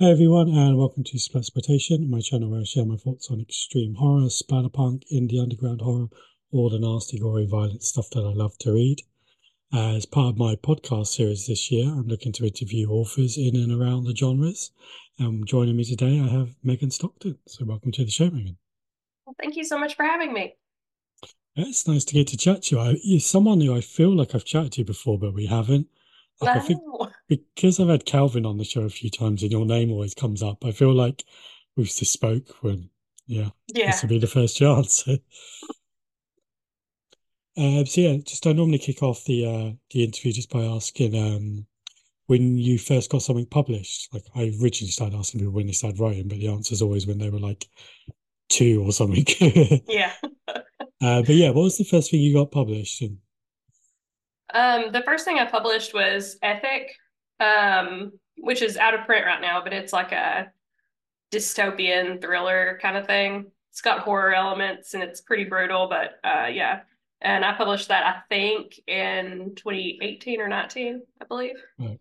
Hey 0.00 0.12
everyone, 0.12 0.48
and 0.48 0.78
welcome 0.78 1.04
to 1.04 1.18
Splatploitation, 1.18 2.08
my 2.08 2.20
channel 2.20 2.48
where 2.48 2.62
I 2.62 2.64
share 2.64 2.86
my 2.86 2.96
thoughts 2.96 3.30
on 3.30 3.38
extreme 3.38 3.96
horror, 3.96 4.28
splatterpunk, 4.28 5.02
indie 5.12 5.38
underground 5.38 5.82
horror, 5.82 6.06
all 6.52 6.70
the 6.70 6.78
nasty, 6.78 7.18
gory, 7.18 7.44
violent 7.44 7.82
stuff 7.82 8.08
that 8.12 8.20
I 8.20 8.32
love 8.32 8.56
to 8.60 8.72
read. 8.72 9.02
As 9.74 10.06
part 10.06 10.32
of 10.32 10.38
my 10.38 10.56
podcast 10.56 11.08
series 11.08 11.46
this 11.46 11.70
year, 11.70 11.84
I'm 11.84 12.08
looking 12.08 12.32
to 12.32 12.46
interview 12.46 12.88
authors 12.88 13.36
in 13.36 13.56
and 13.56 13.70
around 13.70 14.04
the 14.04 14.16
genres. 14.16 14.72
And 15.18 15.46
joining 15.46 15.76
me 15.76 15.84
today, 15.84 16.18
I 16.18 16.28
have 16.28 16.56
Megan 16.62 16.90
Stockton. 16.90 17.36
So 17.46 17.66
welcome 17.66 17.92
to 17.92 18.02
the 18.02 18.10
show, 18.10 18.30
Megan. 18.30 18.56
Well, 19.26 19.36
thank 19.38 19.54
you 19.54 19.64
so 19.64 19.78
much 19.78 19.96
for 19.96 20.04
having 20.06 20.32
me. 20.32 20.54
It's 21.56 21.86
nice 21.86 22.06
to 22.06 22.14
get 22.14 22.28
to 22.28 22.38
chat 22.38 22.62
to 22.62 22.76
you. 22.76 22.80
I, 22.80 22.96
you're 23.04 23.20
someone 23.20 23.60
who 23.60 23.76
I 23.76 23.82
feel 23.82 24.16
like 24.16 24.34
I've 24.34 24.46
chatted 24.46 24.72
to 24.72 24.84
before, 24.84 25.18
but 25.18 25.34
we 25.34 25.44
haven't. 25.44 25.88
Like 26.40 26.56
I 26.56 26.60
think 26.60 26.80
because 27.28 27.78
I've 27.78 27.88
had 27.88 28.06
Calvin 28.06 28.46
on 28.46 28.56
the 28.56 28.64
show 28.64 28.82
a 28.82 28.88
few 28.88 29.10
times 29.10 29.42
and 29.42 29.52
your 29.52 29.66
name 29.66 29.90
always 29.90 30.14
comes 30.14 30.42
up, 30.42 30.64
I 30.64 30.72
feel 30.72 30.94
like 30.94 31.24
we've 31.76 31.86
just 31.86 32.12
spoke 32.12 32.62
when 32.62 32.88
yeah, 33.26 33.50
yeah. 33.68 33.90
this 33.90 34.02
will 34.02 34.08
be 34.08 34.18
the 34.18 34.26
first 34.26 34.56
chance. 34.56 35.06
uh, 35.06 35.16
so 37.84 38.00
yeah, 38.00 38.16
just 38.24 38.46
I 38.46 38.52
normally 38.52 38.78
kick 38.78 39.02
off 39.02 39.24
the 39.24 39.46
uh 39.46 39.72
the 39.90 40.04
interview 40.04 40.32
just 40.32 40.50
by 40.50 40.62
asking 40.62 41.14
um 41.16 41.66
when 42.26 42.56
you 42.56 42.78
first 42.78 43.10
got 43.10 43.22
something 43.22 43.46
published. 43.46 44.08
Like 44.14 44.24
I 44.34 44.52
originally 44.62 44.92
started 44.92 45.16
asking 45.18 45.40
people 45.40 45.52
when 45.54 45.66
they 45.66 45.72
started 45.72 45.98
writing, 46.00 46.28
but 46.28 46.38
the 46.38 46.48
answer 46.48 46.72
is 46.72 46.80
always 46.80 47.06
when 47.06 47.18
they 47.18 47.28
were 47.28 47.40
like 47.40 47.68
two 48.48 48.84
or 48.84 48.92
something. 48.92 49.24
yeah. 49.88 50.12
uh, 50.48 51.22
but 51.22 51.30
yeah, 51.30 51.48
what 51.48 51.62
was 51.62 51.78
the 51.78 51.84
first 51.84 52.10
thing 52.10 52.20
you 52.20 52.34
got 52.34 52.52
published? 52.52 53.02
And 53.02 53.18
um, 54.54 54.92
the 54.92 55.02
first 55.02 55.24
thing 55.24 55.38
I 55.38 55.44
published 55.44 55.94
was 55.94 56.36
Ethic, 56.42 56.94
um, 57.40 58.12
which 58.38 58.62
is 58.62 58.76
out 58.76 58.94
of 58.94 59.06
print 59.06 59.26
right 59.26 59.40
now, 59.40 59.62
but 59.62 59.72
it's 59.72 59.92
like 59.92 60.12
a 60.12 60.50
dystopian 61.30 62.20
thriller 62.20 62.78
kind 62.82 62.96
of 62.96 63.06
thing. 63.06 63.50
It's 63.70 63.80
got 63.80 64.00
horror 64.00 64.34
elements 64.34 64.94
and 64.94 65.02
it's 65.02 65.20
pretty 65.20 65.44
brutal, 65.44 65.88
but 65.88 66.18
uh, 66.28 66.46
yeah. 66.48 66.80
And 67.22 67.44
I 67.44 67.52
published 67.52 67.88
that, 67.88 68.04
I 68.04 68.20
think, 68.28 68.80
in 68.86 69.52
2018 69.56 70.40
or 70.40 70.48
19, 70.48 71.02
I 71.20 71.24
believe. 71.26 71.56
Right. 71.78 72.00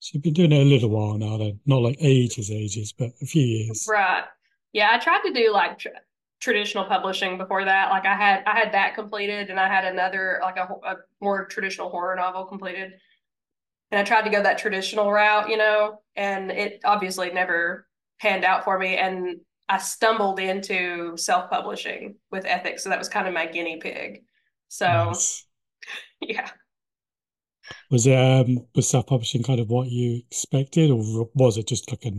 So 0.00 0.10
you've 0.14 0.24
been 0.24 0.32
doing 0.32 0.50
it 0.50 0.60
a 0.60 0.64
little 0.64 0.88
while 0.88 1.16
now, 1.16 1.36
then. 1.36 1.60
Not 1.64 1.82
like 1.82 1.96
ages, 2.00 2.50
ages, 2.50 2.92
but 2.92 3.12
a 3.22 3.26
few 3.26 3.42
years. 3.42 3.86
Right. 3.88 4.24
Yeah, 4.72 4.90
I 4.92 4.98
tried 4.98 5.22
to 5.22 5.32
do 5.32 5.52
like 5.52 5.78
traditional 6.42 6.84
publishing 6.84 7.38
before 7.38 7.64
that. 7.64 7.90
Like 7.90 8.04
I 8.04 8.14
had 8.14 8.42
I 8.46 8.58
had 8.58 8.72
that 8.72 8.94
completed, 8.94 9.48
and 9.48 9.58
I 9.58 9.68
had 9.68 9.84
another 9.84 10.40
like 10.42 10.56
a, 10.56 10.68
a 10.84 10.96
more 11.20 11.46
traditional 11.46 11.88
horror 11.88 12.16
novel 12.16 12.44
completed. 12.44 12.92
And 13.90 14.00
I 14.00 14.04
tried 14.04 14.22
to 14.22 14.30
go 14.30 14.42
that 14.42 14.58
traditional 14.58 15.10
route, 15.12 15.48
you 15.48 15.56
know, 15.56 16.00
and 16.16 16.50
it 16.50 16.80
obviously 16.84 17.30
never 17.30 17.86
panned 18.20 18.44
out 18.44 18.64
for 18.64 18.78
me. 18.78 18.96
And 18.96 19.40
I 19.68 19.78
stumbled 19.78 20.40
into 20.40 21.16
self 21.16 21.48
publishing 21.48 22.16
with 22.30 22.44
ethics, 22.44 22.82
so 22.82 22.90
that 22.90 22.98
was 22.98 23.08
kind 23.08 23.28
of 23.28 23.34
my 23.34 23.46
guinea 23.46 23.78
pig. 23.78 24.24
So, 24.68 24.86
nice. 24.86 25.46
yeah. 26.20 26.50
Was 27.90 28.06
it 28.06 28.18
um, 28.18 28.66
was 28.74 28.90
self 28.90 29.06
publishing 29.06 29.44
kind 29.44 29.60
of 29.60 29.68
what 29.68 29.88
you 29.88 30.22
expected, 30.30 30.90
or 30.90 31.30
was 31.34 31.56
it 31.56 31.68
just 31.68 31.88
like 31.90 32.04
a 32.04 32.10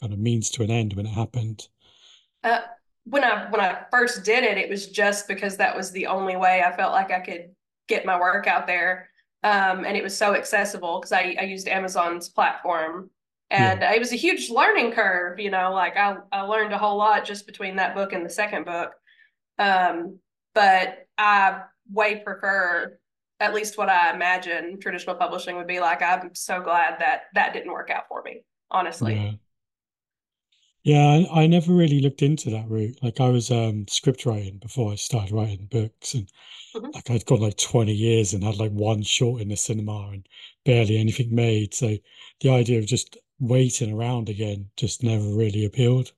kind 0.00 0.12
of 0.12 0.18
means 0.18 0.50
to 0.50 0.64
an 0.64 0.70
end 0.70 0.94
when 0.94 1.06
it 1.06 1.10
happened? 1.10 1.68
Uh, 2.42 2.60
when 3.10 3.24
I 3.24 3.48
when 3.50 3.60
I 3.60 3.84
first 3.90 4.24
did 4.24 4.44
it, 4.44 4.58
it 4.58 4.68
was 4.68 4.88
just 4.88 5.28
because 5.28 5.56
that 5.56 5.76
was 5.76 5.90
the 5.90 6.06
only 6.06 6.36
way 6.36 6.62
I 6.62 6.76
felt 6.76 6.92
like 6.92 7.10
I 7.10 7.20
could 7.20 7.50
get 7.88 8.04
my 8.04 8.18
work 8.18 8.46
out 8.46 8.66
there. 8.66 9.10
Um, 9.42 9.84
and 9.84 9.96
it 9.96 10.02
was 10.02 10.16
so 10.16 10.34
accessible 10.34 10.98
because 10.98 11.12
I, 11.12 11.36
I 11.38 11.44
used 11.44 11.68
Amazon's 11.68 12.28
platform. 12.28 13.10
And 13.50 13.80
yeah. 13.80 13.92
it 13.92 13.98
was 13.98 14.12
a 14.12 14.16
huge 14.16 14.50
learning 14.50 14.92
curve, 14.92 15.38
you 15.38 15.50
know, 15.50 15.72
like 15.72 15.96
I, 15.96 16.16
I 16.32 16.42
learned 16.42 16.74
a 16.74 16.78
whole 16.78 16.98
lot 16.98 17.24
just 17.24 17.46
between 17.46 17.76
that 17.76 17.94
book 17.94 18.12
and 18.12 18.24
the 18.24 18.30
second 18.30 18.66
book. 18.66 18.90
Um, 19.58 20.18
but 20.54 21.06
I 21.16 21.62
way 21.90 22.16
prefer 22.16 22.98
at 23.40 23.54
least 23.54 23.78
what 23.78 23.88
I 23.88 24.12
imagine 24.12 24.78
traditional 24.80 25.16
publishing 25.16 25.56
would 25.56 25.66
be 25.66 25.80
like. 25.80 26.02
I'm 26.02 26.34
so 26.34 26.60
glad 26.60 26.98
that 26.98 27.22
that 27.34 27.52
didn't 27.52 27.72
work 27.72 27.90
out 27.90 28.04
for 28.08 28.22
me, 28.22 28.42
honestly. 28.70 29.14
Yeah. 29.14 29.32
Yeah, 30.82 31.24
I, 31.30 31.42
I 31.42 31.46
never 31.46 31.72
really 31.72 32.00
looked 32.00 32.20
into 32.20 32.50
that 32.50 32.68
route. 32.68 32.98
Like 33.00 33.20
I 33.20 33.28
was 33.28 33.48
um 33.48 33.86
script 33.86 34.26
writing 34.26 34.58
before 34.58 34.90
I 34.90 34.96
started 34.96 35.30
writing 35.32 35.66
books 35.66 36.14
and 36.14 36.28
Mhm. 36.74 36.94
like 36.94 37.10
I'd 37.10 37.26
got 37.26 37.40
like 37.40 37.56
20 37.58 37.94
years 37.94 38.34
and 38.34 38.44
had 38.44 38.56
like 38.58 38.72
one 38.72 39.02
short 39.02 39.42
in 39.42 39.48
the 39.48 39.56
cinema 39.56 40.10
and 40.12 40.28
barely 40.64 40.98
anything 40.98 41.34
made. 41.34 41.74
So 41.74 41.98
the 42.40 42.50
idea 42.50 42.78
of 42.80 42.86
just 42.86 43.18
waiting 43.40 43.92
around 43.92 44.28
again 44.30 44.70
just 44.76 45.02
never 45.02 45.28
really 45.34 45.64
appealed. 45.64 46.12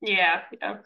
Yeah, 0.00 0.42
yeah. 0.60 0.78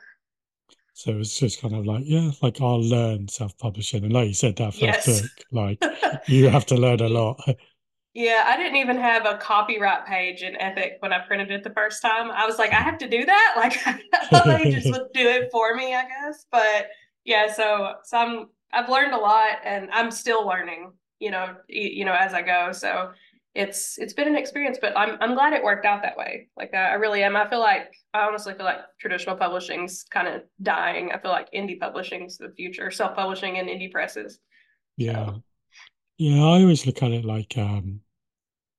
So 0.93 1.13
it 1.13 1.17
was 1.17 1.35
just 1.39 1.61
kind 1.63 1.75
of 1.75 1.87
like, 1.87 2.05
yeah, 2.07 2.33
like 2.43 2.61
I'll 2.61 2.83
learn 2.83 3.29
self-publishing. 3.29 4.05
And 4.05 4.13
like 4.13 4.29
you 4.29 4.35
said, 4.35 4.57
that 4.57 4.75
first 4.75 5.03
Yes. 5.03 5.05
book, 5.05 5.31
like 5.51 5.81
you 6.27 6.49
have 6.51 6.67
to 6.67 6.77
learn 6.77 7.01
a 7.01 7.09
lot. 7.09 7.41
Yeah, 8.19 8.47
I 8.49 8.57
didn't 8.57 8.75
even 8.75 8.97
have 8.97 9.27
a 9.27 9.39
copyright 9.39 10.05
page 10.05 10.43
in 10.43 10.61
Ethic 10.61 10.97
when 10.99 11.13
I 11.13 11.21
printed 11.21 11.53
it 11.53 11.63
the 11.63 11.71
first 11.71 12.03
time. 12.03 12.33
I 12.33 12.47
was 12.47 12.59
like, 12.59 12.73
I 12.73 12.81
have 12.81 12.99
to 12.99 13.09
do 13.09 13.25
that. 13.25 13.55
Like, 13.57 13.79
I 13.87 14.27
thought 14.27 14.45
they 14.45 14.73
just 14.73 14.91
would 14.91 15.13
do 15.15 15.25
it 15.25 15.51
for 15.53 15.77
me, 15.77 15.95
I 15.95 16.03
guess. 16.03 16.45
But 16.51 16.89
yeah, 17.25 17.53
so 17.53 17.95
so 18.03 18.19
I'm 18.19 18.49
I've 18.73 18.89
learned 18.89 19.15
a 19.15 19.19
lot, 19.19 19.59
and 19.65 19.89
I'm 19.93 20.11
still 20.11 20.45
learning. 20.45 20.95
You 21.21 21.31
know, 21.31 21.55
you 21.69 22.05
know, 22.05 22.13
as 22.13 22.35
I 22.35 22.43
go. 22.43 22.73
So 22.73 23.13
it's 23.55 23.99
it's 23.99 24.15
been 24.15 24.27
an 24.27 24.35
experience, 24.35 24.79
but 24.81 24.99
I'm 24.99 25.17
I'm 25.21 25.35
glad 25.35 25.53
it 25.53 25.63
worked 25.63 25.87
out 25.87 26.03
that 26.03 26.17
way. 26.17 26.49
Like 26.57 26.75
I, 26.75 26.91
I 26.91 26.95
really 26.95 27.23
am. 27.23 27.37
I 27.37 27.49
feel 27.49 27.61
like 27.61 27.93
I 28.15 28.23
honestly 28.27 28.53
feel 28.55 28.67
like 28.67 28.81
traditional 28.99 29.37
publishing's 29.37 30.05
kind 30.11 30.27
of 30.27 30.43
dying. 30.61 31.13
I 31.13 31.21
feel 31.21 31.31
like 31.31 31.53
indie 31.53 31.79
publishing's 31.79 32.37
the 32.37 32.53
future, 32.57 32.91
self 32.91 33.15
publishing 33.15 33.59
and 33.59 33.69
indie 33.69 33.93
presses. 33.93 34.41
Yeah. 34.97 35.27
So. 35.27 35.43
Yeah, 36.17 36.43
I 36.43 36.63
always 36.63 36.85
look 36.85 37.01
at 37.05 37.13
it 37.13 37.25
like 37.25 37.57
um 37.57 38.01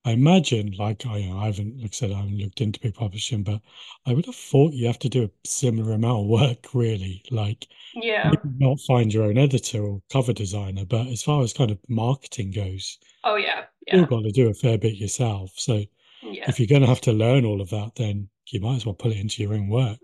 I 0.09 0.13
imagine, 0.13 0.73
like 0.79 1.05
I, 1.05 1.17
I 1.17 1.45
haven't, 1.45 1.79
like 1.79 1.91
I 1.91 1.93
said, 1.93 2.11
I 2.11 2.15
haven't 2.15 2.39
looked 2.39 2.61
into 2.61 2.79
big 2.79 2.95
publishing, 2.95 3.43
but 3.43 3.61
I 4.07 4.13
would 4.13 4.25
have 4.25 4.35
thought 4.35 4.73
you 4.73 4.87
have 4.87 4.97
to 4.99 5.09
do 5.09 5.25
a 5.25 5.47
similar 5.47 5.93
amount 5.93 6.21
of 6.21 6.25
work, 6.25 6.73
really. 6.73 7.21
Like, 7.29 7.67
yeah, 7.93 8.31
not 8.57 8.79
find 8.87 9.13
your 9.13 9.25
own 9.25 9.37
editor 9.37 9.83
or 9.83 10.01
cover 10.11 10.33
designer, 10.33 10.83
but 10.83 11.05
as 11.07 11.21
far 11.21 11.43
as 11.43 11.53
kind 11.53 11.69
of 11.69 11.77
marketing 11.87 12.49
goes, 12.49 12.97
oh 13.23 13.35
yeah, 13.35 13.65
yeah, 13.85 13.97
you've 13.97 14.09
got 14.09 14.23
to 14.23 14.31
do 14.31 14.49
a 14.49 14.53
fair 14.55 14.79
bit 14.79 14.95
yourself. 14.95 15.51
So, 15.57 15.83
yeah. 16.23 16.45
if 16.47 16.59
you're 16.59 16.65
going 16.65 16.81
to 16.81 16.87
have 16.87 17.01
to 17.01 17.13
learn 17.13 17.45
all 17.45 17.61
of 17.61 17.69
that, 17.69 17.91
then 17.95 18.29
you 18.47 18.61
might 18.61 18.77
as 18.77 18.87
well 18.87 18.95
put 18.95 19.11
it 19.11 19.19
into 19.19 19.43
your 19.43 19.53
own 19.53 19.69
work. 19.69 19.99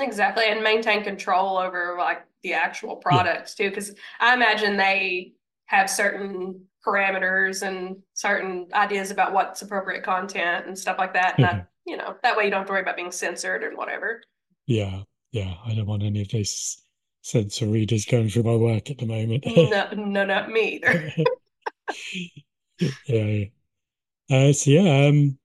Exactly, 0.00 0.46
and 0.46 0.60
maintain 0.60 1.04
control 1.04 1.56
over 1.56 1.94
like 1.96 2.24
the 2.42 2.54
actual 2.54 2.96
products 2.96 3.54
yeah. 3.56 3.66
too, 3.66 3.70
because 3.70 3.94
I 4.18 4.34
imagine 4.34 4.76
they 4.76 5.34
have 5.66 5.88
certain 5.88 6.64
parameters 6.84 7.66
and 7.66 7.96
certain 8.14 8.68
ideas 8.72 9.10
about 9.10 9.32
what's 9.32 9.62
appropriate 9.62 10.02
content 10.02 10.66
and 10.66 10.78
stuff 10.78 10.98
like 10.98 11.12
that. 11.14 11.34
And 11.36 11.44
that, 11.44 11.68
you 11.86 11.96
know, 11.96 12.16
that 12.22 12.36
way 12.36 12.44
you 12.44 12.50
don't 12.50 12.60
have 12.60 12.66
to 12.66 12.72
worry 12.72 12.82
about 12.82 12.96
being 12.96 13.12
censored 13.12 13.62
and 13.62 13.76
whatever. 13.76 14.22
Yeah, 14.66 15.02
yeah. 15.32 15.54
I 15.64 15.74
don't 15.74 15.86
want 15.86 16.02
any 16.02 16.22
of 16.22 16.28
these 16.28 16.82
censor 17.22 17.66
readers 17.66 18.06
going 18.06 18.30
through 18.30 18.44
my 18.44 18.56
work 18.56 18.90
at 18.90 18.98
the 18.98 19.06
moment. 19.06 19.44
no, 19.46 19.88
no, 19.96 20.24
not 20.24 20.50
me 20.50 20.80
either. 20.82 21.12
yeah. 23.06 23.44
Uh, 24.30 24.52
so 24.52 24.70
yeah, 24.70 25.08
um, 25.08 25.38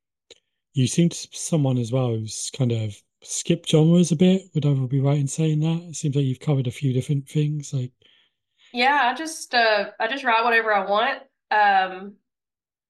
you 0.73 0.87
seem 0.87 1.09
to 1.09 1.27
someone 1.31 1.77
as 1.77 1.91
well 1.91 2.09
who's 2.09 2.51
kind 2.55 2.71
of 2.71 2.95
skipped 3.23 3.69
genres 3.69 4.11
a 4.11 4.15
bit. 4.15 4.43
Would 4.53 4.65
I 4.65 4.73
be 4.73 4.99
right 4.99 5.17
in 5.17 5.27
saying 5.27 5.59
that? 5.61 5.89
It 5.89 5.95
seems 5.95 6.15
like 6.15 6.25
you've 6.25 6.39
covered 6.39 6.67
a 6.67 6.71
few 6.71 6.93
different 6.93 7.27
things, 7.27 7.73
like 7.73 7.91
yeah, 8.75 9.09
I 9.11 9.15
just 9.15 9.55
uh 9.55 9.91
I 9.99 10.07
just 10.07 10.23
write 10.23 10.43
whatever 10.43 10.73
I 10.73 10.85
want. 10.89 11.21
Um 11.49 12.15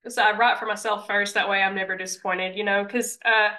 so 0.08 0.22
I 0.22 0.36
write 0.36 0.60
for 0.60 0.66
myself 0.66 1.08
first, 1.08 1.36
that 1.36 1.50
way 1.50 1.62
I'm 1.62 1.76
never 1.76 1.96
disappointed, 1.96 2.58
you 2.58 2.64
know, 2.64 2.84
because 2.84 3.20
uh 3.24 3.50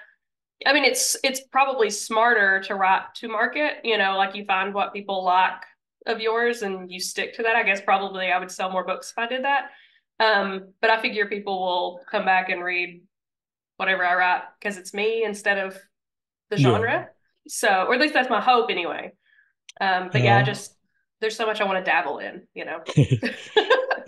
I 0.67 0.73
mean 0.73 0.85
it's 0.85 1.17
it's 1.23 1.41
probably 1.53 1.89
smarter 1.89 2.61
to 2.63 2.75
write 2.75 3.15
to 3.17 3.29
market, 3.29 3.79
you 3.85 3.97
know, 3.97 4.17
like 4.17 4.35
you 4.35 4.45
find 4.45 4.75
what 4.75 4.93
people 4.93 5.25
like 5.25 5.63
of 6.07 6.21
yours 6.21 6.63
and 6.63 6.91
you 6.91 7.01
stick 7.01 7.35
to 7.35 7.43
that. 7.45 7.57
I 7.57 7.63
guess 7.63 7.81
probably 7.81 8.33
I 8.33 8.39
would 8.39 8.51
sell 8.51 8.71
more 8.71 8.85
books 8.85 9.11
if 9.11 9.19
I 9.19 9.27
did 9.27 9.45
that. 9.45 9.71
Um, 10.19 10.73
but 10.81 10.91
I 10.91 11.01
figure 11.01 11.27
people 11.27 11.61
will 11.61 12.01
come 12.11 12.25
back 12.25 12.49
and 12.49 12.63
read 12.63 13.03
whatever 13.77 14.05
I 14.05 14.15
write 14.15 14.43
because 14.59 14.79
it's 14.79 14.95
me 14.95 15.25
instead 15.25 15.59
of 15.59 15.77
the 16.51 16.57
genre. 16.57 16.91
Yeah. 16.91 17.05
So, 17.49 17.69
or 17.69 17.95
at 17.95 18.01
least 18.01 18.15
that's 18.15 18.31
my 18.31 18.41
hope 18.41 18.71
anyway. 18.71 19.13
Um, 19.81 20.09
but 20.11 20.23
yeah, 20.23 20.37
yeah 20.37 20.39
I 20.39 20.43
just 20.43 20.76
there's 21.21 21.37
so 21.37 21.47
much 21.47 21.61
I 21.61 21.65
want 21.65 21.85
to 21.85 21.91
dabble 21.91 22.19
in, 22.19 22.43
you 22.55 22.65
know. 22.65 22.83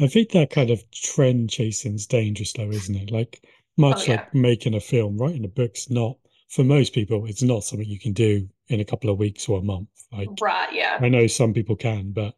I 0.00 0.06
think 0.06 0.30
that 0.30 0.50
kind 0.50 0.70
of 0.70 0.82
trend 0.90 1.50
chasing 1.50 1.94
is 1.94 2.06
dangerous 2.06 2.52
though, 2.52 2.70
isn't 2.70 2.94
it? 2.94 3.10
Like 3.10 3.42
much 3.76 4.08
oh, 4.08 4.12
yeah. 4.12 4.16
like 4.16 4.34
making 4.34 4.74
a 4.74 4.80
film, 4.80 5.16
writing 5.18 5.44
a 5.44 5.48
book's 5.48 5.90
not 5.90 6.16
for 6.48 6.64
most 6.64 6.94
people, 6.94 7.26
it's 7.26 7.42
not 7.42 7.64
something 7.64 7.88
you 7.88 7.98
can 7.98 8.12
do 8.12 8.48
in 8.68 8.80
a 8.80 8.84
couple 8.84 9.10
of 9.10 9.18
weeks 9.18 9.48
or 9.48 9.58
a 9.58 9.62
month. 9.62 9.88
Like 10.12 10.28
right, 10.40 10.72
yeah. 10.72 10.98
I 11.00 11.08
know 11.08 11.26
some 11.26 11.52
people 11.52 11.76
can, 11.76 12.12
but 12.12 12.34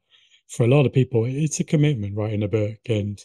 for 0.49 0.65
a 0.65 0.69
lot 0.69 0.87
of 0.87 0.93
people 0.93 1.25
it's 1.27 1.61
a 1.61 1.65
commitment 1.65 2.17
writing 2.17 2.43
a 2.43 2.49
book 2.49 2.79
and 2.89 3.25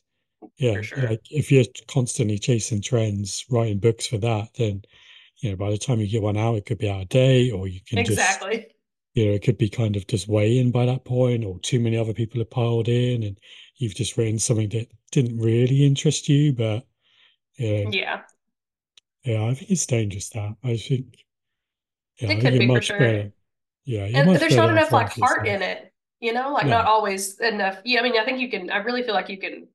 yeah, 0.58 0.82
sure. 0.82 1.10
like 1.10 1.24
if 1.32 1.52
you're 1.52 1.66
constantly 1.88 2.38
chasing 2.38 2.82
trends, 2.82 3.46
writing 3.50 3.80
books 3.80 4.06
for 4.06 4.18
that, 4.20 4.50
then 4.58 4.84
you 5.38 5.50
know, 5.50 5.56
by 5.56 5.70
the 5.70 5.78
time 5.78 6.00
you 6.00 6.08
get 6.08 6.22
one 6.22 6.38
out, 6.38 6.56
it 6.56 6.66
could 6.66 6.78
be 6.78 6.90
out 6.90 7.02
of 7.02 7.10
date, 7.10 7.52
or 7.52 7.68
you 7.68 7.80
can 7.86 8.00
just, 8.06 8.12
Exactly. 8.12 8.68
You 9.16 9.26
know, 9.26 9.32
it 9.34 9.44
could 9.44 9.58
be 9.58 9.70
kind 9.70 9.96
of 9.96 10.08
just 10.08 10.28
weighing 10.28 10.72
by 10.72 10.86
that 10.86 11.06
point, 11.06 11.46
or 11.46 11.60
too 11.60 11.80
many 11.80 11.98
other 11.98 12.14
people 12.14 12.40
have 12.40 12.52
piled 12.52 12.90
in, 12.90 13.24
and 13.24 13.38
you've 13.78 13.96
just 13.96 14.18
written 14.18 14.40
something 14.40 14.70
that 14.70 14.88
didn't 15.12 15.40
really 15.40 15.86
interest 15.86 16.30
you. 16.30 16.54
But 16.54 16.86
yeah, 17.58 17.90
Yeah, 17.92 18.22
yeah, 19.24 19.46
I 19.46 19.54
think 19.54 19.72
it's 19.72 19.86
dangerous 19.86 20.30
that. 20.30 20.56
I 20.64 20.78
think, 20.78 21.16
yeah, 22.20 22.32
it 22.32 22.42
could 22.42 22.60
be 22.60 22.68
for 22.68 22.74
much 22.74 22.86
sure. 22.86 23.00
better. 23.00 23.32
Yeah, 23.86 24.06
And 24.14 24.36
there's 24.36 24.56
not 24.56 24.70
enough 24.70 24.92
like 24.92 25.14
heart 25.14 25.48
in 25.48 25.62
it, 25.62 25.94
you 26.20 26.34
know, 26.34 26.52
like 26.54 26.68
not 26.68 26.86
always 26.86 27.40
enough. 27.40 27.78
Yeah, 27.86 28.00
I 28.00 28.04
mean, 28.04 28.18
I 28.20 28.26
think 28.26 28.40
you 28.40 28.50
can, 28.50 28.70
I 28.72 28.78
really 28.78 29.04
feel 29.04 29.14
like 29.14 29.30
you 29.30 29.38
can 29.38 29.68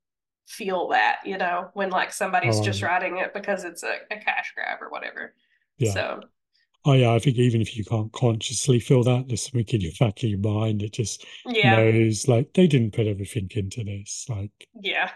feel 0.48 0.88
that, 0.88 1.20
you 1.24 1.38
know, 1.38 1.70
when 1.74 1.90
like 1.90 2.12
somebody's 2.12 2.60
just 2.60 2.82
um, 2.82 2.88
writing 2.88 3.18
it 3.18 3.32
because 3.32 3.64
it's 3.64 3.84
a, 3.84 3.94
a 4.10 4.18
cash 4.18 4.52
grab 4.54 4.82
or 4.82 4.90
whatever. 4.90 5.34
yeah. 5.78 5.92
So, 5.92 6.20
Oh 6.84 6.94
yeah, 6.94 7.12
I 7.12 7.18
think 7.18 7.36
even 7.36 7.60
if 7.60 7.76
you 7.76 7.84
can't 7.84 8.12
consciously 8.12 8.80
feel 8.80 9.02
that, 9.04 9.28
there's 9.28 9.42
something 9.42 9.66
in 9.68 9.80
your 9.82 9.92
back 10.00 10.22
of 10.22 10.30
your 10.30 10.38
mind 10.38 10.80
that 10.80 10.92
just 10.92 11.24
yeah, 11.46 11.76
knows 11.76 12.26
like 12.26 12.54
they 12.54 12.66
didn't 12.66 12.94
put 12.94 13.06
everything 13.06 13.50
into 13.54 13.84
this. 13.84 14.26
Like, 14.28 14.52
yeah, 14.80 15.10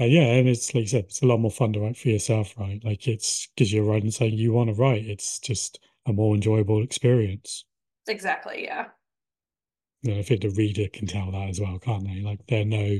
uh, 0.00 0.04
yeah, 0.04 0.22
and 0.22 0.48
it's 0.48 0.74
like 0.74 0.82
you 0.82 0.88
said, 0.88 1.04
it's 1.04 1.22
a 1.22 1.26
lot 1.26 1.40
more 1.40 1.50
fun 1.50 1.72
to 1.74 1.80
write 1.80 1.96
for 1.96 2.08
yourself, 2.08 2.54
right? 2.56 2.82
Like 2.84 3.06
it's 3.06 3.48
because 3.54 3.72
you're 3.72 3.84
writing 3.84 4.10
saying 4.10 4.34
you 4.34 4.52
want 4.52 4.70
to 4.70 4.74
write. 4.74 5.06
It's 5.06 5.38
just 5.38 5.78
a 6.06 6.12
more 6.12 6.34
enjoyable 6.34 6.82
experience. 6.82 7.64
exactly. 8.08 8.64
Yeah. 8.64 8.86
And 10.04 10.14
I 10.14 10.22
think 10.22 10.40
the 10.40 10.50
reader 10.50 10.88
can 10.88 11.06
tell 11.06 11.30
that 11.32 11.50
as 11.50 11.60
well, 11.60 11.78
can't 11.78 12.04
they? 12.04 12.22
Like 12.22 12.46
they 12.46 12.64
know 12.64 12.98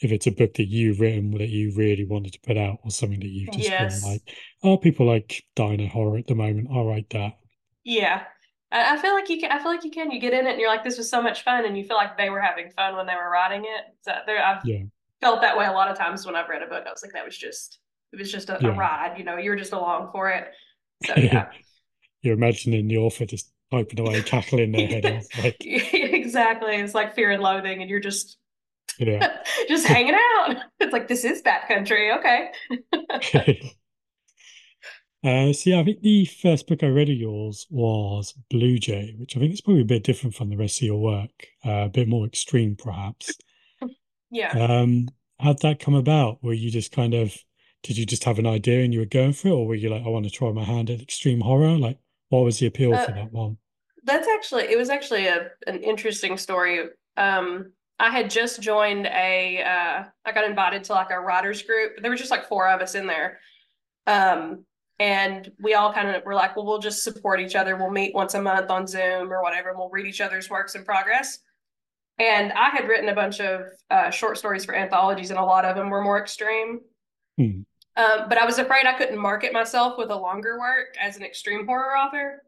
if 0.00 0.12
it's 0.12 0.26
a 0.26 0.30
book 0.32 0.54
that 0.54 0.68
you've 0.68 1.00
written 1.00 1.30
that 1.32 1.48
you 1.48 1.72
really 1.74 2.04
wanted 2.04 2.32
to 2.34 2.40
put 2.40 2.56
out, 2.56 2.78
or 2.84 2.90
something 2.90 3.20
that 3.20 3.28
you've 3.28 3.50
just 3.52 3.76
been 3.76 4.00
Yes. 4.00 4.02
like, 4.02 4.22
oh, 4.62 4.76
people 4.78 5.06
like 5.06 5.44
dino 5.54 5.86
horror 5.88 6.18
at 6.18 6.26
the 6.26 6.34
moment. 6.34 6.68
I'll 6.72 6.84
write 6.86 7.10
that. 7.10 7.38
Yeah. 7.84 8.24
I, 8.72 8.94
I 8.94 8.96
feel 9.00 9.12
like 9.14 9.28
you 9.28 9.40
can, 9.40 9.52
I 9.52 9.58
feel 9.58 9.70
like 9.70 9.84
you 9.84 9.90
can, 9.90 10.10
you 10.10 10.20
get 10.20 10.32
in 10.32 10.46
it 10.46 10.52
and 10.52 10.60
you're 10.60 10.68
like, 10.70 10.84
this 10.84 10.98
was 10.98 11.10
so 11.10 11.22
much 11.22 11.42
fun. 11.42 11.64
And 11.64 11.76
you 11.76 11.84
feel 11.84 11.96
like 11.96 12.16
they 12.16 12.30
were 12.30 12.40
having 12.40 12.70
fun 12.70 12.96
when 12.96 13.06
they 13.06 13.14
were 13.14 13.30
writing 13.30 13.62
it. 13.64 13.84
So 14.02 14.12
there, 14.26 14.44
I've 14.44 14.62
Yeah, 14.62 14.82
felt 15.20 15.40
that 15.42 15.56
way 15.56 15.66
a 15.66 15.72
lot 15.72 15.90
of 15.90 15.98
times 15.98 16.26
when 16.26 16.36
I've 16.36 16.48
read 16.48 16.62
a 16.62 16.66
book. 16.66 16.84
I 16.86 16.90
was 16.90 17.02
like, 17.02 17.12
that 17.14 17.24
was 17.24 17.36
just, 17.36 17.78
it 18.12 18.18
was 18.18 18.32
just 18.32 18.50
a, 18.50 18.66
a 18.68 18.72
ride, 18.72 19.16
you 19.18 19.24
know, 19.24 19.36
you 19.36 19.50
were 19.50 19.56
just 19.56 19.72
along 19.72 20.10
for 20.12 20.30
it. 20.30 20.52
So 21.00 21.14
yeah. 21.16 21.46
You're 22.22 22.34
imagining 22.34 22.88
the 22.88 22.98
author 22.98 23.26
just 23.26 23.52
typing 23.72 24.00
away, 24.00 24.22
cackling 24.22 24.72
their 24.72 24.88
head 24.88 25.06
off. 25.06 25.26
Like, 25.36 25.68
exactly. 25.92 26.76
It's 26.76 26.94
like 26.94 27.14
fear 27.14 27.30
and 27.30 27.42
loathing, 27.42 27.80
and 27.82 27.90
you're 27.90 28.00
just 28.00 28.38
yeah. 28.98 29.38
just 29.68 29.86
hanging 29.86 30.14
out. 30.14 30.56
It's 30.80 30.92
like 30.92 31.08
this 31.08 31.24
is 31.24 31.42
backcountry. 31.42 32.16
Okay. 32.18 33.72
Uh, 35.24 35.52
so 35.52 35.70
yeah, 35.70 35.80
I 35.80 35.84
think 35.84 36.02
the 36.02 36.24
first 36.26 36.68
book 36.68 36.84
I 36.84 36.86
read 36.86 37.08
of 37.08 37.16
yours 37.16 37.66
was 37.68 38.32
Blue 38.48 38.78
Jay, 38.78 39.14
which 39.18 39.36
I 39.36 39.40
think 39.40 39.52
is 39.52 39.60
probably 39.60 39.82
a 39.82 39.86
bit 39.86 40.04
different 40.04 40.36
from 40.36 40.50
the 40.50 40.56
rest 40.56 40.78
of 40.80 40.86
your 40.86 41.00
work, 41.00 41.48
uh, 41.64 41.86
a 41.86 41.88
bit 41.88 42.06
more 42.06 42.26
extreme, 42.26 42.76
perhaps. 42.76 43.32
Yeah. 44.30 44.50
Um, 44.50 45.06
how'd 45.38 45.62
that 45.62 45.78
come 45.78 45.94
about? 45.94 46.42
Were 46.42 46.52
you 46.52 46.68
just 46.70 46.90
kind 46.90 47.14
of, 47.14 47.34
did 47.84 47.96
you 47.96 48.04
just 48.04 48.24
have 48.24 48.40
an 48.40 48.46
idea 48.46 48.82
and 48.84 48.92
you 48.92 48.98
were 48.98 49.06
going 49.06 49.32
for 49.32 49.48
it, 49.48 49.52
or 49.52 49.66
were 49.66 49.76
you 49.76 49.88
like, 49.88 50.02
I 50.04 50.08
want 50.08 50.24
to 50.24 50.30
try 50.30 50.50
my 50.50 50.64
hand 50.64 50.90
at 50.90 51.00
extreme 51.00 51.40
horror? 51.40 51.78
Like, 51.78 51.98
what 52.28 52.40
was 52.44 52.58
the 52.58 52.66
appeal 52.66 52.92
Uh, 52.92 53.04
for 53.04 53.12
that 53.12 53.32
one? 53.32 53.58
that's 54.04 54.28
actually 54.28 54.64
it 54.64 54.76
was 54.76 54.88
actually 54.90 55.26
a 55.26 55.48
an 55.66 55.82
interesting 55.82 56.36
story. 56.36 56.88
Um, 57.16 57.72
I 57.98 58.10
had 58.10 58.28
just 58.30 58.60
joined 58.60 59.06
a 59.06 59.62
uh, 59.62 60.04
I 60.24 60.32
got 60.32 60.44
invited 60.44 60.84
to 60.84 60.92
like 60.92 61.10
a 61.10 61.18
writers 61.18 61.62
group. 61.62 61.92
There 62.00 62.10
were 62.10 62.16
just 62.16 62.30
like 62.30 62.48
four 62.48 62.68
of 62.68 62.80
us 62.80 62.94
in 62.94 63.06
there. 63.06 63.38
Um, 64.06 64.64
and 64.98 65.50
we 65.60 65.74
all 65.74 65.92
kind 65.92 66.08
of 66.08 66.24
were 66.24 66.34
like, 66.34 66.56
well, 66.56 66.64
we'll 66.64 66.78
just 66.78 67.02
support 67.02 67.40
each 67.40 67.54
other. 67.54 67.76
We'll 67.76 67.90
meet 67.90 68.14
once 68.14 68.34
a 68.34 68.40
month 68.40 68.70
on 68.70 68.86
Zoom 68.86 69.32
or 69.32 69.42
whatever, 69.42 69.70
and 69.70 69.78
we'll 69.78 69.90
read 69.90 70.06
each 70.06 70.20
other's 70.20 70.48
works 70.48 70.74
in 70.74 70.84
progress. 70.84 71.38
And 72.18 72.52
I 72.52 72.70
had 72.70 72.88
written 72.88 73.10
a 73.10 73.14
bunch 73.14 73.40
of 73.40 73.66
uh, 73.90 74.10
short 74.10 74.38
stories 74.38 74.64
for 74.64 74.74
anthologies, 74.74 75.30
and 75.30 75.38
a 75.38 75.44
lot 75.44 75.66
of 75.66 75.76
them 75.76 75.90
were 75.90 76.02
more 76.02 76.18
extreme. 76.18 76.80
Hmm. 77.36 77.60
Um, 77.96 78.28
but 78.28 78.38
I 78.38 78.46
was 78.46 78.58
afraid 78.58 78.86
I 78.86 78.94
couldn't 78.94 79.18
market 79.18 79.52
myself 79.52 79.98
with 79.98 80.10
a 80.10 80.16
longer 80.16 80.58
work 80.58 80.96
as 81.00 81.16
an 81.16 81.24
extreme 81.24 81.66
horror 81.66 81.96
author. 81.96 82.42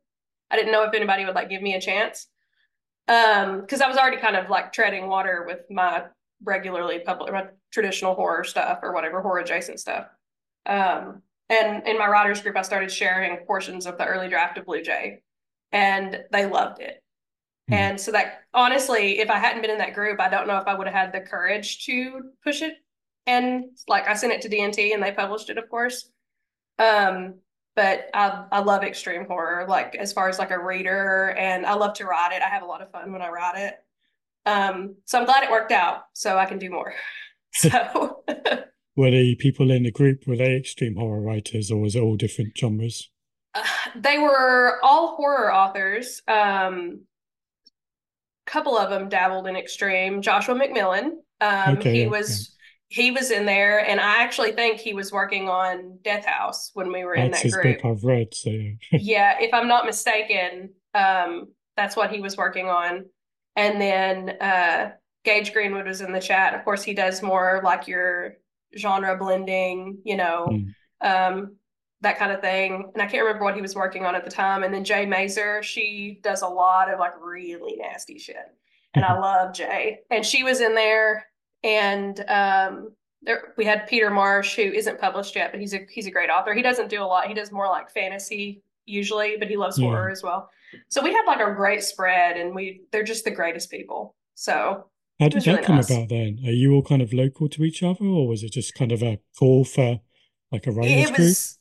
I 0.51 0.57
didn't 0.57 0.73
know 0.73 0.85
if 0.85 0.95
anybody 0.95 1.25
would 1.25 1.35
like 1.35 1.51
give 1.51 1.63
me 1.63 1.75
a 1.75 1.81
chance. 1.81 2.29
Um, 3.09 3.63
because 3.63 3.81
I 3.81 3.89
was 3.89 3.97
already 3.97 4.19
kind 4.19 4.37
of 4.37 4.51
like 4.51 4.73
treading 4.73 5.09
water 5.09 5.45
with 5.47 5.61
my 5.71 6.05
regularly 6.45 7.01
public, 7.01 7.33
my 7.33 7.47
traditional 7.73 8.15
horror 8.15 8.45
stuff 8.45 8.81
or 8.83 8.93
whatever 8.93 9.23
horror 9.23 9.41
adjacent 9.41 9.81
stuff. 9.81 10.07
Um, 10.67 11.23
and 11.49 11.87
in 11.87 11.99
my 11.99 12.07
writers 12.07 12.43
group, 12.43 12.57
I 12.57 12.63
started 12.63 12.93
sharing 12.93 13.35
portions 13.47 13.87
of 13.87 13.97
the 13.97 14.05
early 14.05 14.29
draft 14.29 14.59
of 14.59 14.67
Blue 14.67 14.83
Jay, 14.83 15.23
and 15.73 16.23
they 16.31 16.45
loved 16.47 16.81
it. 16.81 17.03
Hmm. 17.69 17.75
And 17.75 18.01
so 18.01 18.13
that 18.13 18.43
honestly, 18.53 19.21
if 19.21 19.31
I 19.31 19.39
hadn't 19.39 19.63
been 19.63 19.71
in 19.71 19.79
that 19.79 19.95
group, 19.95 20.21
I 20.21 20.29
don't 20.29 20.47
know 20.47 20.59
if 20.59 20.67
I 20.67 20.75
would 20.75 20.87
have 20.87 20.95
had 20.95 21.13
the 21.13 21.21
courage 21.21 21.87
to 21.87 22.31
push 22.45 22.63
it. 22.63 22.75
And 23.27 23.65
like 23.87 24.09
I 24.09 24.15
sent 24.15 24.33
it 24.33 24.43
to 24.43 24.49
D&T 24.49 24.93
and 24.93 25.03
they 25.03 25.13
published 25.13 25.51
it, 25.51 25.59
of 25.59 25.69
course. 25.69 26.11
Um, 26.79 27.35
but 27.79 28.11
I 28.13 28.45
I 28.51 28.59
love 28.61 28.83
extreme 28.83 29.25
horror, 29.27 29.65
like 29.69 29.95
as 29.95 30.13
far 30.13 30.29
as 30.29 30.37
like 30.41 30.51
a 30.51 30.59
reader, 30.59 31.31
and 31.39 31.65
I 31.65 31.75
love 31.75 31.95
to 31.95 32.07
write 32.07 32.33
it. 32.35 32.43
I 32.43 32.49
have 32.49 32.63
a 32.63 32.67
lot 32.67 32.83
of 32.83 32.91
fun 32.91 33.13
when 33.13 33.23
I 33.23 33.29
write 33.29 33.57
it. 33.57 33.75
Um, 34.47 34.97
so 35.05 35.17
I'm 35.19 35.27
glad 35.27 35.45
it 35.45 35.51
worked 35.51 35.71
out, 35.71 36.03
so 36.13 36.37
I 36.37 36.47
can 36.47 36.59
do 36.59 36.71
more. 36.71 36.95
So 37.51 38.25
Were 38.97 39.11
the 39.11 39.35
people 39.37 39.71
in 39.71 39.85
the 39.85 39.91
group, 39.91 40.27
were 40.27 40.37
they 40.37 40.55
extreme 40.57 40.97
horror 40.97 41.23
writers, 41.23 41.71
or 41.71 41.81
was 41.81 41.97
it 41.97 42.01
all 42.03 42.17
different 42.17 42.57
genres? 42.59 43.11
uh, 43.55 43.63
they 43.97 44.19
were 44.19 44.79
all 44.83 45.17
horror 45.17 45.53
authors. 45.53 46.23
Um, 46.29 47.03
couple 48.47 48.79
of 48.79 48.91
them 48.91 49.09
dabbled 49.09 49.47
in 49.47 49.57
extreme. 49.57 50.23
Joshua 50.23 50.55
McMillan, 50.55 51.13
um, 51.41 51.79
Okay, 51.79 51.93
he 51.93 51.99
yeah, 52.01 52.05
yeah. 52.05 52.11
He 52.89 53.11
was 53.11 53.31
in 53.31 53.45
there, 53.47 53.87
and 53.87 54.01
I 54.01 54.23
actually 54.23 54.53
think 54.53 54.79
he 54.81 54.95
was 54.95 55.13
working 55.13 55.49
on 55.49 55.99
Death 56.03 56.25
House 56.25 56.71
when 56.75 56.91
we 56.93 57.05
were 57.05 57.15
in 57.15 57.31
That's 57.31 57.43
that 57.43 57.65
his 57.65 57.77
book. 57.81 57.85
I've 57.85 58.05
read, 58.05 58.35
so 58.35 58.51
yeah. 58.93 59.37
If 59.41 59.53
I'm 59.53 59.69
not 59.69 59.85
mistaken, 59.87 60.71
um, 60.95 61.49
that's 61.77 61.97
what 61.97 62.11
he 62.11 62.21
was 62.21 62.37
working 62.37 62.69
on. 62.69 63.05
And 63.57 63.81
then 63.81 64.31
uh, 64.41 64.93
Gage 65.25 65.53
Greenwood 65.53 65.87
was 65.87 66.01
in 66.01 66.13
the 66.13 66.21
chat. 66.21 66.55
Of 66.55 66.65
course, 66.65 66.83
he 66.83 66.95
does 66.95 67.23
more 67.23 67.61
like 67.65 67.87
your 67.89 68.37
genre 68.77 69.17
blending, 69.17 69.99
you 70.05 70.17
know, 70.17 70.47
Hmm. 70.47 71.07
um, 71.07 71.57
that 72.01 72.19
kind 72.19 72.31
of 72.33 72.41
thing. 72.41 72.91
And 72.95 73.03
I 73.03 73.07
can't 73.07 73.25
remember 73.25 73.45
what 73.45 73.57
he 73.57 73.63
was 73.63 73.75
working 73.75 74.07
on 74.07 74.15
at 74.15 74.25
the 74.25 74.31
time. 74.31 74.63
And 74.63 74.73
then 74.73 74.85
Jay 74.85 75.05
Mazer, 75.05 75.63
she 75.63 76.21
does 76.23 76.43
a 76.43 76.49
lot 76.49 76.93
of 76.93 76.99
like 77.01 77.15
really 77.21 77.77
nasty 77.77 78.19
shit. 78.19 78.37
And 78.95 79.05
I 79.05 79.19
love 79.19 79.53
Jay. 79.53 80.01
And 80.11 80.25
she 80.25 80.43
was 80.45 80.61
in 80.61 80.75
there. 80.75 81.27
And 81.65 82.21
um, 82.29 82.93
there 83.23 83.53
we 83.57 83.65
had 83.65 83.87
Peter 83.89 84.11
Marsh, 84.11 84.55
who 84.57 84.63
isn't 84.63 85.01
published 85.01 85.35
yet, 85.37 85.51
but 85.53 85.61
he's 85.61 85.75
a 85.75 85.81
he's 85.91 86.07
a 86.07 86.11
great 86.11 86.31
author. 86.31 86.55
He 86.55 86.63
doesn't 86.63 86.89
do 86.89 87.03
a 87.03 87.05
lot. 87.05 87.27
He 87.27 87.35
does 87.35 87.51
more 87.53 87.67
like 87.67 87.91
fantasy 87.91 88.63
usually, 88.87 89.37
but 89.39 89.49
he 89.49 89.57
loves 89.57 89.79
Yeah. 89.79 89.87
horror 89.87 90.11
as 90.11 90.23
well. 90.23 90.51
So 90.89 91.03
we 91.03 91.13
had 91.13 91.25
like 91.27 91.41
a 91.41 91.53
great 91.55 91.83
spread, 91.83 92.37
and 92.37 92.55
we 92.55 92.83
they're 92.93 93.03
just 93.03 93.25
the 93.25 93.31
greatest 93.31 93.71
people. 93.71 94.15
So 94.35 94.87
How 95.19 95.29
did 95.29 95.43
that 95.43 95.51
really 95.51 95.63
come 95.65 95.77
nice. 95.77 95.91
about 95.91 96.09
then? 96.11 96.39
Are 96.47 96.53
you 96.53 96.75
all 96.75 96.83
kind 96.83 97.03
of 97.03 97.13
local 97.13 97.49
to 97.49 97.65
each 97.65 97.83
other, 97.83 98.05
or 98.05 98.29
was 98.29 98.43
it 98.45 98.53
just 98.53 98.75
kind 98.75 98.93
of 98.93 99.03
a 99.03 99.19
call 99.39 99.65
for 99.65 100.01
like 100.53 100.67
a 100.67 100.71
writers 100.71 101.11
It 101.11 101.15
group? 101.15 101.19
was 101.19 101.59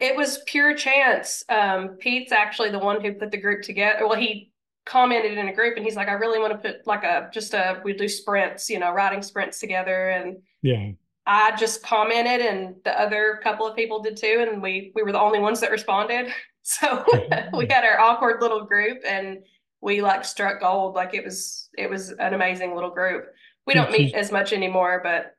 it 0.00 0.16
was 0.16 0.38
pure 0.46 0.74
chance. 0.74 1.44
Um, 1.48 1.90
Pete's 2.00 2.32
actually 2.32 2.70
the 2.70 2.78
one 2.78 3.00
who 3.02 3.12
put 3.12 3.30
the 3.30 3.36
group 3.40 3.62
together. 3.62 4.06
Well, 4.08 4.18
he 4.18 4.50
commented 4.84 5.38
in 5.38 5.48
a 5.48 5.54
group, 5.54 5.76
and 5.76 5.84
he's 5.84 5.96
like, 5.96 6.08
"I 6.08 6.12
really 6.12 6.38
want 6.38 6.52
to 6.52 6.58
put 6.58 6.86
like 6.86 7.04
a 7.04 7.30
just 7.32 7.54
a 7.54 7.80
we 7.84 7.94
do 7.94 8.08
sprints, 8.08 8.68
you 8.68 8.78
know, 8.78 8.92
writing 8.92 9.22
sprints 9.22 9.60
together." 9.60 10.10
And 10.10 10.38
Yeah. 10.62 10.92
I 11.26 11.56
just 11.56 11.82
commented, 11.82 12.40
and 12.46 12.76
the 12.84 12.98
other 13.00 13.40
couple 13.42 13.66
of 13.66 13.76
people 13.76 14.02
did 14.02 14.16
too, 14.16 14.46
and 14.48 14.62
we 14.62 14.92
we 14.94 15.02
were 15.02 15.12
the 15.12 15.20
only 15.20 15.38
ones 15.38 15.60
that 15.60 15.70
responded. 15.70 16.32
So 16.66 17.04
we 17.52 17.66
had 17.68 17.84
our 17.84 18.00
awkward 18.00 18.40
little 18.40 18.64
group, 18.64 19.02
and 19.06 19.44
we 19.82 20.00
like 20.00 20.24
struck 20.24 20.60
gold. 20.60 20.94
Like 20.94 21.12
it 21.12 21.22
was 21.22 21.68
it 21.76 21.90
was 21.90 22.08
an 22.12 22.32
amazing 22.32 22.74
little 22.74 22.88
group. 22.88 23.26
We 23.66 23.74
don't 23.74 23.90
Did 23.90 24.00
meet 24.00 24.12
you 24.14 24.18
as 24.18 24.32
much 24.32 24.54
anymore, 24.54 25.02
but 25.04 25.34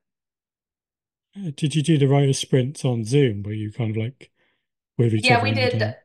did 1.56 1.76
you 1.76 1.82
do 1.82 1.98
the 1.98 2.08
writers 2.08 2.38
sprints 2.38 2.86
on 2.86 3.04
Zoom 3.04 3.44
where 3.44 3.54
you 3.54 3.72
kind 3.72 3.92
of 3.92 3.98
like 3.98 4.32
with 4.98 5.14
each 5.14 5.26
yeah, 5.26 5.36
other 5.36 5.44
we 5.44 5.52
did 5.52 5.96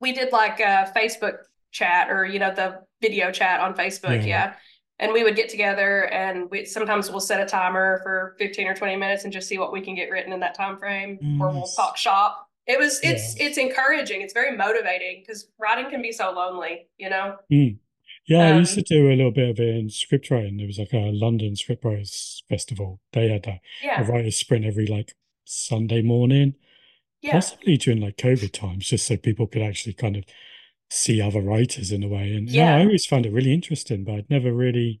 we 0.00 0.12
did 0.12 0.32
like 0.32 0.58
a 0.60 0.92
Facebook 0.96 1.38
chat 1.72 2.10
or 2.10 2.24
you 2.24 2.38
know 2.38 2.54
the 2.54 2.80
video 3.00 3.30
chat 3.32 3.60
on 3.60 3.74
Facebook, 3.74 4.20
Yeah. 4.20 4.26
yeah. 4.26 4.54
And 4.98 5.12
we 5.12 5.24
would 5.24 5.34
get 5.34 5.48
together 5.48 6.04
and 6.12 6.48
we 6.50 6.64
sometimes 6.64 7.10
we'll 7.10 7.18
set 7.18 7.40
a 7.40 7.46
timer 7.46 8.00
for 8.04 8.36
15 8.38 8.68
or 8.68 8.74
20 8.74 8.94
minutes 8.96 9.24
and 9.24 9.32
just 9.32 9.48
see 9.48 9.58
what 9.58 9.72
we 9.72 9.80
can 9.80 9.96
get 9.96 10.10
written 10.10 10.32
in 10.32 10.40
that 10.40 10.54
time 10.54 10.78
frame 10.78 11.18
Mm, 11.20 11.40
or 11.40 11.50
we'll 11.50 11.66
talk 11.66 11.96
shop. 11.96 12.46
It 12.68 12.78
was 12.78 13.00
Yeah. 13.02 13.10
it's 13.12 13.34
it's 13.40 13.58
encouraging. 13.58 14.20
It's 14.22 14.32
very 14.32 14.56
motivating 14.56 15.22
because 15.26 15.48
writing 15.58 15.90
can 15.90 16.02
be 16.02 16.12
so 16.12 16.30
lonely, 16.30 16.86
you 16.98 17.10
know. 17.10 17.36
Mm. 17.50 17.78
Yeah, 18.28 18.54
I 18.54 18.58
used 18.58 18.74
to 18.74 18.80
Um 18.80 18.84
do 18.88 19.08
a 19.08 19.16
little 19.16 19.32
bit 19.32 19.48
of 19.48 19.58
it 19.58 19.74
in 19.74 19.90
script 19.90 20.30
writing. 20.30 20.58
There 20.58 20.68
was 20.68 20.78
like 20.78 20.92
a 20.92 21.10
London 21.10 21.54
Scriptwriters 21.54 22.42
Festival. 22.48 23.00
They 23.12 23.28
had 23.28 23.44
a, 23.48 23.60
a 24.00 24.04
writers 24.04 24.36
sprint 24.36 24.64
every 24.64 24.86
like 24.86 25.14
Sunday 25.44 26.02
morning. 26.02 26.54
Yeah. 27.20 27.32
Possibly 27.32 27.76
during 27.78 28.00
like 28.00 28.16
COVID 28.18 28.52
times, 28.52 28.88
just 28.88 29.06
so 29.08 29.16
people 29.16 29.48
could 29.48 29.62
actually 29.62 29.94
kind 29.94 30.16
of 30.16 30.24
see 30.92 31.20
other 31.20 31.40
writers 31.40 31.90
in 31.90 32.02
a 32.02 32.08
way. 32.08 32.34
And 32.34 32.48
Yeah. 32.50 32.64
yeah, 32.64 32.76
I 32.76 32.84
always 32.84 33.06
found 33.06 33.24
it 33.26 33.32
really 33.32 33.52
interesting, 33.52 34.04
but 34.04 34.14
I'd 34.14 34.30
never 34.30 34.52
really, 34.52 35.00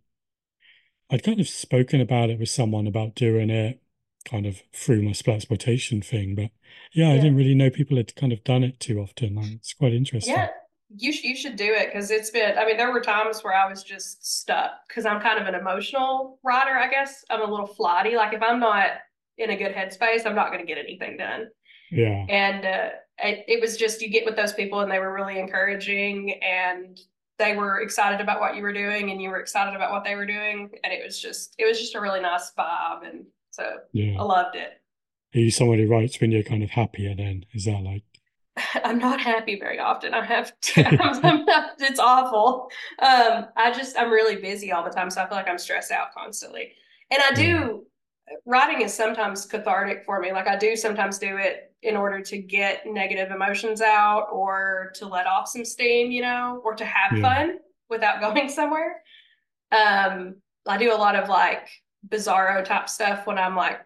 I'd 1.10 1.22
kind 1.22 1.40
of 1.40 1.48
spoken 1.48 2.00
about 2.00 2.30
it 2.30 2.38
with 2.38 2.48
someone 2.48 2.86
about 2.86 3.14
doing 3.14 3.50
it 3.50 3.80
kind 4.24 4.46
of 4.46 4.62
through 4.72 5.02
my 5.02 5.10
Splatploitation 5.10 6.04
thing. 6.04 6.34
But 6.34 6.50
yeah, 6.92 7.10
I 7.10 7.16
didn't 7.16 7.36
really 7.36 7.54
know 7.54 7.70
people 7.70 7.96
had 7.96 8.14
kind 8.16 8.32
of 8.32 8.42
done 8.44 8.62
it 8.64 8.80
too 8.80 9.00
often. 9.00 9.34
Like, 9.34 9.52
it's 9.52 9.74
quite 9.74 9.92
interesting. 9.92 10.34
Yeah. 10.34 10.48
You, 10.94 11.12
sh- 11.12 11.24
you 11.24 11.36
should 11.36 11.56
do 11.56 11.72
it 11.72 11.86
because 11.86 12.10
it's 12.10 12.30
been, 12.30 12.56
I 12.58 12.66
mean, 12.66 12.76
there 12.76 12.92
were 12.92 13.00
times 13.00 13.42
where 13.42 13.54
I 13.54 13.68
was 13.68 13.82
just 13.82 14.24
stuck 14.40 14.72
because 14.88 15.06
I'm 15.06 15.20
kind 15.20 15.40
of 15.40 15.46
an 15.46 15.54
emotional 15.54 16.38
writer, 16.42 16.72
I 16.72 16.88
guess. 16.88 17.24
I'm 17.30 17.40
a 17.40 17.50
little 17.50 17.66
flighty. 17.66 18.14
Like 18.16 18.34
if 18.34 18.42
I'm 18.42 18.60
not 18.60 18.88
in 19.38 19.50
a 19.50 19.56
good 19.56 19.72
headspace, 19.74 20.26
I'm 20.26 20.34
not 20.34 20.48
going 20.52 20.60
to 20.60 20.66
get 20.66 20.78
anything 20.78 21.16
done. 21.16 21.48
Yeah. 21.92 22.24
And 22.28 22.64
uh, 22.64 22.88
it, 23.18 23.44
it 23.46 23.60
was 23.60 23.76
just, 23.76 24.00
you 24.00 24.08
get 24.08 24.24
with 24.24 24.34
those 24.34 24.52
people 24.54 24.80
and 24.80 24.90
they 24.90 24.98
were 24.98 25.12
really 25.12 25.38
encouraging 25.38 26.40
and 26.42 26.98
they 27.38 27.54
were 27.54 27.80
excited 27.80 28.20
about 28.20 28.40
what 28.40 28.56
you 28.56 28.62
were 28.62 28.72
doing 28.72 29.10
and 29.10 29.20
you 29.20 29.28
were 29.28 29.40
excited 29.40 29.74
about 29.74 29.92
what 29.92 30.04
they 30.04 30.14
were 30.14 30.26
doing. 30.26 30.70
And 30.82 30.92
it 30.92 31.04
was 31.04 31.20
just, 31.20 31.54
it 31.58 31.66
was 31.66 31.78
just 31.78 31.94
a 31.94 32.00
really 32.00 32.20
nice 32.20 32.50
vibe. 32.58 33.08
And 33.08 33.26
so 33.50 33.78
Yeah. 33.92 34.18
I 34.18 34.22
loved 34.22 34.56
it. 34.56 34.80
Are 35.34 35.38
you 35.40 35.50
someone 35.50 35.78
who 35.78 35.86
writes 35.88 36.20
when 36.20 36.32
you're 36.32 36.42
kind 36.42 36.62
of 36.62 36.70
happier 36.70 37.14
then? 37.14 37.44
Is 37.52 37.66
that 37.66 37.82
like, 37.82 38.04
I'm 38.84 38.98
not 38.98 39.20
happy 39.20 39.58
very 39.58 39.78
often. 39.78 40.14
I 40.14 40.24
have 40.24 40.52
to, 40.60 40.86
I'm 40.86 41.44
not, 41.44 41.72
it's 41.78 42.00
awful. 42.00 42.70
Um, 43.00 43.46
I 43.56 43.72
just, 43.72 43.98
I'm 43.98 44.10
really 44.10 44.36
busy 44.36 44.72
all 44.72 44.84
the 44.84 44.90
time. 44.90 45.10
So 45.10 45.22
I 45.22 45.28
feel 45.28 45.36
like 45.36 45.48
I'm 45.48 45.58
stressed 45.58 45.90
out 45.90 46.14
constantly. 46.14 46.72
And 47.10 47.22
I 47.22 47.32
do, 47.34 47.84
writing 48.46 48.82
is 48.82 48.94
sometimes 48.94 49.46
cathartic 49.46 50.04
for 50.04 50.20
me. 50.20 50.32
Like 50.32 50.48
I 50.48 50.56
do 50.56 50.76
sometimes 50.76 51.18
do 51.18 51.36
it 51.38 51.74
in 51.82 51.96
order 51.96 52.20
to 52.22 52.38
get 52.38 52.86
negative 52.86 53.30
emotions 53.30 53.80
out 53.80 54.28
or 54.32 54.92
to 54.96 55.06
let 55.06 55.26
off 55.26 55.48
some 55.48 55.64
steam, 55.64 56.10
you 56.12 56.22
know, 56.22 56.60
or 56.64 56.74
to 56.74 56.84
have 56.84 57.12
Yeah. 57.12 57.20
fun 57.20 57.58
without 57.88 58.20
going 58.34 58.48
somewhere. 58.48 59.02
Um, 59.72 60.36
I 60.66 60.78
do 60.78 60.92
a 60.92 60.96
lot 60.96 61.16
of 61.16 61.28
like 61.28 61.68
bizarro 62.08 62.64
type 62.64 62.88
stuff 62.88 63.26
when 63.26 63.38
I'm 63.38 63.56
like 63.56 63.80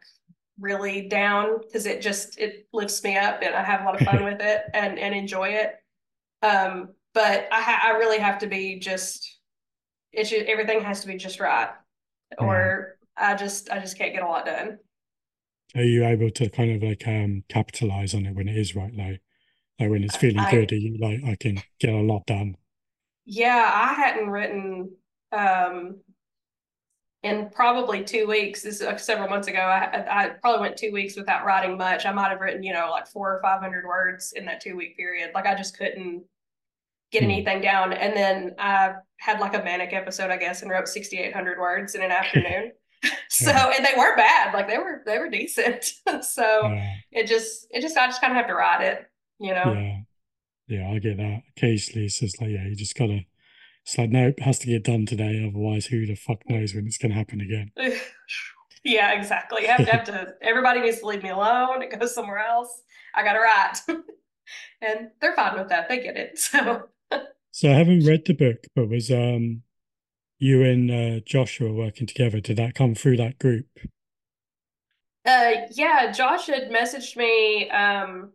really 0.59 1.09
down 1.09 1.59
because 1.61 1.87
it 1.87 2.01
just 2.03 2.39
it 2.39 2.67
lifts 2.73 3.03
me 3.05 3.17
up 3.17 3.43
and 3.43 3.55
I 3.55 3.63
have 3.63 3.83
a 3.83 3.85
lot 3.85 3.95
of 3.97 4.03
fun 4.05 4.25
with 4.25 4.41
it 4.41 4.63
and 4.75 4.99
and 4.99 5.15
enjoy 5.15 5.51
it. 5.51 5.77
Um, 6.43 6.91
but 7.15 7.49
I 7.53 7.61
ha- 7.61 7.83
I 7.87 7.91
really 7.99 8.19
have 8.19 8.39
to 8.41 8.47
be 8.47 8.79
just 8.79 9.39
it's 10.13 10.31
just, 10.31 10.47
everything 10.47 10.81
has 10.83 11.01
to 11.03 11.07
be 11.07 11.17
just 11.17 11.41
right, 11.41 11.71
or 12.39 12.96
I 13.17 13.35
just 13.35 13.71
I 13.71 13.79
just 13.79 13.97
can't 13.99 14.13
get 14.13 14.23
a 14.23 14.29
lot 14.29 14.47
done. 14.47 14.79
are 15.75 15.83
you 15.83 16.05
able 16.05 16.31
to 16.31 16.49
kind 16.51 16.71
of 16.73 16.83
like 16.89 17.07
um 17.07 17.45
capitalize 17.49 18.15
on 18.15 18.27
it 18.27 18.35
when 18.35 18.49
it 18.49 18.57
is 18.57 18.75
right 18.77 18.93
low? 18.95 19.17
Like 19.79 19.91
when 19.91 20.05
it's 20.05 20.17
feeling 20.17 20.39
I- 20.39 20.51
good, 20.51 20.73
are 20.73 20.77
you 20.77 20.97
like, 20.99 21.23
I 21.25 21.37
can 21.37 21.63
get 21.81 21.93
a 21.95 22.01
lot 22.01 22.27
done? 22.27 22.57
Yeah, 23.25 23.71
I 23.75 23.95
hadn't 23.95 24.31
written 24.31 24.91
um 25.33 26.01
in 27.23 27.51
probably 27.51 28.05
two 28.05 28.27
weeks. 28.27 28.63
This 28.63 28.81
is 28.81 29.03
several 29.03 29.29
months 29.29 29.49
ago. 29.49 29.59
I 29.59 30.25
I 30.25 30.29
probably 30.41 30.61
went 30.61 30.77
two 30.77 30.93
weeks 30.93 31.17
without 31.17 31.45
writing 31.45 31.77
much. 31.77 32.07
I 32.07 32.13
might 32.13 32.31
have 32.31 32.41
written, 32.41 32.63
you 32.63 32.73
know, 32.73 32.91
like 32.91 33.07
four 33.09 33.35
or 33.35 33.41
five 33.43 33.61
hundred 33.61 33.85
words 33.87 34.33
in 34.35 34.45
that 34.47 34.61
two 34.61 34.77
week 34.77 34.97
period. 34.97 35.31
Like 35.35 35.47
I 35.47 35.55
just 35.55 35.77
couldn't 35.77 36.25
get 37.13 37.23
Hmm. 37.25 37.31
anything 37.31 37.61
down. 37.61 37.93
And 37.93 38.17
then 38.17 38.55
I 38.59 38.95
had 39.19 39.41
like 39.41 39.55
a 39.55 39.63
manic 39.65 39.93
episode, 39.93 40.31
I 40.31 40.37
guess, 40.37 40.63
and 40.63 40.71
wrote 40.71 40.89
sixty 40.89 41.19
eight 41.19 41.35
hundred 41.35 41.59
words 41.59 41.95
in 41.97 42.03
an 42.03 42.11
afternoon. 42.13 42.73
so 43.29 43.51
Yeah. 43.51 43.73
and 43.77 43.85
they 43.85 43.95
weren't 43.97 44.17
bad. 44.17 44.55
Like 44.55 44.69
they 44.69 44.79
were 44.79 45.03
they 45.07 45.19
were 45.19 45.29
decent. 45.29 45.85
so 46.23 46.43
Yeah. 46.69 46.95
it 47.13 47.27
just 47.27 47.67
it 47.71 47.81
just 47.81 47.97
I 47.97 48.07
just 48.07 48.21
kind 48.21 48.33
of 48.33 48.37
have 48.37 48.47
to 48.49 48.55
write 48.55 48.83
it, 48.83 49.07
you 49.39 49.53
know. 49.55 49.73
Yeah. 49.73 49.99
Yeah, 50.69 50.91
I 50.91 50.99
get 50.99 51.17
that. 51.19 51.43
Occasionally 51.57 52.07
it's 52.07 52.19
just 52.19 52.41
like, 52.41 52.51
yeah, 52.51 52.67
you 52.67 52.75
just 52.75 52.97
gotta, 52.97 53.21
it's 53.85 53.97
like, 53.97 54.11
no, 54.11 54.27
it 54.29 54.41
has 54.41 54.59
to 54.59 54.67
get 54.67 54.83
done 54.83 55.07
today. 55.07 55.47
Otherwise, 55.49 55.87
who 55.87 56.07
the 56.07 56.17
fuck 56.17 56.41
knows 56.49 56.75
when 56.75 56.87
it's 56.89 56.99
going 56.99 57.13
to 57.13 57.17
happen 57.17 57.41
again? 57.41 57.71
yeah, 58.83 59.13
exactly. 59.13 59.63
You 59.63 59.69
have 59.69 59.85
to 59.87 59.93
have 59.93 60.05
to 60.07 60.35
everybody 60.43 60.81
needs 60.81 60.99
to 61.01 61.07
leave 61.07 61.23
me 61.23 61.29
alone. 61.31 61.83
It 61.83 61.97
goes 61.97 62.15
somewhere 62.15 62.39
else. 62.39 62.83
I 63.15 63.23
gotta 63.23 63.39
write. 63.39 63.79
and 64.83 65.11
they're 65.21 65.35
fine 65.37 65.57
with 65.59 65.69
that. 65.69 65.89
They 65.89 66.01
get 66.03 66.17
it. 66.17 66.39
So 66.39 66.89
So 67.53 67.71
I 67.71 67.75
haven't 67.75 68.05
read 68.05 68.25
the 68.27 68.35
book, 68.35 68.59
but 68.75 68.89
was 68.89 69.11
um 69.11 69.63
you 70.39 70.63
and 70.63 70.91
uh, 70.91 71.21
Joshua 71.25 71.73
working 71.73 72.07
together? 72.07 72.41
Did 72.41 72.57
that 72.59 72.75
come 72.75 72.95
through 72.95 73.17
that 73.19 73.39
group? 73.39 73.67
uh 75.25 75.53
yeah, 75.73 76.13
Josh 76.13 76.47
had 76.47 76.71
messaged 76.71 77.17
me. 77.17 77.69
Um 77.71 78.33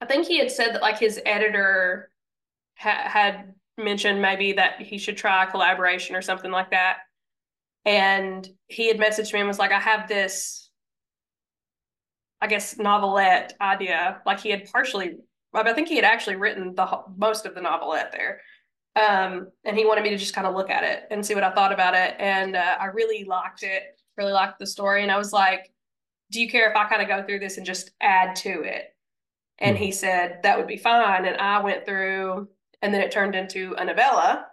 I 0.00 0.06
think 0.06 0.26
he 0.26 0.38
had 0.38 0.50
said 0.50 0.74
that 0.74 0.82
like 0.82 0.98
his 0.98 1.20
editor 1.24 2.10
ha- 2.76 3.08
had 3.08 3.54
mentioned 3.76 4.20
maybe 4.20 4.52
that 4.54 4.80
he 4.80 4.98
should 4.98 5.16
try 5.16 5.44
a 5.44 5.50
collaboration 5.50 6.16
or 6.16 6.22
something 6.22 6.50
like 6.50 6.70
that. 6.70 6.98
And 7.84 8.48
he 8.66 8.88
had 8.88 8.98
messaged 8.98 9.32
me 9.32 9.40
and 9.40 9.48
was 9.48 9.58
like, 9.58 9.72
I 9.72 9.80
have 9.80 10.08
this, 10.08 10.70
I 12.40 12.46
guess, 12.48 12.76
novelette 12.76 13.54
idea. 13.60 14.20
Like 14.26 14.40
he 14.40 14.50
had 14.50 14.70
partially, 14.70 15.16
I 15.54 15.72
think 15.72 15.88
he 15.88 15.96
had 15.96 16.04
actually 16.04 16.36
written 16.36 16.74
the 16.74 17.02
most 17.16 17.46
of 17.46 17.54
the 17.54 17.60
novelette 17.60 18.12
there. 18.12 18.40
Um, 18.98 19.48
and 19.64 19.76
he 19.76 19.84
wanted 19.84 20.02
me 20.02 20.10
to 20.10 20.16
just 20.16 20.34
kind 20.34 20.46
of 20.46 20.54
look 20.54 20.70
at 20.70 20.82
it 20.82 21.04
and 21.10 21.24
see 21.24 21.34
what 21.34 21.44
I 21.44 21.52
thought 21.52 21.72
about 21.72 21.94
it. 21.94 22.14
And 22.18 22.56
uh, 22.56 22.76
I 22.80 22.86
really 22.86 23.24
liked 23.24 23.62
it, 23.62 23.82
really 24.16 24.32
liked 24.32 24.58
the 24.58 24.66
story. 24.66 25.02
And 25.02 25.12
I 25.12 25.18
was 25.18 25.32
like, 25.32 25.70
do 26.30 26.40
you 26.40 26.48
care 26.48 26.70
if 26.70 26.76
I 26.76 26.88
kind 26.88 27.02
of 27.02 27.08
go 27.08 27.22
through 27.22 27.38
this 27.38 27.58
and 27.58 27.66
just 27.66 27.90
add 28.00 28.34
to 28.36 28.62
it? 28.62 28.94
And 29.58 29.76
he 29.76 29.92
said 29.92 30.40
that 30.42 30.56
would 30.56 30.66
be 30.66 30.76
fine. 30.76 31.26
And 31.26 31.36
I 31.36 31.62
went 31.62 31.84
through, 31.84 32.48
and 32.82 32.92
then 32.92 33.00
it 33.00 33.10
turned 33.10 33.34
into 33.34 33.74
a 33.78 33.84
novella. 33.84 34.46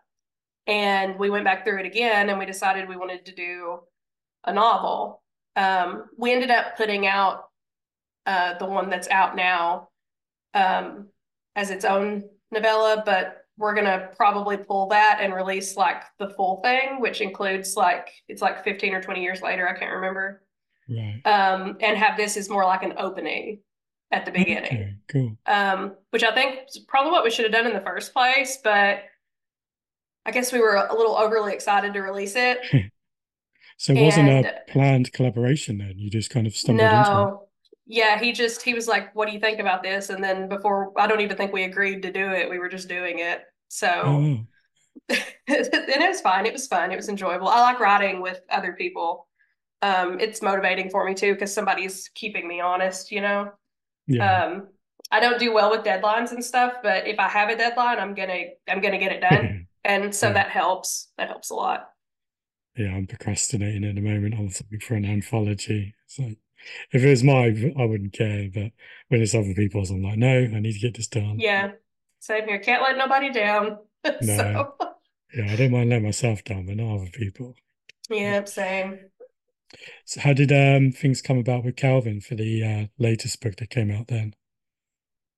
And 0.67 1.17
we 1.17 1.29
went 1.29 1.45
back 1.45 1.63
through 1.63 1.79
it 1.79 1.85
again, 1.85 2.29
and 2.29 2.39
we 2.39 2.45
decided 2.45 2.89
we 2.89 2.97
wanted 2.97 3.25
to 3.25 3.35
do 3.35 3.79
a 4.45 4.53
novel. 4.53 5.21
Um, 5.55 6.05
we 6.17 6.33
ended 6.33 6.51
up 6.51 6.75
putting 6.75 7.07
out 7.07 7.45
uh, 8.25 8.57
the 8.57 8.65
one 8.65 8.89
that's 8.89 9.07
out 9.09 9.35
now 9.35 9.89
um, 10.53 11.07
as 11.55 11.69
its 11.69 11.85
own 11.85 12.23
novella, 12.51 13.03
but 13.05 13.44
we're 13.57 13.73
gonna 13.73 14.09
probably 14.17 14.57
pull 14.57 14.87
that 14.89 15.19
and 15.21 15.33
release 15.33 15.77
like 15.77 16.03
the 16.19 16.29
full 16.29 16.61
thing, 16.61 16.99
which 16.99 17.21
includes 17.21 17.75
like 17.75 18.09
it's 18.27 18.41
like 18.41 18.63
15 18.63 18.93
or 18.93 19.01
20 19.01 19.21
years 19.21 19.41
later, 19.41 19.67
I 19.67 19.77
can't 19.77 19.93
remember. 19.95 20.43
Right. 20.89 21.21
Um, 21.25 21.77
and 21.79 21.97
have 21.97 22.17
this 22.17 22.37
as 22.37 22.49
more 22.49 22.63
like 22.65 22.83
an 22.83 22.93
opening 22.97 23.59
at 24.11 24.23
the 24.25 24.31
beginning 24.31 24.65
Okay, 24.65 24.95
cool. 25.11 25.37
um, 25.47 25.95
which 26.11 26.23
I 26.23 26.31
think 26.33 26.59
is 26.69 26.79
probably 26.87 27.11
what 27.11 27.23
we 27.23 27.31
should 27.31 27.45
have 27.45 27.51
done 27.53 27.65
in 27.65 27.73
the 27.73 27.81
first 27.81 28.13
place, 28.13 28.59
but 28.63 28.99
I 30.27 30.31
guess 30.31 30.51
we 30.53 30.59
were 30.59 30.75
a 30.75 30.93
little 30.95 31.15
overly 31.17 31.53
excited 31.53 31.93
to 31.93 32.01
release 32.01 32.35
it. 32.35 32.59
So 33.77 33.91
it 33.91 34.01
wasn't 34.01 34.29
And- 34.29 34.45
a 34.45 34.53
planned 34.71 35.11
collaboration 35.11 35.79
then. 35.79 35.95
You 35.97 36.09
just 36.09 36.29
kind 36.29 36.47
of 36.47 36.55
stumbled 36.55 36.87
into 36.87 36.99
it. 37.27 37.44
Yeah, 37.87 38.19
he 38.19 38.31
just 38.31 38.61
he 38.63 38.73
was 38.73 38.87
like, 38.87 39.13
"What 39.15 39.27
do 39.27 39.33
you 39.33 39.39
think 39.39 39.59
about 39.59 39.83
this?" 39.83 40.09
And 40.09 40.23
then 40.23 40.49
before 40.49 40.91
I 40.99 41.07
don't 41.07 41.21
even 41.21 41.37
think 41.37 41.53
we 41.53 41.63
agreed 41.63 42.01
to 42.03 42.11
do 42.11 42.31
it, 42.31 42.49
we 42.49 42.57
were 42.59 42.69
just 42.69 42.87
doing 42.89 43.19
it. 43.19 43.43
So 43.67 44.29
wow. 44.29 44.47
and 45.09 45.19
it 45.47 46.09
was 46.09 46.21
fine. 46.21 46.45
It 46.45 46.53
was 46.53 46.67
fun. 46.67 46.91
It 46.91 46.95
was 46.97 47.09
enjoyable. 47.09 47.47
I 47.47 47.61
like 47.61 47.79
writing 47.79 48.21
with 48.21 48.41
other 48.49 48.73
people. 48.73 49.27
Um, 49.81 50.19
it's 50.19 50.41
motivating 50.41 50.89
for 50.89 51.05
me 51.05 51.13
too 51.15 51.33
because 51.33 51.53
somebody's 51.53 52.09
keeping 52.15 52.47
me 52.47 52.61
honest, 52.61 53.11
you 53.11 53.21
know. 53.21 53.51
yeah. 54.07 54.41
Um, 54.43 54.69
I 55.11 55.19
don't 55.21 55.39
do 55.39 55.53
well 55.53 55.71
with 55.71 55.83
deadlines 55.85 56.31
and 56.31 56.43
stuff, 56.45 56.75
but 56.83 57.07
if 57.07 57.19
I 57.19 57.29
have 57.29 57.49
a 57.49 57.57
deadline, 57.57 57.99
I'm 57.99 58.15
gonna 58.15 58.43
I'm 58.69 58.81
gonna 58.81 58.99
get 58.99 59.11
it 59.13 59.21
done. 59.21 59.53
And 59.85 60.15
so 60.15 60.31
Yeah. 60.31 60.33
that 60.33 60.49
helps. 60.51 61.11
That 61.17 61.29
helps 61.29 61.51
a 61.51 61.55
lot. 61.55 61.89
Yeah, 62.77 62.93
I'm 62.95 63.07
procrastinating 63.07 63.83
at 63.85 63.95
the 63.95 64.01
moment 64.01 64.35
on 64.35 64.49
something 64.49 64.79
for 64.79 64.95
an 64.95 65.05
anthology. 65.05 65.95
It's 66.05 66.19
like, 66.19 66.37
if 66.91 67.03
it 67.03 67.09
was 67.09 67.23
my, 67.23 67.73
I 67.79 67.85
wouldn't 67.85 68.13
care. 68.13 68.49
But 68.53 68.71
when 69.09 69.21
it's 69.21 69.35
other 69.35 69.53
people's, 69.53 69.91
I'm 69.91 70.03
like, 70.03 70.17
no, 70.17 70.39
I 70.39 70.59
need 70.59 70.73
to 70.73 70.79
get 70.79 70.95
this 70.95 71.07
done. 71.07 71.43
Yeah. 71.43 71.71
Same 72.19 72.47
here. 72.47 72.59
Can't 72.59 72.81
let 72.81 72.97
nobody 72.97 73.31
down. 73.31 73.79
so 74.21 74.67
Yeah, 75.31 75.51
I 75.51 75.55
don't 75.55 75.69
mind 75.71 75.91
letting 75.91 76.05
myself 76.05 76.43
down, 76.43 76.65
but 76.65 76.77
not 76.77 76.95
other 76.95 77.11
people. 77.11 77.55
yeah, 78.09 78.43
same. 78.45 78.99
So 80.05 80.21
how 80.21 80.31
did 80.33 80.51
um 80.53 80.91
things 80.93 81.21
come 81.21 81.37
about 81.37 81.65
with 81.65 81.75
Calvin 81.75 82.21
for 82.21 82.35
the 82.35 82.63
uh, 82.63 82.87
latest 82.97 83.41
book 83.41 83.57
that 83.57 83.69
came 83.69 83.91
out 83.91 84.07
then? 84.07 84.33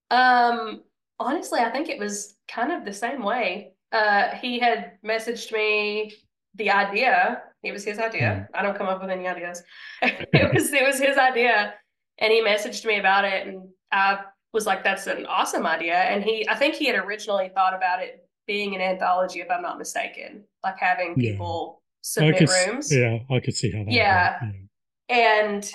Um, 0.09 0.83
honestly, 1.19 1.59
I 1.59 1.69
think 1.71 1.89
it 1.89 1.99
was 1.99 2.35
kind 2.47 2.71
of 2.71 2.85
the 2.85 2.93
same 2.93 3.23
way. 3.23 3.73
Uh, 3.91 4.35
he 4.35 4.59
had 4.59 4.97
messaged 5.03 5.51
me 5.51 6.13
the 6.55 6.71
idea. 6.71 7.43
It 7.63 7.71
was 7.71 7.83
his 7.83 7.99
idea. 7.99 8.47
Hmm. 8.51 8.55
I 8.59 8.61
don't 8.63 8.77
come 8.77 8.87
up 8.87 9.01
with 9.01 9.09
any 9.09 9.27
ideas. 9.27 9.63
It 10.01 10.53
was 10.53 10.71
it 10.73 10.83
was 10.85 10.99
his 10.99 11.17
idea, 11.17 11.73
and 12.19 12.31
he 12.31 12.41
messaged 12.41 12.85
me 12.85 12.99
about 12.99 13.25
it, 13.25 13.47
and 13.47 13.67
I 13.91 14.19
was 14.53 14.65
like, 14.65 14.83
"That's 14.83 15.07
an 15.07 15.25
awesome 15.25 15.65
idea." 15.65 15.95
And 15.95 16.23
he, 16.23 16.47
I 16.49 16.55
think 16.55 16.75
he 16.75 16.85
had 16.87 16.95
originally 16.95 17.49
thought 17.53 17.73
about 17.73 18.01
it 18.01 18.27
being 18.45 18.75
an 18.75 18.81
anthology, 18.81 19.41
if 19.41 19.49
I'm 19.51 19.61
not 19.61 19.77
mistaken, 19.77 20.43
like 20.63 20.77
having 20.79 21.13
Yeah. 21.17 21.31
people 21.31 21.81
submit 22.01 22.37
could, 22.37 22.49
rooms. 22.49 22.93
yeah, 22.95 23.19
I 23.29 23.39
could 23.41 23.55
see 23.55 23.71
how 23.71 23.79
that. 23.79 23.85
would 23.87 23.93
Yeah. 23.93 24.39
And 25.09 25.69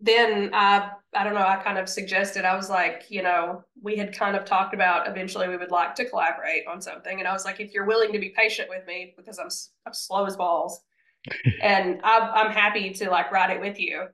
then 0.00 0.50
I 0.54 0.90
I 1.14 1.24
don't 1.24 1.34
know, 1.34 1.46
I 1.46 1.56
kind 1.56 1.78
of 1.78 1.88
suggested, 1.88 2.44
I 2.44 2.56
was 2.56 2.70
like, 2.70 3.04
you 3.10 3.22
know, 3.22 3.62
we 3.82 3.96
had 3.96 4.16
kind 4.16 4.34
of 4.34 4.46
talked 4.46 4.72
about 4.72 5.06
eventually 5.08 5.46
we 5.48 5.58
would 5.58 5.70
like 5.70 5.94
to 5.96 6.08
collaborate 6.08 6.66
on 6.66 6.80
something. 6.80 7.18
And 7.18 7.28
I 7.28 7.32
was 7.32 7.44
like, 7.44 7.60
if 7.60 7.74
you're 7.74 7.84
willing 7.86 8.12
to 8.12 8.18
be 8.18 8.30
patient 8.30 8.68
with 8.70 8.86
me, 8.86 9.14
because 9.16 9.38
I'm, 9.38 9.48
I'm 9.86 9.92
slow 9.92 10.24
as 10.24 10.36
balls, 10.36 10.80
and 11.62 12.00
I'm, 12.02 12.22
I'm 12.22 12.52
happy 12.52 12.90
to 12.94 13.10
like 13.10 13.30
write 13.30 13.50
it 13.50 13.60
with 13.60 13.78
you. 13.78 14.06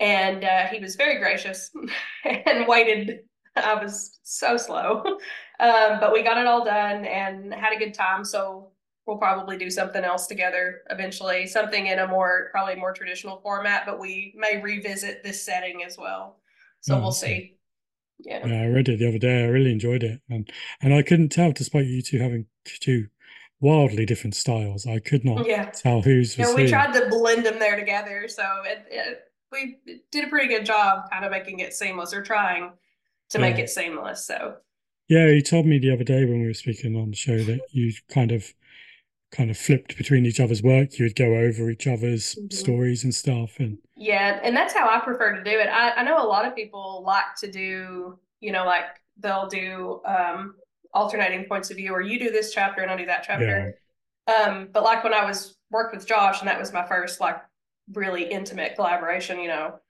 And 0.00 0.44
uh, 0.44 0.66
he 0.66 0.80
was 0.80 0.96
very 0.96 1.18
gracious 1.18 1.70
and 2.24 2.66
waited. 2.66 3.20
I 3.54 3.74
was 3.74 4.18
so 4.22 4.56
slow. 4.56 5.02
Um, 5.60 6.00
but 6.00 6.12
we 6.12 6.24
got 6.24 6.38
it 6.38 6.46
all 6.48 6.64
done 6.64 7.04
and 7.04 7.54
had 7.54 7.72
a 7.72 7.78
good 7.78 7.94
time. 7.94 8.24
So 8.24 8.71
we'll 9.06 9.18
probably 9.18 9.56
do 9.56 9.70
something 9.70 10.04
else 10.04 10.26
together 10.26 10.82
eventually, 10.90 11.46
something 11.46 11.86
in 11.88 11.98
a 11.98 12.06
more 12.06 12.48
probably 12.50 12.76
more 12.76 12.92
traditional 12.92 13.40
format, 13.40 13.84
but 13.86 13.98
we 13.98 14.34
may 14.36 14.60
revisit 14.60 15.22
this 15.22 15.42
setting 15.42 15.82
as 15.82 15.98
well. 15.98 16.38
So 16.80 16.96
oh, 16.96 17.00
we'll 17.00 17.12
see. 17.12 17.56
Yeah. 18.20 18.46
yeah. 18.46 18.62
I 18.62 18.66
read 18.66 18.88
it 18.88 18.98
the 18.98 19.08
other 19.08 19.18
day. 19.18 19.44
I 19.44 19.48
really 19.48 19.72
enjoyed 19.72 20.02
it, 20.02 20.20
and 20.28 20.50
and 20.80 20.94
I 20.94 21.02
couldn't 21.02 21.30
tell, 21.30 21.52
despite 21.52 21.86
you 21.86 22.02
two 22.02 22.18
having 22.18 22.46
two 22.80 23.08
wildly 23.60 24.04
different 24.04 24.34
styles. 24.34 24.86
I 24.86 24.98
could 24.98 25.24
not 25.24 25.46
yeah. 25.46 25.70
tell 25.70 26.02
whose. 26.02 26.36
Yeah, 26.36 26.54
we 26.54 26.62
who. 26.62 26.68
tried 26.68 26.92
to 26.92 27.08
blend 27.08 27.46
them 27.46 27.58
there 27.58 27.78
together, 27.78 28.28
so 28.28 28.42
it, 28.64 28.84
it, 28.90 29.20
we 29.50 29.78
did 30.10 30.24
a 30.24 30.28
pretty 30.28 30.48
good 30.48 30.66
job, 30.66 31.10
kind 31.10 31.24
of 31.24 31.30
making 31.30 31.60
it 31.60 31.74
seamless, 31.74 32.12
or 32.12 32.22
trying 32.22 32.72
to 33.30 33.38
yeah. 33.38 33.40
make 33.40 33.58
it 33.58 33.70
seamless. 33.70 34.26
So. 34.26 34.56
Yeah, 35.08 35.26
you 35.26 35.42
told 35.42 35.66
me 35.66 35.78
the 35.78 35.92
other 35.92 36.04
day 36.04 36.24
when 36.24 36.40
we 36.40 36.46
were 36.46 36.54
speaking 36.54 36.96
on 36.96 37.10
the 37.10 37.16
show 37.16 37.36
that 37.36 37.60
you 37.70 37.92
kind 38.08 38.32
of 38.32 38.52
kind 39.32 39.50
of 39.50 39.56
flipped 39.56 39.96
between 39.96 40.26
each 40.26 40.38
other's 40.38 40.62
work. 40.62 40.98
You 40.98 41.06
would 41.06 41.16
go 41.16 41.34
over 41.36 41.70
each 41.70 41.86
other's 41.86 42.34
mm-hmm. 42.34 42.50
stories 42.50 43.02
and 43.02 43.14
stuff. 43.14 43.58
And 43.58 43.78
yeah, 43.96 44.38
and 44.42 44.56
that's 44.56 44.74
how 44.74 44.88
I 44.88 45.00
prefer 45.00 45.34
to 45.34 45.42
do 45.42 45.58
it. 45.58 45.66
I, 45.66 45.92
I 45.92 46.02
know 46.04 46.22
a 46.22 46.28
lot 46.28 46.46
of 46.46 46.54
people 46.54 47.02
like 47.04 47.34
to 47.38 47.50
do, 47.50 48.18
you 48.40 48.52
know, 48.52 48.64
like 48.64 48.84
they'll 49.18 49.48
do 49.48 50.00
um, 50.04 50.54
alternating 50.92 51.46
points 51.46 51.70
of 51.70 51.78
view, 51.78 51.92
or 51.92 52.00
you 52.00 52.18
do 52.18 52.30
this 52.30 52.52
chapter 52.52 52.82
and 52.82 52.90
I 52.90 52.96
do 52.96 53.06
that 53.06 53.24
chapter. 53.26 53.74
Yeah. 54.28 54.34
Um, 54.34 54.68
but 54.72 54.84
like 54.84 55.02
when 55.02 55.14
I 55.14 55.24
was 55.24 55.56
worked 55.70 55.94
with 55.94 56.06
Josh, 56.06 56.40
and 56.40 56.48
that 56.48 56.60
was 56.60 56.72
my 56.72 56.86
first 56.86 57.20
like 57.20 57.38
really 57.92 58.24
intimate 58.24 58.76
collaboration, 58.76 59.40
you 59.40 59.48
know, 59.48 59.80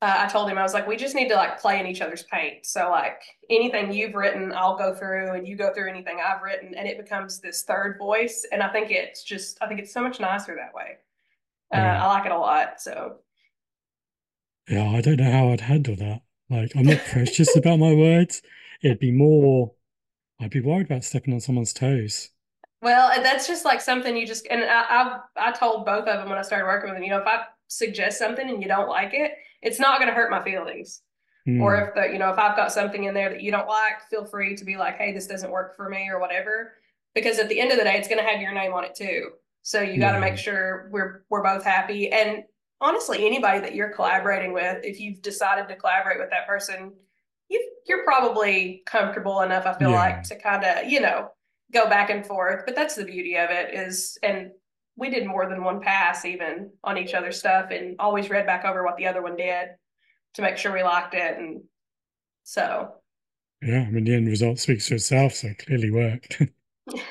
uh, 0.00 0.16
I 0.18 0.28
told 0.28 0.48
him 0.48 0.58
I 0.58 0.62
was 0.62 0.74
like, 0.74 0.86
we 0.86 0.96
just 0.96 1.14
need 1.14 1.28
to 1.28 1.34
like 1.34 1.60
play 1.60 1.80
in 1.80 1.86
each 1.86 2.00
other's 2.00 2.22
paint. 2.24 2.64
So 2.66 2.90
like 2.90 3.20
anything 3.50 3.92
you've 3.92 4.14
written, 4.14 4.52
I'll 4.52 4.78
go 4.78 4.94
through, 4.94 5.32
and 5.32 5.46
you 5.46 5.56
go 5.56 5.72
through 5.74 5.88
anything 5.88 6.18
I've 6.24 6.42
written, 6.42 6.74
and 6.74 6.86
it 6.86 6.98
becomes 6.98 7.40
this 7.40 7.64
third 7.64 7.98
voice. 7.98 8.46
And 8.52 8.62
I 8.62 8.68
think 8.68 8.90
it's 8.90 9.24
just, 9.24 9.58
I 9.60 9.66
think 9.66 9.80
it's 9.80 9.92
so 9.92 10.02
much 10.02 10.20
nicer 10.20 10.54
that 10.54 10.74
way. 10.74 10.98
Uh, 11.74 11.78
yeah. 11.78 12.04
I 12.04 12.06
like 12.06 12.26
it 12.26 12.32
a 12.32 12.38
lot. 12.38 12.80
So 12.80 13.16
yeah, 14.68 14.88
I 14.88 15.00
don't 15.00 15.16
know 15.16 15.30
how 15.30 15.48
I'd 15.48 15.62
handle 15.62 15.96
that. 15.96 16.22
Like 16.50 16.72
I'm 16.76 16.84
not 16.84 17.00
precious 17.10 17.56
about 17.56 17.78
my 17.78 17.92
words. 17.92 18.42
It'd 18.82 18.98
be 19.00 19.12
more. 19.12 19.72
I'd 20.40 20.50
be 20.50 20.60
worried 20.60 20.86
about 20.86 21.04
stepping 21.04 21.34
on 21.34 21.40
someone's 21.40 21.72
toes. 21.72 22.30
Well, 22.80 23.10
that's 23.22 23.48
just 23.48 23.64
like 23.64 23.80
something 23.80 24.16
you 24.16 24.26
just 24.26 24.46
and 24.48 24.62
I, 24.62 24.84
I 25.36 25.48
I 25.48 25.52
told 25.52 25.84
both 25.84 26.06
of 26.06 26.20
them 26.20 26.28
when 26.28 26.38
I 26.38 26.42
started 26.42 26.66
working 26.66 26.88
with 26.88 26.96
them. 26.96 27.02
You 27.02 27.10
know, 27.10 27.18
if 27.18 27.26
I 27.26 27.44
suggest 27.68 28.18
something 28.18 28.48
and 28.48 28.62
you 28.62 28.68
don't 28.68 28.88
like 28.88 29.14
it, 29.14 29.32
it's 29.62 29.78
not 29.78 29.98
going 29.98 30.08
to 30.08 30.14
hurt 30.14 30.30
my 30.30 30.42
feelings. 30.42 31.02
Mm. 31.46 31.62
Or 31.62 31.76
if 31.76 31.94
the, 31.94 32.12
you 32.12 32.18
know, 32.18 32.30
if 32.30 32.38
I've 32.38 32.56
got 32.56 32.72
something 32.72 33.04
in 33.04 33.14
there 33.14 33.30
that 33.30 33.42
you 33.42 33.50
don't 33.50 33.68
like, 33.68 34.02
feel 34.10 34.24
free 34.24 34.56
to 34.56 34.64
be 34.64 34.76
like, 34.76 34.98
hey, 34.98 35.12
this 35.12 35.26
doesn't 35.26 35.50
work 35.50 35.76
for 35.76 35.88
me 35.88 36.08
or 36.10 36.20
whatever. 36.20 36.74
Because 37.14 37.38
at 37.38 37.48
the 37.48 37.58
end 37.58 37.72
of 37.72 37.78
the 37.78 37.84
day, 37.84 37.96
it's 37.96 38.08
going 38.08 38.22
to 38.22 38.28
have 38.28 38.40
your 38.40 38.52
name 38.52 38.74
on 38.74 38.84
it 38.84 38.94
too. 38.94 39.30
So 39.62 39.80
you 39.80 39.98
got 39.98 40.12
to 40.12 40.20
make 40.20 40.36
sure 40.36 40.88
we're 40.92 41.24
we're 41.28 41.42
both 41.42 41.64
happy. 41.64 42.10
And 42.10 42.44
honestly, 42.80 43.26
anybody 43.26 43.60
that 43.60 43.74
you're 43.74 43.90
collaborating 43.90 44.52
with, 44.52 44.84
if 44.84 45.00
you've 45.00 45.20
decided 45.20 45.68
to 45.68 45.76
collaborate 45.76 46.18
with 46.18 46.30
that 46.30 46.46
person, 46.46 46.92
you 47.48 47.70
you're 47.86 48.04
probably 48.04 48.82
comfortable 48.86 49.42
enough. 49.42 49.66
I 49.66 49.74
feel 49.74 49.90
yeah. 49.90 49.96
like 49.96 50.22
to 50.24 50.36
kind 50.36 50.64
of 50.64 50.90
you 50.90 51.00
know 51.00 51.30
go 51.72 51.88
back 51.88 52.10
and 52.10 52.24
forth. 52.24 52.62
But 52.64 52.76
that's 52.76 52.94
the 52.94 53.04
beauty 53.04 53.36
of 53.36 53.50
it 53.50 53.74
is, 53.74 54.18
and 54.22 54.52
we 54.98 55.10
did 55.10 55.26
more 55.26 55.48
than 55.48 55.62
one 55.62 55.80
pass 55.80 56.24
even 56.24 56.70
on 56.82 56.98
each 56.98 57.14
other's 57.14 57.38
stuff 57.38 57.70
and 57.70 57.96
always 58.00 58.28
read 58.28 58.46
back 58.46 58.64
over 58.64 58.84
what 58.84 58.96
the 58.96 59.06
other 59.06 59.22
one 59.22 59.36
did 59.36 59.68
to 60.34 60.42
make 60.42 60.58
sure 60.58 60.72
we 60.72 60.82
liked 60.82 61.14
it 61.14 61.38
and 61.38 61.62
so. 62.42 62.92
Yeah 63.62 63.82
i 63.82 63.90
mean 63.90 64.04
the 64.04 64.14
end 64.14 64.26
result 64.26 64.58
speaks 64.58 64.88
for 64.88 64.94
itself 64.96 65.34
so 65.34 65.48
it 65.48 65.64
clearly 65.64 65.90
worked. 65.90 66.42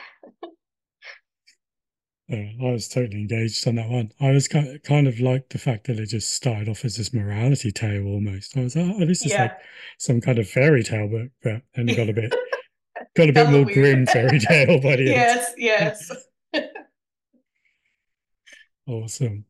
Uh, 2.30 2.36
i 2.62 2.72
was 2.74 2.90
totally 2.90 3.22
engaged 3.22 3.66
on 3.70 3.76
that 3.76 3.88
one. 3.88 4.12
I 4.20 4.32
was 4.32 4.50
kind 4.50 4.68
of, 4.68 4.84
kind 4.84 5.08
of 5.08 5.22
like 5.22 5.48
the 5.48 5.58
fact 5.58 5.88
that 5.88 5.98
it 5.98 6.08
just 6.08 6.34
started 6.34 6.68
off 6.68 6.84
as 6.84 6.98
this 6.98 7.14
morality 7.14 7.72
tale 7.72 8.06
almost. 8.06 8.58
I 8.58 8.64
was 8.64 8.76
like 8.76 8.96
oh 9.00 9.06
this 9.06 9.26
is 9.26 9.32
yeah. 9.32 9.44
like 9.44 9.58
some 9.98 10.20
kind 10.20 10.38
of 10.38 10.50
fairy 10.50 10.84
tale 10.84 11.08
book 11.08 11.30
but 11.42 11.62
then 11.74 11.88
it 11.88 11.96
got 11.96 12.10
a 12.10 12.14
bit 12.14 12.36
got 13.16 13.30
a 13.30 13.32
bit 13.32 13.50
more 13.50 13.64
grim 13.64 14.06
fairy 14.06 14.40
tale 14.40 14.82
by 14.82 14.98
the 14.98 15.04
yes 15.04 15.54
yes 15.56 16.12
Awesome. 18.88 19.46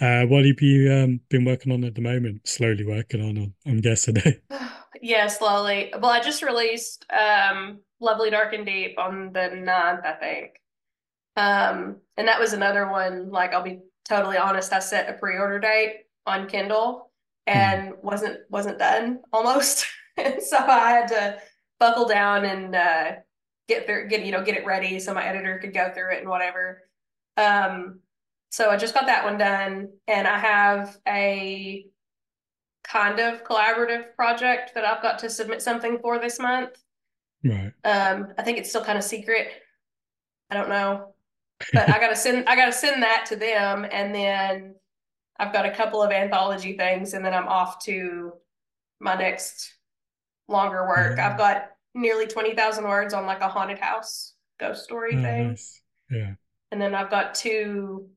Uh, 0.00 0.24
what 0.26 0.44
have 0.44 0.60
you 0.60 0.92
um, 0.92 1.20
been 1.28 1.44
working 1.44 1.72
on 1.72 1.84
at 1.84 1.94
the 1.94 2.00
moment? 2.00 2.46
Slowly 2.46 2.84
working 2.84 3.22
on, 3.22 3.54
I'm 3.66 3.80
guessing. 3.80 4.16
yeah, 5.02 5.26
slowly. 5.28 5.92
Well, 5.98 6.10
I 6.10 6.20
just 6.20 6.42
released 6.42 7.06
um, 7.10 7.80
Lovely 8.00 8.30
Dark 8.30 8.52
and 8.52 8.66
Deep 8.66 8.98
on 8.98 9.32
the 9.32 9.50
9th, 9.52 10.04
I 10.04 10.12
think. 10.12 10.50
Um, 11.36 11.96
and 12.16 12.28
that 12.28 12.40
was 12.40 12.52
another 12.52 12.90
one, 12.90 13.30
like, 13.30 13.52
I'll 13.52 13.62
be 13.62 13.80
totally 14.08 14.36
honest, 14.36 14.72
I 14.72 14.80
set 14.80 15.08
a 15.08 15.14
pre-order 15.14 15.58
date 15.58 16.04
on 16.26 16.48
Kindle 16.48 17.10
hmm. 17.48 17.56
and 17.56 17.92
mm. 17.92 18.02
wasn't 18.02 18.40
wasn't 18.50 18.78
done 18.78 19.20
almost. 19.32 19.86
and 20.16 20.42
so 20.42 20.58
I 20.58 20.90
had 20.90 21.08
to 21.08 21.38
buckle 21.78 22.06
down 22.06 22.44
and 22.44 22.74
uh, 22.74 23.12
get 23.68 23.86
through, 23.86 24.08
get 24.08 24.26
you 24.26 24.32
know, 24.32 24.44
get 24.44 24.56
it 24.56 24.66
ready 24.66 24.98
so 24.98 25.14
my 25.14 25.24
editor 25.24 25.58
could 25.58 25.72
go 25.72 25.90
through 25.94 26.12
it 26.14 26.20
and 26.20 26.28
whatever. 26.28 26.82
Um, 27.36 28.00
so 28.50 28.68
I 28.68 28.76
just 28.76 28.94
got 28.94 29.06
that 29.06 29.24
one 29.24 29.38
done, 29.38 29.88
and 30.08 30.26
I 30.26 30.38
have 30.38 30.98
a 31.06 31.86
kind 32.82 33.20
of 33.20 33.44
collaborative 33.44 34.14
project 34.16 34.72
that 34.74 34.84
I've 34.84 35.02
got 35.02 35.20
to 35.20 35.30
submit 35.30 35.62
something 35.62 35.98
for 36.00 36.18
this 36.18 36.40
month. 36.40 36.70
Right. 37.44 37.72
Um, 37.84 38.34
I 38.36 38.42
think 38.42 38.58
it's 38.58 38.68
still 38.68 38.84
kind 38.84 38.98
of 38.98 39.04
secret. 39.04 39.48
I 40.50 40.56
don't 40.56 40.68
know, 40.68 41.14
but 41.72 41.88
I 41.88 42.00
gotta 42.00 42.16
send 42.16 42.48
I 42.48 42.56
gotta 42.56 42.72
send 42.72 43.02
that 43.04 43.24
to 43.28 43.36
them, 43.36 43.86
and 43.90 44.12
then 44.14 44.74
I've 45.38 45.52
got 45.52 45.64
a 45.64 45.70
couple 45.70 46.02
of 46.02 46.10
anthology 46.10 46.76
things, 46.76 47.14
and 47.14 47.24
then 47.24 47.32
I'm 47.32 47.46
off 47.46 47.82
to 47.84 48.32
my 48.98 49.14
next 49.14 49.72
longer 50.48 50.86
work. 50.88 51.20
I've 51.20 51.38
got 51.38 51.70
nearly 51.94 52.26
twenty 52.26 52.54
thousand 52.54 52.84
words 52.84 53.14
on 53.14 53.26
like 53.26 53.40
a 53.40 53.48
haunted 53.48 53.78
house 53.78 54.34
ghost 54.58 54.82
story 54.82 55.16
oh, 55.16 55.22
thing. 55.22 55.48
Nice. 55.50 55.80
Yeah. 56.10 56.32
And 56.72 56.80
then 56.80 56.96
I've 56.96 57.10
got 57.10 57.34
two 57.34 58.08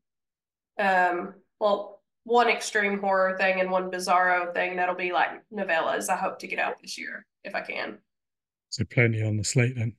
um, 0.79 1.35
well, 1.59 2.01
one 2.23 2.49
extreme 2.49 2.99
horror 2.99 3.37
thing 3.37 3.59
and 3.59 3.69
one 3.69 3.91
bizarro 3.91 4.53
thing 4.53 4.75
that'll 4.77 4.95
be 4.95 5.11
like 5.11 5.29
novellas. 5.53 6.09
I 6.09 6.15
hope 6.15 6.39
to 6.39 6.47
get 6.47 6.59
out 6.59 6.81
this 6.81 6.97
year 6.97 7.25
if 7.43 7.53
I 7.55 7.61
can. 7.61 7.97
So 8.69 8.83
plenty 8.85 9.21
on 9.21 9.37
the 9.37 9.43
slate 9.43 9.75
then. 9.75 9.93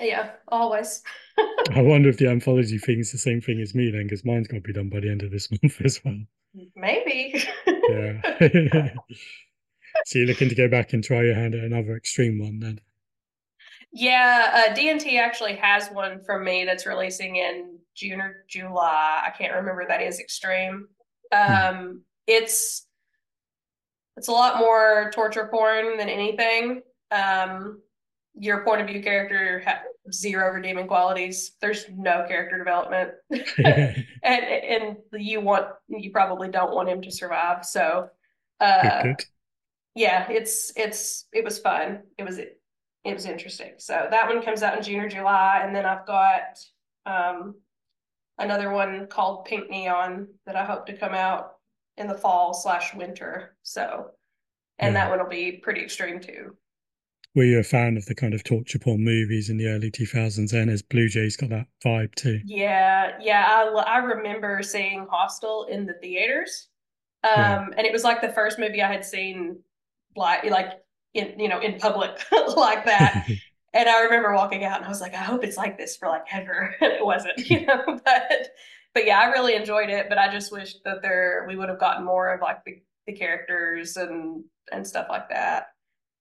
Yeah, 0.00 0.30
always. 0.46 1.02
I 1.74 1.82
wonder 1.82 2.08
if 2.08 2.18
the 2.18 2.28
anthology 2.28 2.78
thing 2.78 3.00
is 3.00 3.10
the 3.10 3.18
same 3.18 3.40
thing 3.40 3.60
as 3.60 3.74
me 3.74 3.90
then, 3.90 4.04
because 4.04 4.24
mine's 4.24 4.46
got 4.46 4.56
to 4.56 4.60
be 4.62 4.72
done 4.72 4.88
by 4.88 5.00
the 5.00 5.10
end 5.10 5.22
of 5.22 5.30
this 5.30 5.50
month 5.62 5.80
as 5.84 6.00
well. 6.04 6.18
Maybe. 6.76 7.44
yeah. 7.66 8.20
so 10.06 10.18
you're 10.18 10.28
looking 10.28 10.48
to 10.48 10.54
go 10.54 10.68
back 10.68 10.92
and 10.92 11.02
try 11.02 11.24
your 11.24 11.34
hand 11.34 11.54
at 11.54 11.64
another 11.64 11.96
extreme 11.96 12.38
one 12.38 12.60
then? 12.60 12.80
Yeah, 13.92 14.66
uh, 14.70 14.74
D&T 14.74 15.18
actually 15.18 15.56
has 15.56 15.88
one 15.88 16.22
from 16.24 16.44
me 16.44 16.64
that's 16.64 16.86
releasing 16.86 17.36
in 17.36 17.78
June 17.94 18.20
or 18.20 18.44
July. 18.48 19.22
I 19.26 19.30
can't 19.36 19.54
remember 19.54 19.86
that 19.88 20.02
is 20.02 20.20
extreme. 20.20 20.88
Hmm. 21.32 21.52
Um, 21.52 22.02
it's 22.26 22.86
it's 24.16 24.28
a 24.28 24.32
lot 24.32 24.58
more 24.58 25.10
torture 25.14 25.48
porn 25.50 25.96
than 25.96 26.08
anything. 26.08 26.82
Um, 27.10 27.80
your 28.34 28.64
point 28.64 28.80
of 28.80 28.86
view 28.86 29.02
character 29.02 29.60
has 29.60 29.78
zero 30.12 30.52
redeeming 30.52 30.86
qualities. 30.86 31.52
There's 31.60 31.86
no 31.96 32.24
character 32.28 32.58
development, 32.58 33.12
and 33.64 34.04
and 34.24 34.96
you 35.12 35.40
want 35.40 35.66
you 35.88 36.10
probably 36.10 36.48
don't 36.48 36.74
want 36.74 36.88
him 36.88 37.00
to 37.02 37.10
survive. 37.10 37.64
So, 37.64 38.08
uh, 38.60 39.14
yeah, 39.94 40.30
it's 40.30 40.72
it's 40.76 41.26
it 41.32 41.44
was 41.44 41.58
fun. 41.58 42.02
It 42.18 42.24
was 42.24 42.38
it 43.08 43.14
was 43.14 43.26
interesting. 43.26 43.72
So 43.78 44.06
that 44.10 44.28
one 44.28 44.42
comes 44.42 44.62
out 44.62 44.76
in 44.76 44.82
June 44.82 45.00
or 45.00 45.08
July, 45.08 45.62
and 45.64 45.74
then 45.74 45.86
I've 45.86 46.06
got 46.06 46.58
um, 47.06 47.54
another 48.38 48.70
one 48.70 49.06
called 49.06 49.44
Pink 49.44 49.70
Neon 49.70 50.28
that 50.46 50.56
I 50.56 50.64
hope 50.64 50.86
to 50.86 50.96
come 50.96 51.14
out 51.14 51.54
in 51.96 52.06
the 52.06 52.14
fall 52.14 52.54
slash 52.54 52.94
winter. 52.94 53.56
So, 53.62 54.10
and 54.78 54.94
yeah. 54.94 55.04
that 55.04 55.10
one 55.10 55.18
will 55.18 55.28
be 55.28 55.52
pretty 55.52 55.82
extreme 55.82 56.20
too. 56.20 56.56
Were 57.34 57.44
you 57.44 57.58
a 57.58 57.64
fan 57.64 57.96
of 57.96 58.06
the 58.06 58.14
kind 58.14 58.34
of 58.34 58.42
torture 58.42 58.78
porn 58.78 59.04
movies 59.04 59.50
in 59.50 59.58
the 59.58 59.68
early 59.68 59.90
2000s? 59.90 60.52
And 60.52 60.70
as 60.70 60.82
Blue 60.82 61.08
Jays 61.08 61.36
got 61.36 61.50
that 61.50 61.66
vibe 61.84 62.14
too. 62.14 62.40
Yeah, 62.44 63.12
yeah. 63.20 63.46
I, 63.48 63.82
I 63.82 63.98
remember 63.98 64.62
seeing 64.62 65.06
Hostel 65.10 65.66
in 65.70 65.86
the 65.86 65.94
theaters. 65.94 66.68
Um, 67.24 67.32
yeah. 67.36 67.66
And 67.76 67.86
it 67.86 67.92
was 67.92 68.04
like 68.04 68.20
the 68.20 68.32
first 68.32 68.58
movie 68.58 68.82
I 68.82 68.90
had 68.90 69.04
seen 69.04 69.58
like 70.16 70.44
like 70.44 70.72
in 71.18 71.38
you 71.38 71.48
know 71.48 71.60
in 71.60 71.78
public 71.78 72.10
like 72.56 72.84
that. 72.84 73.26
and 73.74 73.88
I 73.88 74.02
remember 74.04 74.34
walking 74.34 74.64
out 74.64 74.78
and 74.78 74.86
I 74.86 74.88
was 74.88 75.00
like, 75.00 75.14
I 75.14 75.18
hope 75.18 75.44
it's 75.44 75.56
like 75.56 75.76
this 75.76 75.96
for 75.96 76.08
like 76.08 76.24
ever. 76.32 76.74
And 76.80 76.92
it 76.92 77.04
wasn't, 77.04 77.38
you 77.50 77.66
know, 77.66 77.82
but 77.86 78.48
but 78.94 79.06
yeah, 79.06 79.20
I 79.20 79.26
really 79.26 79.54
enjoyed 79.54 79.90
it. 79.90 80.08
But 80.08 80.18
I 80.18 80.32
just 80.32 80.52
wish 80.52 80.76
that 80.84 81.02
there 81.02 81.44
we 81.48 81.56
would 81.56 81.68
have 81.68 81.80
gotten 81.80 82.04
more 82.04 82.32
of 82.32 82.40
like 82.40 82.64
the, 82.64 82.80
the 83.06 83.12
characters 83.12 83.96
and 83.96 84.44
and 84.72 84.86
stuff 84.86 85.06
like 85.08 85.28
that. 85.30 85.68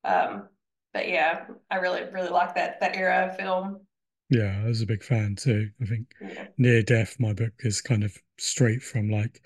Um, 0.03 0.49
but 0.93 1.07
yeah, 1.07 1.45
I 1.71 1.77
really 1.77 2.03
really 2.11 2.29
like 2.29 2.55
that 2.55 2.79
that 2.81 2.95
era 2.95 3.27
of 3.27 3.37
film. 3.37 3.81
Yeah, 4.29 4.61
I 4.61 4.67
was 4.67 4.81
a 4.81 4.85
big 4.85 5.03
fan 5.03 5.35
too. 5.35 5.69
I 5.81 5.85
think 5.85 6.07
yeah. 6.21 6.47
Near 6.57 6.81
Death, 6.81 7.15
my 7.19 7.31
book, 7.33 7.53
is 7.59 7.81
kind 7.81 8.03
of 8.03 8.17
straight 8.37 8.83
from 8.83 9.09
like 9.09 9.41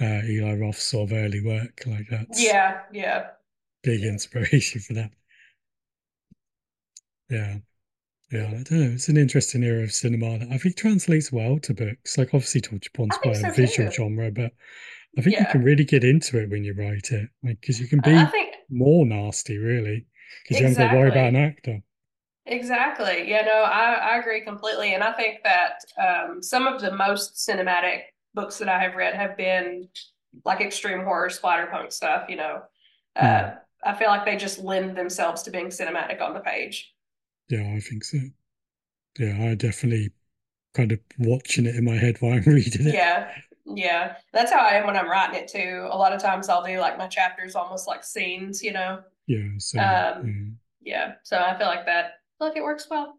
uh, 0.00 0.22
Eli 0.24 0.54
Roth's 0.54 0.82
sort 0.82 1.10
of 1.10 1.16
early 1.16 1.40
work. 1.40 1.82
Like 1.86 2.08
that. 2.10 2.26
yeah, 2.34 2.80
yeah, 2.92 3.28
big 3.82 4.02
inspiration 4.02 4.80
for 4.86 4.94
that. 4.94 5.10
Yeah. 7.30 7.58
Yeah, 8.30 8.46
I 8.48 8.62
don't 8.62 8.72
know. 8.72 8.90
It's 8.92 9.08
an 9.08 9.16
interesting 9.16 9.62
era 9.62 9.82
of 9.82 9.92
cinema 9.92 10.38
that 10.38 10.48
I 10.50 10.58
think 10.58 10.76
translates 10.76 11.32
well 11.32 11.58
to 11.60 11.72
books. 11.72 12.18
Like 12.18 12.28
obviously 12.28 12.60
Torture 12.60 12.90
Porn's 12.92 13.16
quite 13.16 13.36
so 13.36 13.48
a 13.48 13.52
visual 13.52 13.88
too. 13.90 13.94
genre, 13.96 14.30
but 14.30 14.52
I 15.16 15.22
think 15.22 15.36
yeah. 15.36 15.40
you 15.40 15.46
can 15.46 15.62
really 15.62 15.84
get 15.84 16.04
into 16.04 16.38
it 16.38 16.50
when 16.50 16.62
you 16.62 16.74
write 16.74 17.10
it. 17.10 17.28
Like 17.42 17.60
because 17.60 17.80
you 17.80 17.88
can 17.88 18.00
be 18.00 18.12
think... 18.30 18.54
more 18.68 19.06
nasty 19.06 19.56
really. 19.56 20.06
Because 20.42 20.60
exactly. 20.60 20.60
you 20.60 20.66
haven't 20.66 20.84
got 20.84 20.92
to 20.92 20.98
worry 20.98 21.10
about 21.10 21.28
an 21.28 21.36
actor. 21.36 21.82
Exactly. 22.44 23.28
Yeah, 23.28 23.42
no, 23.42 23.62
I, 23.62 23.94
I 23.94 24.18
agree 24.18 24.42
completely. 24.42 24.94
And 24.94 25.02
I 25.02 25.12
think 25.12 25.42
that 25.44 25.80
um, 26.02 26.42
some 26.42 26.66
of 26.66 26.80
the 26.80 26.94
most 26.94 27.36
cinematic 27.36 28.02
books 28.34 28.58
that 28.58 28.68
I 28.68 28.78
have 28.78 28.94
read 28.94 29.14
have 29.14 29.36
been 29.36 29.88
like 30.44 30.60
extreme 30.60 31.02
horror 31.04 31.28
splatterpunk 31.28 31.92
stuff, 31.92 32.26
you 32.28 32.36
know. 32.36 32.62
Uh, 33.16 33.24
mm. 33.24 33.58
I 33.84 33.94
feel 33.94 34.08
like 34.08 34.24
they 34.24 34.36
just 34.36 34.58
lend 34.58 34.96
themselves 34.96 35.42
to 35.42 35.50
being 35.50 35.68
cinematic 35.68 36.20
on 36.20 36.34
the 36.34 36.40
page. 36.40 36.94
Yeah, 37.48 37.72
I 37.74 37.80
think 37.80 38.04
so. 38.04 38.18
Yeah, 39.18 39.36
I 39.40 39.54
definitely 39.54 40.10
kind 40.74 40.92
of 40.92 41.00
watching 41.18 41.66
it 41.66 41.76
in 41.76 41.84
my 41.84 41.96
head 41.96 42.16
while 42.20 42.34
I'm 42.34 42.42
reading 42.46 42.86
it. 42.86 42.94
Yeah, 42.94 43.30
yeah. 43.64 44.16
That's 44.32 44.52
how 44.52 44.60
I 44.60 44.74
am 44.74 44.86
when 44.86 44.96
I'm 44.96 45.08
writing 45.08 45.40
it 45.40 45.48
too. 45.48 45.88
A 45.90 45.96
lot 45.96 46.12
of 46.12 46.20
times 46.20 46.48
I'll 46.48 46.64
do 46.64 46.78
like 46.78 46.98
my 46.98 47.06
chapters 47.06 47.54
almost 47.54 47.86
like 47.86 48.04
scenes, 48.04 48.62
you 48.62 48.72
know. 48.72 49.00
Yeah. 49.26 49.48
So, 49.58 49.78
um, 49.78 50.56
yeah. 50.80 51.06
yeah. 51.08 51.12
So 51.22 51.38
I 51.38 51.56
feel 51.56 51.66
like 51.66 51.86
that. 51.86 52.12
Look, 52.40 52.56
it 52.56 52.62
works 52.62 52.86
well. 52.90 53.18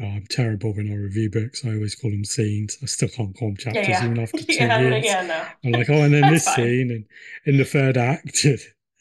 Oh, 0.00 0.06
I'm 0.06 0.26
terrible 0.30 0.72
when 0.72 0.90
I 0.90 0.96
review 0.96 1.30
books. 1.30 1.64
I 1.64 1.74
always 1.74 1.94
call 1.94 2.10
them 2.10 2.24
scenes. 2.24 2.78
I 2.82 2.86
still 2.86 3.08
can't 3.08 3.36
call 3.36 3.48
them 3.48 3.56
chapters 3.56 3.88
yeah, 3.88 4.00
yeah. 4.00 4.04
even 4.06 4.18
after 4.18 4.38
two 4.44 4.54
yeah, 4.54 4.80
years. 4.80 5.04
Yeah, 5.04 5.26
no. 5.26 5.44
I'm 5.64 5.72
like, 5.72 5.90
oh, 5.90 6.02
and 6.02 6.14
then 6.14 6.32
this 6.32 6.44
fine. 6.44 6.56
scene, 6.56 6.90
and 6.90 7.04
in 7.44 7.58
the 7.58 7.64
third 7.64 7.96
act, 7.96 8.46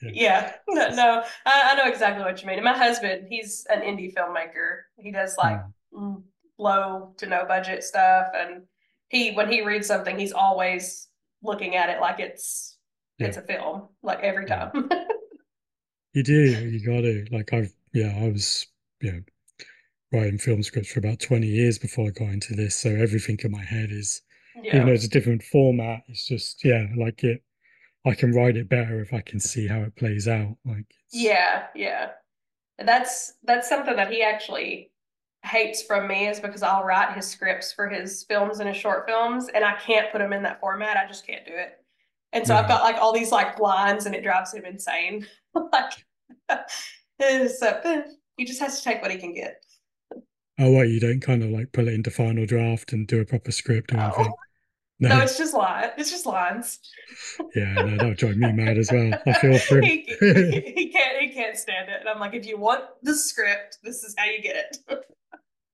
yeah, 0.02 0.54
no, 0.68 0.90
no 0.90 1.24
I, 1.46 1.72
I, 1.72 1.76
know 1.76 1.92
exactly 1.92 2.24
what 2.24 2.42
you 2.42 2.48
mean. 2.48 2.58
And 2.58 2.66
my 2.66 2.78
husband, 2.78 3.28
he's 3.30 3.66
an 3.70 3.82
indie 3.82 4.14
filmmaker. 4.14 4.82
He 4.98 5.12
does 5.12 5.36
like 5.38 5.60
mm. 5.94 6.22
low 6.58 7.14
to 7.18 7.26
no 7.26 7.46
budget 7.48 7.84
stuff, 7.84 8.28
and 8.36 8.64
he 9.10 9.32
when 9.32 9.52
he 9.52 9.62
reads 9.62 9.88
something, 9.88 10.18
he's 10.18 10.34
always 10.34 11.08
looking 11.44 11.76
at 11.76 11.90
it 11.90 12.00
like 12.00 12.20
it's 12.20 12.78
yeah. 13.18 13.28
it's 13.28 13.38
a 13.38 13.42
film, 13.42 13.90
like 14.02 14.20
every 14.22 14.46
time. 14.46 14.72
you 16.14 16.24
do, 16.24 16.34
you 16.34 16.86
got 16.86 17.02
to. 17.02 17.26
Like 17.32 17.54
I've, 17.54 17.74
yeah, 17.94 18.18
I 18.22 18.30
was, 18.30 18.68
yeah, 19.02 19.20
writing 20.12 20.38
film 20.38 20.64
scripts 20.64 20.92
for 20.92 21.00
about 21.00 21.20
twenty 21.20 21.48
years 21.48 21.78
before 21.78 22.08
I 22.08 22.12
got 22.12 22.30
into 22.30 22.56
this, 22.56 22.76
so 22.76 22.90
everything 22.90 23.38
in 23.44 23.52
my 23.52 23.64
head 23.64 23.90
is, 23.92 24.22
yeah. 24.64 24.76
even 24.76 24.88
though 24.88 24.94
it's 24.94 25.06
a 25.06 25.10
different 25.10 25.44
format, 25.44 26.04
it's 26.08 26.26
just 26.26 26.64
yeah, 26.64 26.88
like 26.98 27.24
it 27.24 27.44
I 28.10 28.16
can 28.16 28.32
write 28.32 28.58
it 28.58 28.70
better 28.70 29.00
if 29.02 29.14
I 29.14 29.22
can 29.22 29.40
see 29.40 29.68
how 29.68 29.82
it 29.82 29.96
plays 29.96 30.28
out. 30.28 30.58
Like 30.66 30.86
yeah, 31.12 31.68
yeah. 31.76 32.12
That's 32.78 33.34
that's 33.44 33.70
something 33.70 33.96
that 33.96 34.12
he 34.12 34.24
actually 34.24 34.92
hates 35.44 35.82
from 35.82 36.08
me 36.08 36.28
is 36.28 36.40
because 36.40 36.64
I'll 36.64 36.84
write 36.84 37.16
his 37.16 37.28
scripts 37.28 37.72
for 37.72 37.88
his 37.88 38.24
films 38.24 38.60
and 38.60 38.68
his 38.68 38.78
short 38.78 39.06
films, 39.08 39.50
and 39.54 39.64
I 39.64 39.76
can't 39.76 40.12
put 40.12 40.20
them 40.20 40.34
in 40.34 40.44
that 40.44 40.60
format. 40.60 40.98
I 40.98 41.08
just 41.08 41.26
can't 41.26 41.46
do 41.46 41.54
it. 41.54 41.74
And 42.34 42.46
so 42.46 42.54
yeah. 42.54 42.62
I've 42.62 42.68
got 42.68 42.84
like 42.84 42.98
all 42.98 43.14
these 43.14 43.32
like 43.32 43.60
lines, 43.60 44.06
and 44.06 44.16
it 44.16 44.24
drives 44.24 44.54
him 44.54 44.66
insane. 44.66 45.26
like, 45.54 45.94
so 47.22 48.04
he 48.38 48.46
just 48.46 48.60
has 48.60 48.80
to 48.80 48.84
take 48.84 49.02
what 49.02 49.12
he 49.12 49.18
can 49.18 49.34
get. 49.34 49.64
Oh, 50.58 50.72
what 50.72 50.90
you 50.90 51.00
don't 51.00 51.22
kind 51.22 51.44
of 51.44 51.52
like 51.52 51.72
pull 51.72 51.88
it 51.88 51.94
into 51.94 52.12
final 52.12 52.46
draft 52.46 52.92
and 52.92 53.08
do 53.08 53.22
a 53.22 53.26
proper 53.26 53.52
script 53.52 53.94
or 53.94 54.00
oh. 54.00 54.04
anything? 54.04 54.34
No. 55.02 55.10
no, 55.10 55.20
it's 55.20 55.38
just 55.38 55.54
lines. 55.54 55.92
It's 55.98 56.12
just 56.12 56.26
lines. 56.26 56.80
yeah, 57.56 57.74
no, 57.74 57.98
that 57.98 58.06
would 58.06 58.18
drive 58.18 58.36
me 58.36 58.52
mad 58.52 58.78
as 58.78 58.92
well. 58.92 59.14
I 59.26 59.34
feel 59.34 59.58
for 59.60 59.78
him. 59.78 59.84
he, 59.86 60.16
he, 60.20 60.74
he, 60.76 60.92
can't. 60.92 61.22
He 61.22 61.34
can't 61.34 61.58
stand 61.58 61.90
it. 61.90 62.02
And 62.02 62.10
I'm 62.10 62.20
like, 62.20 62.34
if 62.34 62.46
you 62.46 62.58
want 62.58 62.84
the 63.02 63.16
script, 63.16 63.78
this 63.82 64.04
is 64.04 64.14
how 64.18 64.26
you 64.26 64.42
get 64.42 64.56
it. 64.58 65.06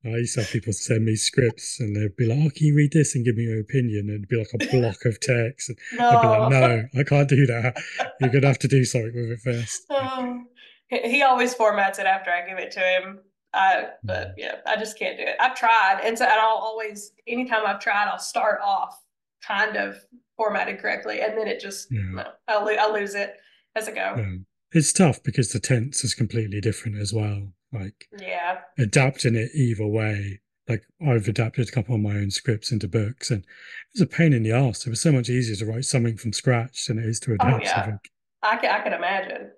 I 0.05 0.17
used 0.17 0.35
to 0.35 0.41
have 0.41 0.51
people 0.51 0.71
send 0.71 1.03
me 1.03 1.15
scripts, 1.15 1.79
and 1.79 1.95
they'd 1.95 2.15
be 2.15 2.27
like, 2.27 2.38
"Oh, 2.38 2.49
can 2.55 2.67
you 2.67 2.75
read 2.75 2.91
this 2.93 3.15
and 3.15 3.25
give 3.25 3.35
me 3.35 3.43
your 3.43 3.59
opinion?" 3.59 4.01
And 4.09 4.09
it'd 4.11 4.27
be 4.27 4.38
like 4.38 4.53
a 4.53 4.57
block 4.71 5.03
of 5.05 5.19
text. 5.19 5.69
And 5.69 5.77
no. 5.97 6.09
I'd 6.09 6.21
be 6.21 6.27
like, 6.27 6.51
"No, 6.51 6.99
I 6.99 7.03
can't 7.03 7.27
do 7.27 7.47
that. 7.47 7.81
You're 8.21 8.29
gonna 8.29 8.47
have 8.47 8.59
to 8.59 8.67
do 8.67 8.85
something 8.85 9.15
with 9.15 9.31
it 9.31 9.39
first. 9.41 9.85
Oh, 9.91 10.43
he 10.88 11.23
always 11.23 11.55
formats 11.55 11.97
it 11.97 12.05
after 12.05 12.29
I 12.29 12.47
give 12.47 12.59
it 12.59 12.71
to 12.73 12.79
him. 12.79 13.19
I, 13.55 13.88
but 14.03 14.27
mm. 14.27 14.33
yeah, 14.38 14.57
I 14.67 14.75
just 14.75 14.99
can't 14.99 15.17
do 15.17 15.23
it. 15.23 15.35
I've 15.39 15.55
tried, 15.55 16.01
and 16.03 16.15
so 16.15 16.25
and 16.25 16.33
I'll 16.33 16.57
always, 16.57 17.11
anytime 17.27 17.65
I've 17.65 17.79
tried, 17.79 18.07
I'll 18.07 18.19
start 18.19 18.59
off 18.63 19.01
kind 19.45 19.75
of 19.75 19.97
formatted 20.38 20.79
correctly, 20.79 21.21
and 21.21 21.38
then 21.38 21.47
it 21.47 21.60
just 21.60 21.88
yeah. 21.91 22.01
no, 22.12 22.25
I'll, 22.47 22.67
I 22.67 22.91
lose 22.91 23.15
it 23.15 23.36
as 23.75 23.88
I 23.88 23.91
go. 23.91 24.13
Yeah. 24.17 24.36
It's 24.71 24.91
tough 24.91 25.23
because 25.23 25.51
the 25.51 25.60
tense 25.60 26.03
is 26.03 26.13
completely 26.13 26.60
different 26.60 26.97
as 26.97 27.13
well. 27.13 27.49
Like 27.71 28.08
yeah, 28.17 28.60
adapting 28.77 29.36
it 29.36 29.51
either 29.53 29.88
way. 29.88 30.41
Like 30.67 30.84
I've 31.05 31.27
adapted 31.27 31.69
a 31.69 31.71
couple 31.71 31.95
of 31.95 32.01
my 32.01 32.15
own 32.15 32.31
scripts 32.31 32.71
into 32.71 32.88
books, 32.88 33.29
and 33.29 33.41
it 33.41 33.47
was 33.93 34.01
a 34.01 34.08
pain 34.08 34.34
in 34.34 34.43
the 34.43 34.51
ass. 34.51 34.86
It 34.86 34.89
was 34.89 35.01
so 35.01 35.12
much 35.12 35.29
easier 35.29 35.55
to 35.58 35.65
write 35.71 35.86
something 35.86 36.17
from 36.17 36.34
scratch 36.34 36.86
than 36.86 36.99
it 36.99 37.05
is 37.05 37.19
to 37.21 37.31
oh, 37.31 37.36
adapt 37.36 37.53
oh, 37.53 37.60
yeah. 37.63 37.75
something. 37.75 37.99
I 38.41 38.58
can 38.58 38.71
I 38.71 38.79
can 38.81 38.93
imagine. 38.93 39.51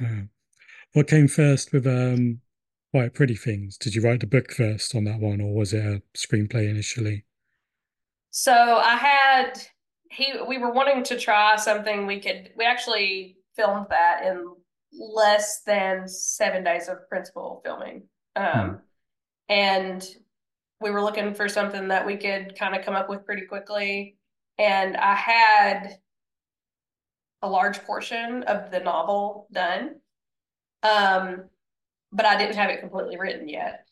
Yeah. 0.00 0.22
What 0.92 1.08
came 1.08 1.28
first 1.28 1.72
with 1.72 1.86
um, 1.86 2.40
Quiet 2.92 3.14
Pretty 3.14 3.36
Things? 3.36 3.76
Did 3.76 3.94
you 3.94 4.02
write 4.02 4.20
the 4.20 4.26
book 4.26 4.52
first 4.52 4.94
on 4.94 5.04
that 5.04 5.20
one, 5.20 5.40
or 5.40 5.54
was 5.54 5.72
it 5.72 5.84
a 5.84 6.02
screenplay 6.16 6.68
initially? 6.68 7.24
So 8.30 8.52
I 8.52 8.96
had 8.96 9.52
he 10.10 10.34
we 10.46 10.58
were 10.58 10.72
wanting 10.72 11.02
to 11.04 11.18
try 11.18 11.56
something 11.56 12.06
we 12.06 12.20
could 12.20 12.50
we 12.56 12.64
actually 12.64 13.36
filmed 13.56 13.86
that 13.90 14.24
in 14.24 14.54
less 14.92 15.62
than 15.62 16.08
seven 16.08 16.64
days 16.64 16.88
of 16.88 17.08
principal 17.08 17.60
filming. 17.64 18.04
Um, 18.36 18.68
hmm. 18.68 18.74
and 19.48 20.16
we 20.80 20.90
were 20.90 21.02
looking 21.02 21.34
for 21.34 21.48
something 21.48 21.88
that 21.88 22.06
we 22.06 22.16
could 22.16 22.56
kind 22.58 22.74
of 22.74 22.84
come 22.84 22.94
up 22.94 23.08
with 23.08 23.26
pretty 23.26 23.46
quickly. 23.46 24.16
And 24.58 24.96
I 24.96 25.14
had 25.14 25.98
a 27.42 27.48
large 27.48 27.82
portion 27.84 28.42
of 28.44 28.70
the 28.70 28.80
novel 28.80 29.46
done. 29.52 29.96
Um, 30.82 31.44
but 32.12 32.26
I 32.26 32.36
didn't 32.36 32.56
have 32.56 32.70
it 32.70 32.80
completely 32.80 33.18
written 33.18 33.48
yet. 33.48 33.86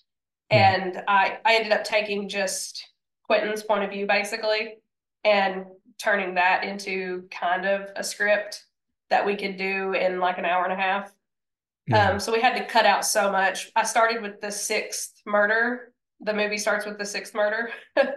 And 0.50 1.02
I, 1.06 1.38
I 1.44 1.56
ended 1.56 1.72
up 1.72 1.84
taking 1.84 2.28
just 2.28 2.82
Quentin's 3.28 3.62
point 3.62 3.84
of 3.84 3.90
view, 3.90 4.06
basically, 4.06 4.78
and 5.24 5.66
turning 5.98 6.34
that 6.34 6.64
into 6.64 7.28
kind 7.30 7.66
of 7.66 7.88
a 7.96 8.02
script 8.02 8.64
that 9.10 9.24
we 9.24 9.36
could 9.36 9.56
do 9.56 9.92
in 9.92 10.20
like 10.20 10.38
an 10.38 10.44
hour 10.44 10.64
and 10.64 10.72
a 10.72 10.76
half. 10.76 11.12
Yeah. 11.86 12.10
Um, 12.10 12.20
so 12.20 12.32
we 12.32 12.40
had 12.40 12.56
to 12.56 12.64
cut 12.64 12.86
out 12.86 13.04
so 13.04 13.32
much. 13.32 13.70
I 13.74 13.84
started 13.84 14.22
with 14.22 14.40
the 14.40 14.50
sixth 14.50 15.22
murder. 15.26 15.92
The 16.20 16.34
movie 16.34 16.58
starts 16.58 16.84
with 16.84 16.98
the 16.98 17.04
sixth 17.04 17.34
murder. 17.34 17.70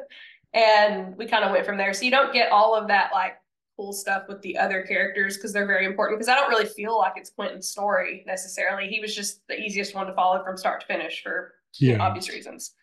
and 0.54 1.15
we 1.15 1.26
kind 1.26 1.45
of 1.45 1.52
went 1.52 1.65
from 1.65 1.78
there. 1.78 1.93
So 1.93 2.04
you 2.04 2.12
don't 2.12 2.34
get 2.34 2.52
all 2.52 2.76
of 2.76 2.88
that 2.89 3.12
like 3.13 3.38
cool 3.78 3.93
stuff 3.93 4.24
with 4.28 4.41
the 4.41 4.58
other 4.58 4.84
characters 4.84 5.38
because 5.38 5.54
they're 5.54 5.65
very 5.65 5.86
important. 5.86 6.19
Because 6.19 6.30
I 6.30 6.36
don't 6.36 6.50
really 6.50 6.65
feel 6.65 6.97
like 6.97 7.13
it's 7.15 7.30
Quentin's 7.30 7.69
story 7.69 8.24
necessarily. 8.28 8.88
He 8.88 9.00
was 9.00 9.15
just 9.15 9.41
the 9.47 9.58
easiest 9.58 9.95
one 9.95 10.08
to 10.08 10.13
follow 10.13 10.43
from 10.43 10.58
start 10.58 10.82
to 10.82 10.88
finish 10.88 11.24
for 11.24 11.54
yeah. 11.80 11.97
obvious 12.00 12.30
reasons. 12.30 12.74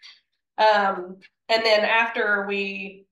Um, 0.57 1.19
and 1.49 1.65
then 1.65 1.85
after 1.85 2.47
we 2.47 3.07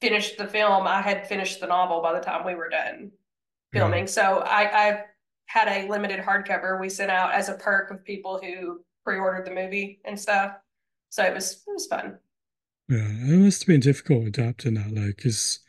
finished 0.00 0.38
the 0.38 0.46
film, 0.46 0.86
I 0.86 1.00
had 1.00 1.26
finished 1.26 1.60
the 1.60 1.66
novel 1.66 2.02
by 2.02 2.12
the 2.12 2.24
time 2.24 2.44
we 2.44 2.54
were 2.54 2.68
done 2.68 3.10
filming. 3.72 4.04
Yeah. 4.04 4.10
So 4.10 4.38
I, 4.40 4.88
I 4.88 5.00
had 5.46 5.68
a 5.68 5.88
limited 5.88 6.20
hardcover 6.20 6.80
we 6.80 6.88
sent 6.88 7.10
out 7.10 7.32
as 7.32 7.48
a 7.48 7.54
perk 7.54 7.90
with 7.90 8.04
people 8.04 8.40
who 8.42 8.80
pre-ordered 9.04 9.46
the 9.46 9.54
movie 9.54 10.00
and 10.04 10.18
stuff. 10.18 10.52
So 11.10 11.22
it 11.22 11.32
was 11.34 11.62
it 11.66 11.72
was 11.72 11.86
fun. 11.86 12.18
Yeah, 12.88 13.08
it 13.08 13.38
must 13.38 13.62
have 13.62 13.66
been 13.66 13.80
difficult 13.80 14.26
adapting 14.26 14.74
that, 14.74 14.92
like, 14.92 15.16
because 15.16 15.60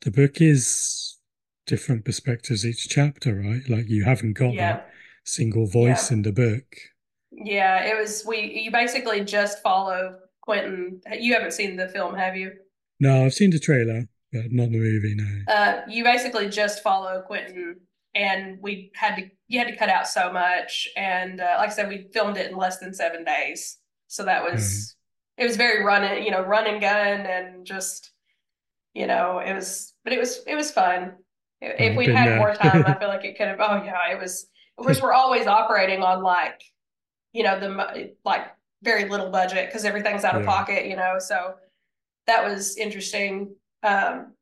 the 0.00 0.10
book 0.10 0.40
is 0.40 1.18
different 1.66 2.04
perspectives 2.04 2.66
each 2.66 2.88
chapter, 2.88 3.34
right? 3.34 3.68
Like 3.68 3.88
you 3.88 4.04
haven't 4.04 4.34
got 4.34 4.54
yeah. 4.54 4.72
that 4.72 4.90
single 5.24 5.66
voice 5.66 6.10
yeah. 6.10 6.16
in 6.16 6.22
the 6.22 6.32
book. 6.32 6.64
Yeah, 7.30 7.84
it 7.84 7.98
was. 7.98 8.24
We 8.26 8.60
you 8.60 8.70
basically 8.70 9.24
just 9.24 9.62
follow 9.62 10.16
Quentin. 10.44 11.00
You 11.18 11.34
haven't 11.34 11.52
seen 11.52 11.76
the 11.76 11.88
film, 11.88 12.14
have 12.14 12.36
you? 12.36 12.52
No, 13.00 13.24
I've 13.24 13.34
seen 13.34 13.50
the 13.50 13.58
trailer, 13.58 14.04
but 14.32 14.52
not 14.52 14.70
the 14.70 14.78
movie. 14.78 15.14
No. 15.14 15.52
Uh, 15.52 15.80
you 15.88 16.04
basically 16.04 16.48
just 16.48 16.82
follow 16.82 17.22
Quentin 17.22 17.76
and 18.14 18.58
we 18.60 18.90
had 18.94 19.16
to 19.16 19.30
you 19.48 19.58
had 19.58 19.68
to 19.68 19.76
cut 19.76 19.88
out 19.88 20.08
so 20.08 20.32
much, 20.32 20.88
and 20.96 21.40
uh, 21.40 21.56
like 21.58 21.70
I 21.70 21.72
said, 21.72 21.88
we 21.88 22.08
filmed 22.12 22.36
it 22.36 22.50
in 22.50 22.56
less 22.56 22.78
than 22.78 22.94
seven 22.94 23.24
days, 23.24 23.78
so 24.08 24.24
that 24.24 24.42
was 24.42 24.96
it 25.36 25.44
was 25.44 25.56
very 25.56 25.84
running, 25.84 26.24
you 26.24 26.30
know, 26.30 26.42
run 26.42 26.66
and 26.66 26.80
gun, 26.80 27.26
and 27.26 27.66
just 27.66 28.12
you 28.94 29.06
know, 29.06 29.40
it 29.40 29.52
was, 29.52 29.92
but 30.04 30.12
it 30.12 30.20
was 30.20 30.40
it 30.46 30.54
was 30.54 30.70
fun. 30.70 31.14
If 31.60 31.96
we'd 31.96 32.10
had 32.10 32.38
more 32.38 32.54
time, 32.62 32.84
I 32.86 32.94
feel 32.94 33.08
like 33.08 33.24
it 33.24 33.36
could 33.36 33.48
have. 33.48 33.60
Oh 33.60 33.82
yeah, 33.84 34.12
it 34.12 34.20
was. 34.20 34.46
Of 34.76 34.84
course, 34.84 35.00
we're 35.00 35.12
always 35.12 35.46
operating 35.46 36.02
on 36.02 36.22
like, 36.22 36.60
you 37.32 37.44
know, 37.44 37.60
the 37.60 38.14
like 38.24 38.46
very 38.84 39.08
little 39.08 39.30
budget 39.30 39.68
because 39.68 39.84
everything's 39.84 40.24
out 40.24 40.36
of 40.36 40.42
yeah. 40.42 40.48
pocket, 40.48 40.86
you 40.86 40.96
know. 40.96 41.16
So 41.18 41.54
that 42.26 42.44
was 42.44 42.76
interesting. 42.76 43.54
Um, 43.82 44.34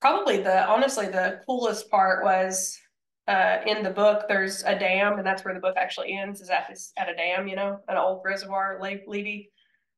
probably 0.00 0.38
the 0.38 0.66
honestly 0.68 1.06
the 1.06 1.40
coolest 1.46 1.90
part 1.90 2.22
was 2.22 2.78
uh, 3.26 3.58
in 3.66 3.82
the 3.82 3.90
book. 3.90 4.26
There's 4.28 4.62
a 4.64 4.78
dam, 4.78 5.18
and 5.18 5.26
that's 5.26 5.44
where 5.44 5.54
the 5.54 5.60
book 5.60 5.76
actually 5.76 6.16
ends. 6.16 6.40
Is 6.40 6.50
at 6.50 6.66
this 6.68 6.92
at 6.96 7.08
a 7.08 7.14
dam, 7.14 7.48
you 7.48 7.56
know, 7.56 7.80
an 7.88 7.96
old 7.96 8.22
reservoir, 8.24 8.78
Lake 8.80 9.04
Levy. 9.06 9.50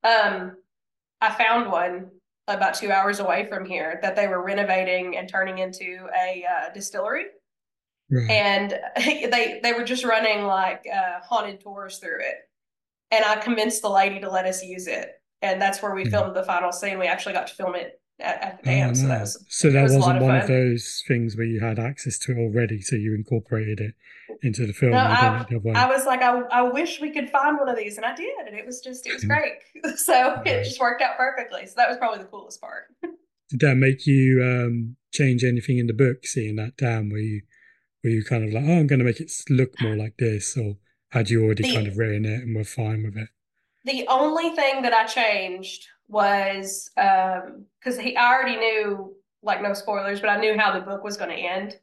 Um, 0.05 0.57
I 1.21 1.35
found 1.35 1.71
one 1.71 2.11
about 2.49 2.75
two 2.75 2.91
hours 2.91 3.21
away 3.21 3.47
from 3.49 3.65
here 3.65 3.99
that 4.03 4.17
they 4.17 4.27
were 4.27 4.43
renovating 4.43 5.17
and 5.17 5.29
turning 5.29 5.59
into 5.59 6.09
a 6.17 6.45
uh, 6.45 6.73
distillery. 6.73 7.27
Right. 8.11 8.31
And 8.31 8.79
they 8.97 9.61
they 9.63 9.73
were 9.73 9.85
just 9.85 10.05
running 10.05 10.45
like 10.45 10.85
uh, 10.93 11.21
haunted 11.23 11.61
tours 11.61 11.99
through 11.99 12.21
it, 12.21 12.50
and 13.11 13.25
I 13.25 13.37
convinced 13.37 13.83
the 13.83 13.91
lady 13.91 14.21
to 14.21 14.31
let 14.31 14.47
us 14.47 14.63
use 14.63 14.87
it, 14.87 15.21
and 15.43 15.61
that's 15.61 15.83
where 15.83 15.95
we 15.95 16.05
yeah. 16.05 16.11
filmed 16.11 16.37
the 16.37 16.45
final 16.45 16.73
scene. 16.73 16.99
We 16.99 17.07
actually 17.07 17.35
got 17.35 17.47
to 17.49 17.55
film 17.55 17.75
it 17.75 18.01
at, 18.19 18.43
at 18.43 18.59
the 18.59 18.71
dam, 18.71 18.91
oh, 18.91 18.95
so 18.95 19.07
that 19.07 19.21
was 19.21 19.45
so 19.49 19.71
that 19.71 19.83
was 19.83 19.97
not 19.97 20.21
one 20.21 20.37
of 20.37 20.47
those 20.47 21.03
things 21.07 21.37
where 21.37 21.47
you 21.47 21.61
had 21.61 21.79
access 21.79 22.19
to 22.21 22.33
it 22.33 22.39
already, 22.39 22.81
so 22.81 22.97
you 22.97 23.15
incorporated 23.15 23.81
it 23.81 23.95
into 24.43 24.67
the 24.67 24.73
film. 24.73 24.93
No, 24.93 24.99
I, 24.99 25.45
I, 25.75 25.87
was 25.89 26.07
like, 26.07 26.23
I, 26.23 26.41
I 26.53 26.63
wish 26.63 27.01
we 27.01 27.11
could 27.11 27.31
find 27.31 27.59
one 27.59 27.69
of 27.69 27.77
these, 27.77 27.97
and 27.97 28.07
I 28.07 28.15
did, 28.15 28.47
and 28.47 28.57
it 28.57 28.65
was 28.65 28.81
just 28.81 29.07
it 29.07 29.15
was 29.15 29.25
great. 29.25 29.55
so 29.97 30.41
it 30.45 30.65
just 30.65 30.81
worked 30.81 31.03
out 31.03 31.17
perfectly. 31.17 31.67
So 31.67 31.75
that 31.77 31.89
was 31.89 31.99
probably 31.99 32.19
the 32.19 32.31
coolest 32.31 32.61
part. 32.61 32.85
Did 33.51 33.61
that 33.61 33.77
make 33.77 34.07
you 34.07 34.43
um, 34.43 34.97
change 35.13 35.43
anything 35.43 35.79
in 35.79 35.87
the 35.87 35.93
book, 35.93 36.25
seeing 36.25 36.57
that 36.57 36.77
dam? 36.77 37.11
Were 37.11 37.19
you 37.19 37.43
were 38.05 38.11
you 38.11 38.25
kind 38.25 38.45
of 38.45 38.53
like, 38.53 38.65
oh, 38.65 38.79
I'm 38.79 38.87
going 38.87 39.01
to 39.01 39.05
make 39.05 39.21
it 39.21 39.33
look 39.49 39.73
more 39.81 39.97
like 39.97 40.17
this, 40.19 40.57
or 40.57 40.77
had 41.11 41.31
you 41.31 41.45
already 41.45 41.65
the, 41.65 41.75
kind 41.75 41.87
of 41.87 41.99
written 41.99 42.25
it 42.25 42.43
and 42.43 42.57
were 42.57 42.65
fine 42.65 43.03
with 43.03 43.17
it? 43.17 43.29
The 43.85 44.07
only 44.09 44.51
thing 44.51 44.83
that 44.83 44.93
I 44.93 45.07
changed 45.07 45.87
was 46.09 46.91
because 46.95 47.99
um, 47.99 48.01
he 48.01 48.17
I 48.17 48.33
already 48.33 48.57
knew 48.57 49.15
like 49.43 49.63
no 49.63 49.75
spoilers, 49.75 50.21
but 50.21 50.31
I 50.31 50.39
knew 50.39 50.59
how 50.59 50.73
the 50.73 50.85
book 50.85 51.03
was 51.03 51.17
going 51.17 51.31
to 51.31 51.37
end. 51.37 51.79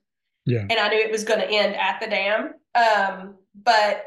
Yeah. 0.45 0.65
And 0.69 0.79
I 0.79 0.89
knew 0.89 0.99
it 0.99 1.11
was 1.11 1.23
going 1.23 1.39
to 1.39 1.49
end 1.49 1.75
at 1.75 1.99
the 1.99 2.07
dam. 2.07 2.53
Um, 2.75 3.35
but 3.63 4.05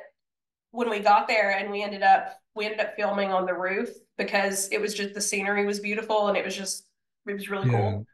when 0.70 0.88
we 0.88 1.00
got 1.00 1.28
there 1.28 1.50
and 1.50 1.70
we 1.70 1.82
ended 1.82 2.02
up 2.02 2.40
we 2.54 2.64
ended 2.64 2.80
up 2.80 2.96
filming 2.96 3.30
on 3.32 3.46
the 3.46 3.54
roof 3.54 3.90
because 4.18 4.68
it 4.68 4.80
was 4.80 4.94
just 4.94 5.14
the 5.14 5.20
scenery 5.20 5.64
was 5.66 5.80
beautiful 5.80 6.28
and 6.28 6.36
it 6.36 6.44
was 6.44 6.56
just 6.56 6.86
it 7.26 7.34
was 7.34 7.50
really 7.50 7.70
yeah. 7.70 7.78
cool. 7.78 8.06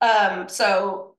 Um, 0.00 0.48
so 0.48 1.09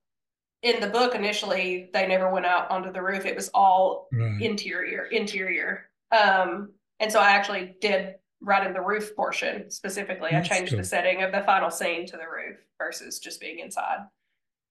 in 0.64 0.80
the 0.80 0.88
book 0.88 1.16
initially 1.16 1.90
they 1.94 2.08
never 2.08 2.32
went 2.32 2.46
out 2.46 2.70
onto 2.70 2.92
the 2.92 3.02
roof. 3.02 3.26
It 3.26 3.36
was 3.36 3.50
all 3.54 4.08
right. 4.12 4.42
interior, 4.42 5.06
interior. 5.06 5.90
Um, 6.12 6.74
and 7.00 7.12
so 7.12 7.20
I 7.20 7.32
actually 7.32 7.76
did 7.82 8.16
right 8.42 8.66
in 8.66 8.74
the 8.74 8.82
roof 8.82 9.16
portion 9.16 9.70
specifically. 9.70 10.30
That's 10.32 10.50
I 10.50 10.56
changed 10.56 10.72
cool. 10.72 10.80
the 10.80 10.86
setting 10.86 11.24
of 11.24 11.32
the 11.32 11.42
final 11.42 11.72
scene 11.72 12.06
to 12.08 12.14
the 12.14 12.26
roof 12.26 12.58
versus 12.78 13.20
just 13.20 13.40
being 13.40 13.60
inside. 13.60 14.00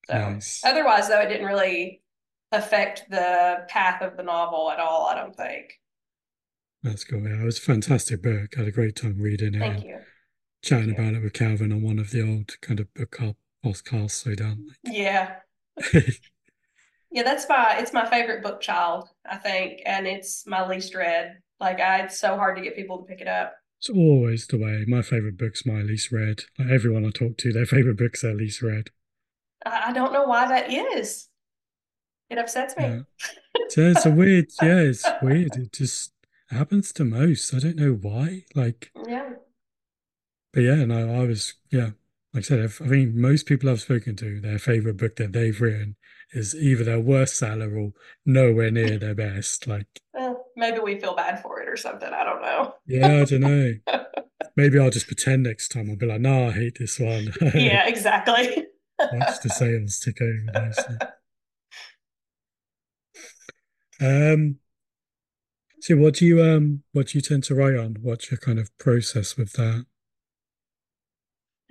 So 0.06 0.14
nice. 0.14 0.62
otherwise, 0.64 1.08
though, 1.08 1.20
it 1.20 1.28
didn't 1.28 1.46
really 1.46 2.02
affect 2.52 3.04
the 3.10 3.64
path 3.68 4.02
of 4.02 4.16
the 4.16 4.22
novel 4.22 4.70
at 4.70 4.78
all. 4.80 5.06
I 5.06 5.14
don't 5.14 5.36
think. 5.36 5.80
That's 6.82 7.04
cool. 7.04 7.20
Yeah, 7.20 7.42
it 7.42 7.44
was 7.44 7.58
a 7.58 7.62
fantastic 7.62 8.22
book. 8.22 8.54
I 8.56 8.60
had 8.60 8.68
a 8.68 8.72
great 8.72 8.96
time 8.96 9.18
reading 9.18 9.54
it. 9.54 9.58
Thank 9.58 9.84
you. 9.84 9.98
Chatting 10.62 10.94
Thank 10.94 10.98
about 10.98 11.12
you. 11.12 11.18
it 11.18 11.24
with 11.24 11.32
Calvin 11.32 11.72
on 11.72 11.82
one 11.82 11.98
of 11.98 12.10
the 12.10 12.26
old 12.26 12.60
kind 12.60 12.80
of 12.80 12.92
book 12.94 13.18
podcasts. 13.64 14.12
So 14.12 14.34
done. 14.34 14.74
Yeah. 14.84 15.36
yeah, 17.10 17.22
that's 17.22 17.48
my 17.48 17.76
it's 17.78 17.92
my 17.92 18.08
favorite 18.08 18.42
book 18.42 18.60
child, 18.60 19.08
I 19.28 19.36
think, 19.36 19.80
and 19.86 20.06
it's 20.06 20.46
my 20.46 20.66
least 20.66 20.94
read. 20.94 21.38
Like 21.58 21.80
I, 21.80 22.02
it's 22.02 22.18
so 22.18 22.36
hard 22.36 22.56
to 22.56 22.62
get 22.62 22.76
people 22.76 22.98
to 22.98 23.04
pick 23.04 23.20
it 23.20 23.28
up. 23.28 23.54
It's 23.78 23.90
always 23.90 24.46
the 24.46 24.58
way. 24.58 24.84
My 24.86 25.02
favorite 25.02 25.38
book's 25.38 25.64
my 25.64 25.80
least 25.80 26.12
read. 26.12 26.42
Like 26.58 26.68
everyone 26.68 27.06
I 27.06 27.10
talk 27.10 27.38
to, 27.38 27.52
their 27.52 27.66
favorite 27.66 27.96
book's 27.96 28.22
their 28.22 28.34
least 28.34 28.62
read. 28.62 28.90
I 29.64 29.92
don't 29.92 30.12
know 30.12 30.24
why 30.24 30.48
that 30.48 30.70
is. 30.70 31.28
It 32.30 32.38
upsets 32.38 32.76
me. 32.76 32.84
Yeah. 32.84 33.00
So 33.68 33.82
it's 33.82 34.06
a 34.06 34.10
weird, 34.14 34.46
yeah, 34.62 34.78
it's 34.78 35.04
weird. 35.20 35.56
It 35.56 35.72
just 35.72 36.12
happens 36.50 36.92
to 36.92 37.04
most. 37.04 37.52
I 37.54 37.58
don't 37.58 37.76
know 37.76 37.92
why. 37.92 38.44
Like, 38.54 38.92
yeah. 39.06 39.30
But 40.52 40.60
yeah, 40.60 40.84
no, 40.84 41.20
I 41.20 41.26
was, 41.26 41.54
yeah, 41.70 41.90
like 42.32 42.44
I 42.44 42.46
said, 42.46 42.60
I 42.60 42.88
think 42.88 43.14
most 43.14 43.46
people 43.46 43.68
I've 43.68 43.80
spoken 43.80 44.14
to, 44.16 44.40
their 44.40 44.58
favorite 44.58 44.96
book 44.96 45.16
that 45.16 45.32
they've 45.32 45.60
written 45.60 45.96
is 46.32 46.54
either 46.54 46.84
their 46.84 47.00
worst 47.00 47.36
seller 47.36 47.76
or 47.76 47.92
nowhere 48.24 48.70
near 48.70 48.98
their 48.98 49.16
best. 49.16 49.66
Like, 49.66 49.86
well, 50.14 50.46
maybe 50.56 50.78
we 50.78 51.00
feel 51.00 51.16
bad 51.16 51.42
for 51.42 51.60
it 51.60 51.68
or 51.68 51.76
something. 51.76 52.08
I 52.08 52.24
don't 52.24 52.42
know. 52.42 52.74
yeah, 52.86 53.22
I 53.22 53.24
don't 53.24 53.40
know. 53.40 53.74
maybe 54.56 54.78
I'll 54.78 54.90
just 54.90 55.08
pretend 55.08 55.42
next 55.42 55.68
time. 55.70 55.90
I'll 55.90 55.96
be 55.96 56.06
like, 56.06 56.20
no, 56.20 56.48
I 56.48 56.52
hate 56.52 56.78
this 56.78 57.00
one. 57.00 57.32
yeah, 57.54 57.84
exactly. 57.88 58.66
Watch 58.98 59.40
the 59.42 59.48
sales 59.48 59.98
tick 59.98 60.18
over. 60.20 60.72
Um, 64.02 64.56
so 65.80 65.94
what 65.96 66.14
do 66.14 66.24
you 66.24 66.42
um 66.42 66.82
what 66.92 67.08
do 67.08 67.18
you 67.18 67.22
tend 67.22 67.44
to 67.44 67.54
write 67.54 67.76
on? 67.76 67.98
What's 68.00 68.30
your 68.30 68.38
kind 68.38 68.58
of 68.58 68.76
process 68.78 69.36
with 69.36 69.52
that? 69.54 69.84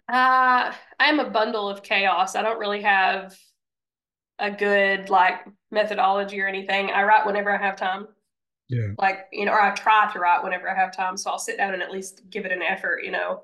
Uh, 0.10 0.74
I'm 1.00 1.20
a 1.20 1.30
bundle 1.30 1.70
of 1.70 1.84
chaos. 1.84 2.36
I 2.36 2.42
don't 2.42 2.60
really 2.60 2.82
have 2.82 3.38
a 4.40 4.50
good 4.50 5.10
like 5.10 5.46
methodology 5.70 6.42
or 6.42 6.48
anything. 6.48 6.90
I 6.90 7.04
write 7.04 7.26
whenever 7.26 7.52
I 7.52 7.64
have 7.64 7.76
time. 7.76 8.08
Yeah. 8.70 8.88
Like, 8.98 9.28
you 9.32 9.46
know, 9.46 9.52
or 9.52 9.62
I 9.62 9.74
try 9.76 10.10
to 10.12 10.20
write 10.20 10.44
whenever 10.44 10.70
I 10.70 10.76
have 10.76 10.96
time. 10.96 11.16
So 11.16 11.30
I'll 11.30 11.40
sit 11.40 11.58
down 11.58 11.74
and 11.74 11.84
at 11.84 11.92
least 11.92 12.22
give 12.30 12.46
it 12.46 12.52
an 12.52 12.62
effort, 12.62 13.04
you 13.04 13.12
know, 13.12 13.44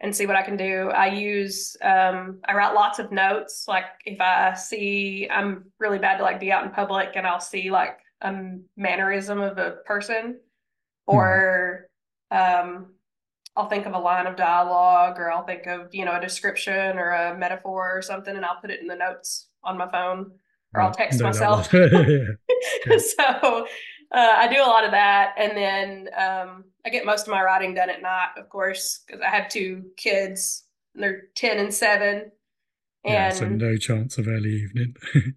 and 0.00 0.14
see 0.14 0.26
what 0.26 0.36
I 0.36 0.42
can 0.42 0.56
do. 0.56 0.90
I 0.90 1.06
use, 1.06 1.76
um, 1.82 2.40
I 2.48 2.54
write 2.54 2.74
lots 2.74 2.98
of 2.98 3.12
notes. 3.12 3.66
Like 3.68 3.84
if 4.04 4.20
I 4.20 4.54
see, 4.54 5.28
I'm 5.30 5.66
really 5.78 5.98
bad 5.98 6.16
to 6.16 6.24
like 6.24 6.40
be 6.40 6.50
out 6.50 6.64
in 6.64 6.70
public 6.70 7.10
and 7.14 7.26
I'll 7.26 7.40
see 7.40 7.70
like 7.70 7.98
a 8.22 8.32
mannerism 8.76 9.40
of 9.40 9.58
a 9.58 9.76
person 9.84 10.40
or, 11.06 11.88
mm. 12.32 12.64
um, 12.64 12.86
I'll 13.56 13.68
think 13.68 13.86
of 13.86 13.92
a 13.92 13.98
line 13.98 14.26
of 14.26 14.36
dialogue 14.36 15.18
or 15.18 15.30
I'll 15.30 15.44
think 15.44 15.66
of, 15.66 15.94
you 15.94 16.04
know, 16.04 16.16
a 16.16 16.20
description 16.20 16.98
or 16.98 17.10
a 17.10 17.36
metaphor 17.36 17.96
or 17.96 18.02
something 18.02 18.34
and 18.34 18.44
I'll 18.44 18.60
put 18.60 18.70
it 18.70 18.80
in 18.80 18.86
the 18.86 18.96
notes 18.96 19.48
on 19.62 19.76
my 19.76 19.90
phone 19.90 20.32
or 20.74 20.80
I'll 20.80 20.92
text 20.92 21.20
no, 21.20 21.26
myself. 21.26 21.66
so 21.70 23.66
uh, 24.12 24.34
I 24.36 24.48
do 24.48 24.60
a 24.60 24.66
lot 24.66 24.84
of 24.84 24.90
that. 24.92 25.34
And 25.36 25.56
then 25.56 26.08
um, 26.16 26.64
I 26.84 26.90
get 26.90 27.04
most 27.04 27.26
of 27.26 27.32
my 27.32 27.42
writing 27.42 27.74
done 27.74 27.90
at 27.90 28.02
night, 28.02 28.30
of 28.36 28.48
course, 28.48 29.00
because 29.06 29.20
I 29.20 29.28
have 29.28 29.48
two 29.48 29.84
kids. 29.96 30.64
and 30.94 31.02
They're 31.02 31.24
10 31.34 31.58
and 31.58 31.72
7. 31.72 32.30
And 33.04 33.12
yeah, 33.12 33.30
so 33.30 33.48
no 33.48 33.76
chance 33.76 34.18
of 34.18 34.28
early 34.28 34.50
evening. 34.50 34.94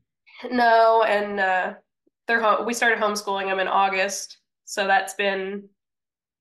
no, 0.51 1.04
and 1.04 1.39
uh, 1.39 1.73
they're 2.28 2.41
home. 2.41 2.65
We 2.65 2.73
started 2.73 2.99
homeschooling 2.99 3.47
them 3.47 3.60
in 3.60 3.67
August, 3.67 4.38
so 4.65 4.86
that's 4.86 5.15
been 5.15 5.67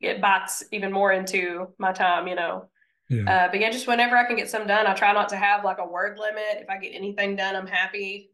it 0.06 0.20
bites 0.20 0.64
even 0.72 0.92
more 0.92 1.12
into 1.12 1.68
my 1.78 1.92
time, 1.92 2.26
you 2.26 2.34
know. 2.34 2.68
Yeah. 3.08 3.22
Uh, 3.46 3.50
but 3.50 3.60
yeah, 3.60 3.70
just 3.70 3.86
whenever 3.86 4.16
I 4.16 4.24
can 4.24 4.36
get 4.36 4.48
some 4.48 4.66
done, 4.66 4.86
I 4.86 4.94
try 4.94 5.12
not 5.12 5.28
to 5.30 5.36
have 5.36 5.64
like 5.64 5.78
a 5.78 5.86
word 5.86 6.18
limit. 6.18 6.62
If 6.62 6.70
I 6.70 6.78
get 6.78 6.94
anything 6.94 7.36
done, 7.36 7.54
I'm 7.54 7.66
happy. 7.66 8.30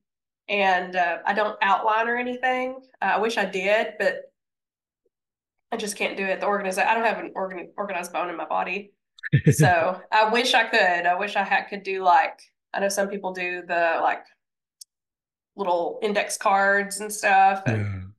And 0.49 0.97
uh, 0.97 1.19
I 1.27 1.35
don't 1.35 1.57
outline 1.63 2.09
or 2.09 2.17
anything. 2.17 2.81
Uh, 3.01 3.13
I 3.17 3.19
wish 3.19 3.37
I 3.37 3.45
did, 3.45 3.95
but 3.99 4.33
I 5.73 5.77
just 5.77 5.97
can't 5.97 6.17
do 6.17 6.25
it. 6.25 6.41
The 6.41 6.47
organization, 6.47 6.89
I 6.89 6.95
don't 6.95 7.05
have 7.05 7.19
an 7.19 7.33
organ- 7.35 7.73
organized 7.77 8.13
bone 8.13 8.29
in 8.31 8.37
my 8.37 8.47
body. 8.47 8.93
so 9.53 10.01
I 10.11 10.31
wish 10.31 10.55
I 10.55 10.65
could. 10.65 11.07
I 11.07 11.15
wish 11.15 11.37
I 11.37 11.45
had, 11.45 11.65
could 11.65 11.83
do 11.83 12.03
like, 12.03 12.41
I 12.73 12.81
know 12.81 12.89
some 12.89 13.09
people 13.09 13.33
do 13.33 13.63
the 13.67 13.99
like 14.03 14.25
little 15.57 15.99
index 16.03 16.37
cards 16.37 17.01
and 17.01 17.13
stuff. 17.13 17.63
And 17.67 18.13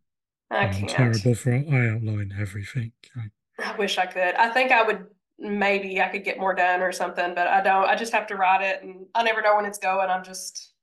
yeah. 0.51 0.57
I 0.57 0.65
I'm 0.65 0.73
can't. 0.73 0.89
terrible 0.89 1.35
for 1.35 1.53
I 1.53 1.89
outline 1.89 2.33
everything. 2.39 2.91
I, 3.15 3.29
I 3.63 3.75
wish 3.77 3.97
I 3.97 4.05
could. 4.05 4.35
I 4.35 4.49
think 4.49 4.71
I 4.71 4.83
would 4.83 5.05
maybe 5.41 6.01
I 6.01 6.07
could 6.07 6.23
get 6.23 6.39
more 6.39 6.53
done 6.53 6.81
or 6.81 6.91
something, 6.91 7.33
but 7.33 7.47
I 7.47 7.61
don't. 7.61 7.85
I 7.85 7.95
just 7.95 8.13
have 8.13 8.27
to 8.27 8.35
write 8.35 8.61
it, 8.61 8.83
and 8.83 9.05
I 9.15 9.23
never 9.23 9.41
know 9.41 9.55
when 9.55 9.65
it's 9.65 9.79
going. 9.79 10.09
I'm 10.09 10.23
just, 10.23 10.73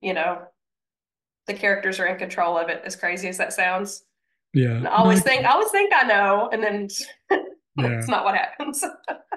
you 0.00 0.14
know, 0.14 0.42
the 1.46 1.54
characters 1.54 2.00
are 2.00 2.06
in 2.06 2.18
control 2.18 2.58
of 2.58 2.68
it. 2.68 2.82
As 2.84 2.96
crazy 2.96 3.28
as 3.28 3.38
that 3.38 3.52
sounds. 3.52 4.04
Yeah. 4.54 4.72
And 4.72 4.88
I 4.88 4.96
always 4.96 5.22
think 5.22 5.44
I 5.44 5.52
always 5.52 5.70
think 5.70 5.92
I 5.94 6.04
know, 6.04 6.48
and 6.52 6.62
then 6.62 6.88
yeah. 7.30 7.98
it's 7.98 8.08
not 8.08 8.24
what 8.24 8.34
happens. 8.34 8.84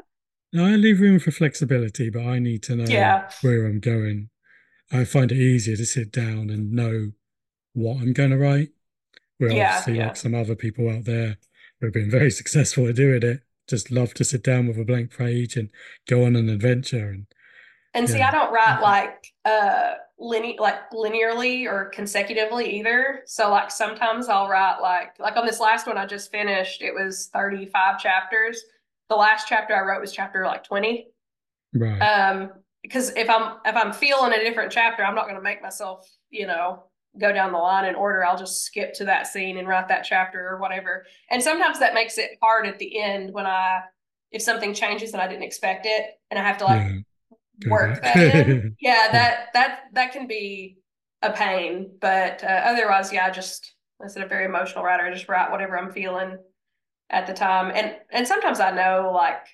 no, 0.54 0.65
I 0.65 0.71
leave 0.71 1.00
room 1.00 1.19
for 1.19 1.32
flexibility, 1.32 2.10
but 2.10 2.26
I 2.26 2.39
need 2.39 2.63
to 2.63 2.76
know 2.76 2.86
yeah. 2.86 3.30
where 3.41 3.65
I'm 3.65 3.80
going. 3.80 4.30
I 4.91 5.06
find 5.06 5.32
it 5.32 5.38
easier 5.38 5.78
to 5.78 5.86
sit 5.86 6.12
down 6.12 6.50
and 6.50 6.74
know 6.74 7.12
what 7.74 8.02
I'm 8.02 8.13
going 8.13 8.32
to 8.32 8.38
write. 8.38 8.69
Where 9.38 9.52
Yeah, 9.52 9.78
obviously, 9.78 9.97
yeah. 9.97 10.08
like 10.08 10.17
some 10.17 10.36
other 10.36 10.56
people 10.56 10.89
out 10.89 11.06
there 11.06 11.38
have 11.81 11.93
been 11.93 12.11
very 12.11 12.31
successful 12.41 12.87
at 12.87 12.95
doing 12.95 13.23
it, 13.23 13.41
just 13.67 13.91
love 13.91 14.13
to 14.15 14.23
sit 14.23 14.43
down 14.43 14.67
with 14.67 14.77
a 14.79 14.85
blank 14.85 15.15
page 15.17 15.55
and 15.55 15.69
go 16.07 16.25
on 16.25 16.35
an 16.35 16.49
adventure. 16.49 17.09
And 17.09 17.27
And 17.93 18.09
see, 18.09 18.21
I 18.21 18.31
don't 18.31 18.51
write 18.51 18.79
like 18.81 19.27
uh 19.45 19.95
linear 20.17 20.55
like 20.59 20.89
linearly 20.91 21.65
or 21.65 21.85
consecutively 21.85 22.79
either. 22.79 23.21
So 23.25 23.49
like 23.49 23.71
sometimes 23.71 24.29
I'll 24.29 24.47
write 24.47 24.79
like 24.81 25.19
like 25.19 25.35
on 25.35 25.45
this 25.45 25.59
last 25.59 25.87
one 25.87 25.97
I 25.97 26.05
just 26.05 26.31
finished, 26.31 26.81
it 26.81 26.93
was 26.93 27.29
35 27.33 27.99
chapters. 27.99 28.63
The 29.09 29.15
last 29.15 29.47
chapter 29.47 29.75
I 29.75 29.81
wrote 29.81 30.01
was 30.01 30.13
chapter 30.13 30.45
like 30.45 30.63
20. 30.63 31.07
right. 31.73 31.99
Um 32.01 32.51
because 32.83 33.11
if 33.15 33.29
I'm 33.29 33.57
if 33.65 33.75
I'm 33.75 33.93
feeling 33.93 34.33
a 34.33 34.39
different 34.39 34.71
chapter, 34.71 35.03
I'm 35.03 35.15
not 35.15 35.25
going 35.25 35.35
to 35.35 35.41
make 35.41 35.61
myself, 35.61 36.09
you 36.29 36.47
know, 36.47 36.83
go 37.19 37.32
down 37.34 37.52
the 37.52 37.58
line 37.58 37.86
in 37.86 37.95
order. 37.95 38.26
I'll 38.26 38.38
just 38.38 38.63
skip 38.63 38.93
to 38.95 39.06
that 39.06 39.28
scene 39.28 39.58
and 39.58 39.67
write 39.67 39.88
that 39.89 40.04
chapter 40.04 40.47
or 40.47 40.60
whatever. 40.60 41.06
And 41.30 41.41
sometimes 41.41 41.80
that 41.80 41.93
makes 41.93 42.17
it 42.17 42.32
hard 42.41 42.65
at 42.65 42.80
the 42.80 43.00
end 43.00 43.34
when 43.34 43.45
I 43.45 43.82
if 44.32 44.41
something 44.41 44.74
changes 44.74 45.12
and 45.12 45.21
I 45.21 45.28
didn't 45.28 45.43
expect 45.43 45.86
it 45.86 46.06
and 46.30 46.39
I 46.39 46.43
have 46.43 46.58
to 46.60 46.65
like 46.65 46.88
yeah, 47.60 47.69
work 47.69 48.02
that 48.02 48.17
in. 48.17 48.76
Yeah, 48.82 49.10
that 49.12 49.47
that 49.54 49.80
that 49.93 50.13
can 50.13 50.28
be 50.28 50.78
a 51.21 51.32
pain, 51.32 51.91
but 52.00 52.43
uh, 52.43 52.47
otherwise, 52.47 53.12
yeah, 53.13 53.26
I 53.26 53.30
just 53.30 53.76
instead 54.02 54.24
of 54.24 54.30
very 54.30 54.45
emotional 54.45 54.84
writer, 54.84 55.06
I 55.06 55.13
just 55.13 55.28
write 55.30 55.52
whatever 55.52 55.78
I'm 55.78 55.91
feeling 55.91 56.38
at 57.10 57.28
the 57.28 57.34
time, 57.34 57.71
and 57.76 57.95
and 58.12 58.28
sometimes 58.28 58.60
I 58.60 58.71
know 58.71 59.12
like 59.13 59.45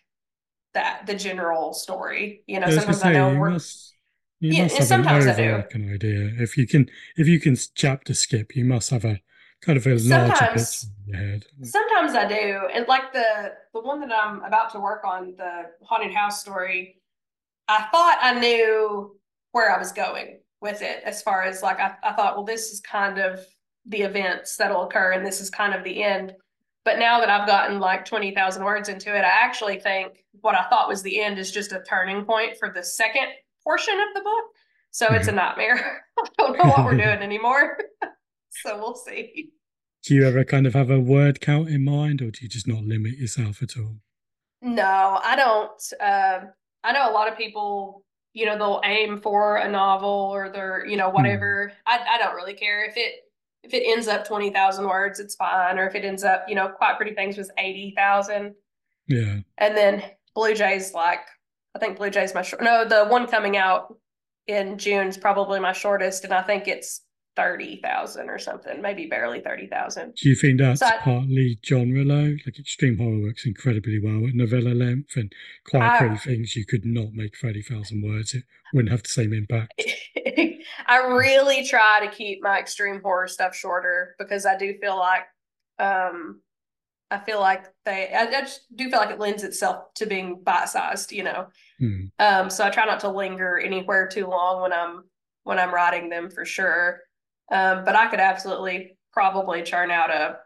that 0.74 1.08
the 1.08 1.15
general 1.15 1.74
story. 1.74 2.43
You 2.46 2.60
know, 2.60 2.67
I 2.67 2.72
sometimes 2.72 3.02
I 3.02 3.12
say 3.12 3.13
know 3.13 3.32
you 3.32 3.39
we're 3.39 3.50
must 3.50 3.96
you 4.39 4.54
yeah, 4.54 4.63
must 4.63 4.78
have 4.78 4.82
an 4.84 4.88
sometimes 4.88 5.28
I 5.28 5.36
do. 5.36 5.43
overarching 5.43 5.93
idea. 5.93 6.32
If 6.38 6.58
you 6.58 6.67
can 6.67 6.89
if 7.15 7.28
you 7.28 7.39
can 7.39 7.58
chapter 7.76 8.13
skip, 8.13 8.56
you 8.56 8.65
must 8.65 8.89
have 8.89 9.06
a 9.06 9.19
kind 9.62 9.78
of 9.78 9.88
a 9.88 9.95
larger 9.95 10.34
picture 10.54 10.88
in 11.08 11.13
your 11.13 11.17
head. 11.17 11.45
sometimes 11.63 12.13
I 12.13 12.28
do, 12.28 12.62
and 12.73 12.88
like 12.88 13.13
the 13.13 13.54
the 13.73 13.82
one 13.82 14.00
that 14.02 14.12
I'm 14.12 14.43
about 14.43 14.71
to 14.73 14.80
work 14.80 15.04
on, 15.04 15.34
the 15.38 15.63
haunted 15.84 16.13
house 16.13 16.41
story. 16.41 17.02
I 17.67 17.88
thought 17.91 18.17
I 18.21 18.39
knew 18.39 19.17
where 19.52 19.76
I 19.76 19.80
was 19.80 19.91
going 19.91 20.39
with 20.62 20.82
it 20.82 21.02
as 21.04 21.21
far 21.21 21.43
as 21.43 21.62
like 21.62 21.80
I, 21.80 21.95
I 22.04 22.13
thought, 22.13 22.36
well, 22.36 22.45
this 22.45 22.71
is 22.71 22.80
kind 22.80 23.19
of 23.19 23.45
the 23.86 24.02
events 24.02 24.56
that'll 24.56 24.84
occur 24.84 25.13
and 25.13 25.26
this 25.26 25.41
is 25.41 25.50
kind 25.50 25.73
of 25.73 25.84
the 25.84 26.04
end. 26.04 26.34
But 26.86 27.00
now 27.00 27.19
that 27.19 27.30
I've 27.30 27.47
gotten 27.47 27.80
like 27.80 28.06
20,000 28.06 28.63
words 28.63 28.89
into 28.89 29.15
it, 29.15 29.21
I 29.21 29.30
actually 29.41 29.80
think 29.80 30.23
what 30.41 30.56
I 30.56 30.63
thought 30.69 30.88
was 30.88 31.02
the 31.04 31.19
end 31.19 31.38
is 31.38 31.52
just 31.52 31.73
a 31.73 31.84
turning 31.88 32.23
point 32.23 32.58
for 32.58 32.69
the 32.69 32.84
second 32.84 33.28
portion 33.67 33.95
of 33.99 34.08
the 34.15 34.21
book. 34.21 34.45
So 34.91 35.08
it's 35.13 35.27
a 35.27 35.32
nightmare. 35.34 36.03
I 36.19 36.27
don't 36.38 36.58
know 36.58 36.69
what 36.69 36.86
we're 36.86 36.95
doing 36.97 37.08
anymore. 37.21 37.77
so 38.49 38.77
we'll 38.77 38.95
see. 38.95 39.49
Do 40.06 40.15
you 40.15 40.25
ever 40.25 40.43
kind 40.45 40.65
of 40.65 40.73
have 40.73 40.89
a 40.89 40.99
word 40.99 41.41
count 41.41 41.67
in 41.69 41.84
mind, 41.84 42.21
or 42.21 42.32
do 42.32 42.39
you 42.41 42.47
just 42.49 42.67
not 42.67 42.84
limit 42.84 43.17
yourself 43.17 43.62
at 43.62 43.77
all? 43.77 43.97
No, 44.62 45.19
I 45.23 45.36
don't. 45.36 45.84
Um, 46.01 46.49
I 46.84 46.93
know 46.93 47.12
a 47.12 47.13
lot 47.13 47.30
of 47.32 47.38
people, 47.38 48.03
you 48.34 48.45
know, 48.45 48.58
they'll 48.58 48.82
aim 48.86 49.19
for 49.19 49.58
a 49.58 49.69
novel 49.69 50.10
or 50.34 50.49
they're, 50.49 50.86
you 50.86 50.95
know, 50.97 51.10
Hmm. 51.10 51.15
whatever. 51.15 51.73
I, 51.86 51.99
I 52.13 52.17
don't 52.17 52.36
really 52.36 52.53
care 52.53 52.86
if 52.86 52.95
it 52.95 53.15
if 53.63 53.73
it 53.73 53.84
ends 53.86 54.08
up 54.08 54.25
twenty 54.25 54.49
thousand 54.49 54.88
words, 54.88 55.19
it's 55.19 55.36
fine. 55.36 55.77
Or 55.77 55.88
if 55.88 55.93
it 55.95 56.06
ends 56.06 56.23
up, 56.23 56.45
you 56.47 56.56
know, 56.56 56.69
Quiet 56.69 56.95
Pretty 56.97 57.13
Things 57.13 57.38
was 57.38 57.51
eighty 57.60 57.93
thousand, 57.97 58.56
Yeah, 59.08 59.39
and 59.58 59.75
then 59.75 60.03
Blue 60.34 60.53
Jays 60.56 60.93
like 60.93 61.19
I 61.77 61.79
think 61.79 61.97
Blue 61.97 62.09
Jays 62.09 62.33
my 62.33 62.41
short. 62.41 62.63
No, 62.63 62.85
the 62.85 63.05
one 63.05 63.27
coming 63.27 63.55
out 63.55 63.95
in 64.47 64.79
June 64.79 65.07
is 65.07 65.17
probably 65.17 65.59
my 65.59 65.73
shortest, 65.73 66.23
and 66.23 66.33
I 66.33 66.41
think 66.41 66.67
it's 66.67 67.01
thirty 67.35 67.79
thousand 67.83 68.31
or 68.31 68.39
something, 68.39 68.81
maybe 68.81 69.05
barely 69.05 69.41
thirty 69.41 69.67
thousand. 69.67 70.15
Do 70.15 70.27
you 70.27 70.33
think 70.33 70.57
that's 70.57 70.79
So 70.79 70.87
I, 70.87 70.97
partly 70.97 71.59
genre 71.63 72.03
though? 72.03 72.35
Like 72.47 72.57
extreme 72.57 72.97
horror 72.97 73.19
works 73.19 73.45
incredibly 73.45 73.99
well 73.99 74.25
at 74.27 74.33
novella 74.33 74.73
length 74.73 75.15
and 75.17 75.31
quiet 75.67 75.99
pretty 75.99 76.17
things. 76.17 76.55
You 76.55 76.65
could 76.65 76.83
not 76.83 77.13
make 77.13 77.37
thirty 77.37 77.61
thousand 77.61 78.01
words; 78.01 78.33
it 78.33 78.43
wouldn't 78.73 78.91
have 78.91 79.03
the 79.03 79.09
same 79.09 79.33
impact. 79.33 79.79
I 80.87 80.97
really 80.97 81.63
try 81.63 82.03
to 82.03 82.11
keep 82.11 82.41
my 82.41 82.57
extreme 82.57 83.01
horror 83.03 83.27
stuff 83.27 83.55
shorter 83.55 84.15
because 84.17 84.47
I 84.47 84.57
do 84.57 84.73
feel 84.81 84.97
like 84.97 85.25
um 85.77 86.41
I 87.10 87.20
feel 87.20 87.39
like 87.39 87.65
they 87.86 88.12
I, 88.13 88.24
I 88.24 88.41
just 88.41 88.62
do 88.76 88.89
feel 88.89 89.00
like 89.00 89.12
it 89.12 89.20
lends 89.20 89.43
itself 89.43 89.93
to 89.96 90.06
being 90.06 90.41
bite 90.43 90.70
sized, 90.70 91.12
you 91.12 91.24
know. 91.24 91.48
Hmm. 91.80 92.06
Um 92.20 92.50
so 92.50 92.65
I 92.65 92.70
try 92.70 92.86
not 92.86 93.00
to 93.02 93.10
linger 93.10 93.58
anywhere 93.60 94.08
too 94.08 94.28
long 94.28 94.62
when 94.62 94.74
I'm 94.74 95.04
when 95.43 95.60
I'm 95.60 95.74
writing 95.74 96.10
them 96.10 96.30
for 96.30 96.46
sure. 96.46 97.02
Um 97.52 97.86
but 97.86 97.96
I 97.96 98.08
could 98.08 98.20
absolutely 98.20 98.98
probably 99.13 99.63
churn 99.63 99.89
out 99.91 100.12
a 100.12 100.38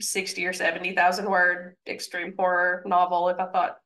sixty 0.00 0.46
or 0.46 0.52
seventy 0.52 0.94
thousand 0.94 1.28
word 1.30 1.76
extreme 1.86 2.34
horror 2.38 2.82
novel 2.86 3.28
if 3.28 3.38
I 3.38 3.46
thought, 3.46 3.76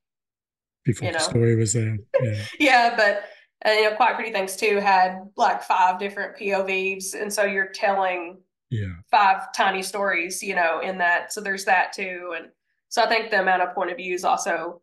Before 0.85 1.07
you 1.07 1.13
the 1.13 1.19
know. 1.19 1.25
story 1.25 1.57
was 1.57 1.73
there, 1.73 1.99
yeah, 2.23 2.45
Yeah, 2.61 2.95
but 2.97 3.25
uh, 3.67 3.73
you 3.73 3.91
know, 3.91 3.97
Quiet 3.97 4.17
Pretty 4.17 4.31
Things 4.33 4.57
too 4.57 4.79
had 4.79 5.23
like 5.37 5.63
five 5.63 5.99
different 5.99 6.37
POVs, 6.39 7.21
and 7.21 7.33
so 7.33 7.45
you're 7.45 7.69
telling 7.69 8.39
yeah. 8.75 8.95
five 9.11 9.53
tiny 9.53 9.83
stories, 9.83 10.43
you 10.43 10.55
know, 10.55 10.81
in 10.81 10.99
that. 10.99 11.33
So 11.33 11.41
there's 11.41 11.65
that 11.65 11.93
too, 11.93 12.35
and 12.37 12.49
so 12.89 13.03
I 13.03 13.09
think 13.09 13.31
the 13.31 13.41
amount 13.41 13.63
of 13.63 13.75
point 13.75 13.91
of 13.91 13.97
views 13.97 14.25
also 14.25 14.81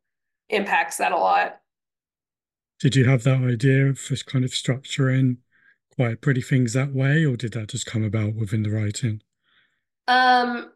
impacts 0.49 0.97
that 0.97 1.11
a 1.11 1.17
lot. 1.17 1.59
Did 2.79 2.95
you 2.95 3.05
have 3.05 3.23
that 3.23 3.41
idea 3.41 3.87
of 3.87 3.99
just 3.99 4.25
kind 4.25 4.43
of 4.43 4.51
structuring 4.51 5.37
quiet 5.95 6.21
pretty 6.21 6.41
things 6.41 6.73
that 6.73 6.93
way, 6.93 7.25
or 7.25 7.35
did 7.35 7.53
that 7.53 7.69
just 7.69 7.85
come 7.85 8.03
about 8.03 8.33
within 8.33 8.63
the 8.63 8.71
writing? 8.71 9.21
Um, 10.07 10.71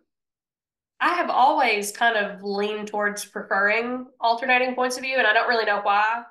I 0.99 1.09
have 1.15 1.29
always 1.29 1.91
kind 1.91 2.15
of 2.15 2.43
leaned 2.43 2.87
towards 2.87 3.25
preferring 3.25 4.07
alternating 4.19 4.75
points 4.75 4.97
of 4.97 5.03
view, 5.03 5.17
and 5.17 5.27
I 5.27 5.33
don't 5.33 5.49
really 5.49 5.65
know 5.65 5.81
why. 5.81 6.23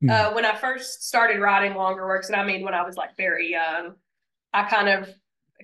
Hmm. 0.00 0.10
Uh, 0.10 0.32
when 0.32 0.44
I 0.44 0.54
first 0.54 1.08
started 1.08 1.40
writing 1.40 1.74
longer 1.74 2.06
works, 2.06 2.28
and 2.28 2.36
I 2.36 2.44
mean 2.44 2.62
when 2.62 2.74
I 2.74 2.84
was 2.84 2.96
like 2.96 3.16
very 3.16 3.50
young, 3.50 3.94
I 4.52 4.68
kind 4.68 4.88
of 4.88 5.08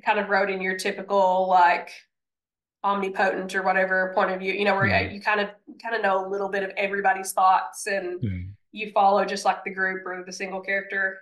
kind 0.05 0.19
of 0.19 0.29
wrote 0.29 0.51
in 0.51 0.61
your 0.61 0.77
typical 0.77 1.49
like 1.49 1.91
omnipotent 2.83 3.55
or 3.55 3.63
whatever 3.63 4.13
point 4.15 4.31
of 4.31 4.39
view, 4.41 4.53
you 4.53 4.65
know, 4.65 4.75
where 4.75 4.87
Yeah. 4.87 5.01
you 5.11 5.21
kind 5.21 5.41
of 5.41 5.51
kind 5.83 5.95
of 5.95 6.03
know 6.03 6.27
a 6.27 6.29
little 6.29 6.49
bit 6.49 6.63
of 6.63 6.71
everybody's 6.77 7.33
thoughts 7.33 7.87
and 7.87 8.19
Yeah. 8.23 8.31
you 8.73 8.93
follow 8.93 9.25
just 9.25 9.45
like 9.45 9.65
the 9.65 9.71
group 9.71 10.05
or 10.07 10.23
the 10.25 10.33
single 10.33 10.61
character. 10.61 11.19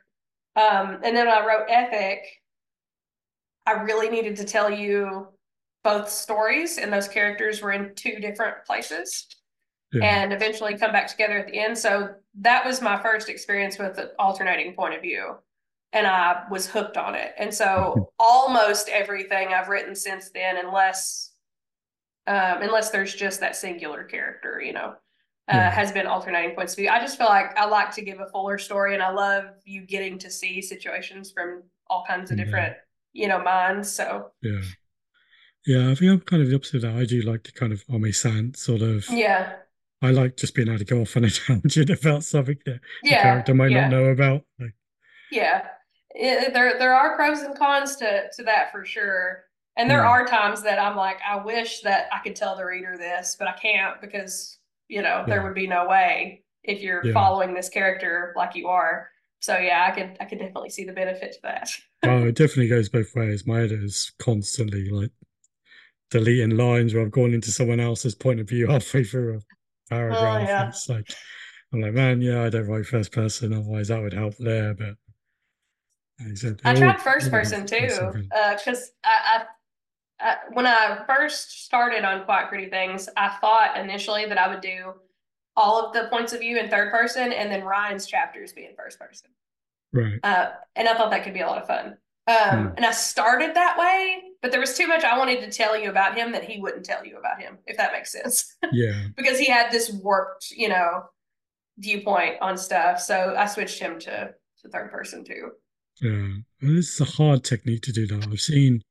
Um, 0.57 1.01
and 1.05 1.17
then 1.17 1.29
I 1.29 1.47
wrote 1.47 1.67
Ethic, 1.69 2.25
I 3.67 3.73
really 3.73 4.11
needed 4.11 4.37
to 4.37 4.45
tell 4.45 4.69
you 4.71 5.29
both 5.85 6.09
stories, 6.09 6.79
and 6.79 6.93
those 6.93 7.09
characters 7.09 7.61
were 7.63 7.73
in 7.73 7.95
two 7.95 8.17
different 8.21 8.65
places 8.67 9.29
Yeah. 9.93 10.05
and 10.05 10.33
eventually 10.33 10.77
come 10.77 10.91
back 10.93 11.07
together 11.07 11.39
at 11.39 11.47
the 11.47 11.59
end. 11.59 11.79
So 11.79 12.15
that 12.41 12.65
was 12.65 12.81
my 12.83 13.01
first 13.03 13.29
experience 13.29 13.79
with 13.79 13.95
the 13.97 14.15
alternating 14.19 14.75
point 14.75 14.95
of 14.95 15.03
view. 15.03 15.37
And 15.95 16.07
I 16.07 16.45
was 16.51 16.67
hooked 16.67 16.97
on 16.97 17.15
it. 17.15 17.33
And 17.39 17.53
so 17.53 18.13
almost 18.19 18.89
everything 18.89 19.49
I've 19.49 19.69
written 19.69 19.95
since 19.95 20.31
then, 20.31 20.57
unless 20.57 21.31
um, 22.27 22.63
unless 22.63 22.91
there's 22.91 23.13
just 23.15 23.41
that 23.41 23.57
singular 23.57 24.05
character, 24.05 24.63
you 24.65 24.73
know, 24.73 24.95
uh, 25.49 25.57
Yeah. 25.57 25.71
has 25.71 25.91
been 25.91 26.07
alternating 26.07 26.55
points 26.55 26.73
of 26.75 26.77
view. 26.79 26.89
I 26.89 27.01
just 27.01 27.19
feel 27.19 27.27
like 27.27 27.57
I 27.59 27.65
like 27.67 27.91
to 27.97 28.03
give 28.03 28.21
a 28.21 28.27
fuller 28.29 28.59
story, 28.59 28.95
and 28.95 29.03
I 29.03 29.11
love 29.11 29.47
you 29.65 29.85
getting 29.85 30.19
to 30.21 30.31
see 30.31 30.63
situations 30.63 31.33
from 31.33 31.65
all 31.89 32.05
kinds 32.07 32.31
of 32.31 32.39
Yeah. 32.39 32.45
different, 32.45 32.77
you 33.13 33.27
know, 33.29 33.43
minds. 33.43 33.91
So 33.93 34.31
Yeah. 34.41 34.61
Yeah, 35.67 35.91
I 35.91 35.95
think 35.97 36.11
I'm 36.13 36.21
kind 36.21 36.43
of 36.43 36.49
the 36.49 36.55
opposite 36.57 36.77
of 36.77 36.83
that. 36.83 36.97
I 36.97 37.05
do 37.05 37.23
like 37.23 37.43
to 37.45 37.53
kind 37.53 37.73
of 37.73 37.85
omniscient 37.91 38.57
sort 38.57 38.83
of. 38.83 39.09
yeah, 39.11 39.57
I 40.01 40.11
like 40.11 40.37
just 40.37 40.55
being 40.55 40.69
able 40.69 40.79
to 40.79 40.85
go 40.85 41.01
off 41.03 41.17
on 41.17 41.25
a 41.25 41.31
tangent 41.31 41.91
about 41.91 42.23
something 42.25 42.59
that 42.67 42.81
the 43.03 43.11
character 43.11 43.53
might 43.55 43.71
yeah. 43.73 43.83
not 43.83 43.91
know 43.91 44.05
about. 44.07 44.45
Like, 44.61 44.75
Yeah, 45.31 45.67
it, 46.15 46.53
there 46.53 46.79
there 46.79 46.95
are 46.95 47.17
pros 47.17 47.41
and 47.43 47.57
cons 47.57 47.97
to 47.97 48.25
to 48.37 48.43
that 48.45 48.73
for 48.73 48.85
sure. 48.85 49.45
And 49.77 49.89
there 49.91 50.03
Hmm. 50.03 50.07
are 50.07 50.27
times 50.27 50.63
that 50.65 50.79
I'm 50.79 50.97
like, 50.97 51.17
I 51.27 51.37
wish 51.43 51.81
that 51.83 52.09
I 52.13 52.19
could 52.21 52.37
tell 52.37 52.57
the 52.57 52.65
reader 52.67 52.97
this, 52.99 53.37
but 53.39 53.49
I 53.49 53.53
can't 53.53 54.01
because 54.01 54.59
you 54.89 55.03
know 55.03 55.25
there 55.29 55.43
would 55.43 55.55
be 55.55 55.67
no 55.67 55.87
way 55.87 56.45
if 56.65 56.81
you're 56.83 57.05
Yeah. 57.05 57.13
following 57.15 57.55
this 57.55 57.69
character 57.69 58.33
like 58.37 58.55
you 58.55 58.69
are. 58.69 59.09
So 59.41 59.57
yeah, 59.59 59.89
I 59.91 59.95
could 59.95 60.17
I 60.21 60.25
could 60.27 60.39
definitely 60.39 60.71
see 60.71 60.85
the 60.85 60.93
benefit 60.93 61.33
to 61.33 61.39
that. 61.45 61.71
oh, 62.05 62.27
it 62.27 62.35
definitely 62.37 62.69
goes 62.69 62.89
both 62.89 63.15
ways. 63.15 63.47
My 63.47 63.61
editor's 63.63 64.13
constantly 64.19 64.91
like 64.91 65.11
deleting 66.11 66.57
lines 66.57 66.95
where 66.95 67.03
I've 67.05 67.11
gone 67.11 67.35
into 67.35 67.51
someone 67.51 67.81
else's 67.81 68.15
point 68.15 68.41
of 68.41 68.49
view 68.49 68.67
halfway 68.71 69.05
through 69.05 69.39
a 69.39 69.41
paragraph. 69.91 70.43
Oh, 70.43 70.47
yeah. 70.47 70.69
It's 70.69 70.89
like 70.89 71.15
I'm 71.73 71.81
like, 71.81 71.95
man, 71.95 72.21
yeah, 72.21 72.43
I 72.45 72.51
don't 72.51 72.67
write 72.69 72.87
first 72.87 73.13
person, 73.13 73.53
otherwise 73.53 73.89
that 73.89 74.03
would 74.03 74.13
help 74.13 74.37
there. 74.39 74.75
But 74.75 74.97
I 76.65 76.75
tried 76.75 77.01
first 77.01 77.31
person 77.31 77.67
too, 77.67 77.89
because 78.57 78.93
I, 79.05 79.45
I, 80.21 80.27
I 80.29 80.37
when 80.53 80.67
I 80.67 81.03
first 81.07 81.65
started 81.65 82.05
on 82.05 82.25
Quiet 82.25 82.49
Pretty 82.49 82.69
Things, 82.69 83.09
I 83.17 83.37
thought 83.41 83.79
initially 83.79 84.27
that 84.27 84.39
I 84.39 84.49
would 84.49 84.61
do 84.61 84.95
all 85.57 85.85
of 85.85 85.93
the 85.93 86.09
points 86.09 86.33
of 86.33 86.41
view 86.41 86.59
in 86.59 86.71
third 86.71 86.91
person, 86.91 87.33
and 87.33 87.51
then 87.51 87.65
Ryan's 87.65 88.07
chapters 88.07 88.53
be 88.53 88.65
in 88.65 88.75
first 88.77 88.99
person. 88.99 89.29
Right. 89.93 90.19
Uh, 90.23 90.53
and 90.77 90.89
I 90.89 90.95
thought 90.95 91.11
that 91.11 91.25
could 91.25 91.35
be 91.35 91.41
a 91.41 91.47
lot 91.47 91.61
of 91.61 91.67
fun. 91.67 91.99
Um, 92.29 92.37
mm. 92.37 92.75
And 92.77 92.87
I 92.87 92.93
started 92.93 93.55
that 93.55 93.77
way, 93.79 94.23
but 94.41 94.51
there 94.51 94.61
was 94.61 94.77
too 94.77 94.87
much 94.87 95.05
I 95.05 95.19
wanted 95.19 95.41
to 95.41 95.51
tell 95.51 95.77
you 95.77 95.91
about 95.91 96.17
him 96.17 96.33
that 96.33 96.45
he 96.45 96.61
wouldn't 96.61 96.85
tell 96.85 97.05
you 97.05 97.19
about 97.19 97.41
him, 97.41 97.59
if 97.67 97.77
that 97.77 97.93
makes 97.93 98.13
sense. 98.13 98.57
Yeah. 98.73 99.09
because 99.17 99.39
he 99.39 99.47
had 99.47 99.71
this 99.71 99.91
warped, 99.91 100.51
you 100.51 100.69
know, 100.69 101.05
viewpoint 101.79 102.37
on 102.41 102.57
stuff. 102.57 103.01
So 103.01 103.35
I 103.37 103.47
switched 103.47 103.79
him 103.81 103.99
to, 104.01 104.33
to 104.63 104.69
third 104.69 104.91
person 104.91 105.25
too. 105.25 105.51
Yeah. 106.03 106.11
And 106.61 106.77
this 106.77 106.95
is 106.95 107.01
a 107.01 107.05
hard 107.05 107.45
technique 107.45 107.83
to 107.83 107.93
do 107.93 108.07
that. 108.09 108.29
I've 108.31 108.41
seen, 108.41 108.83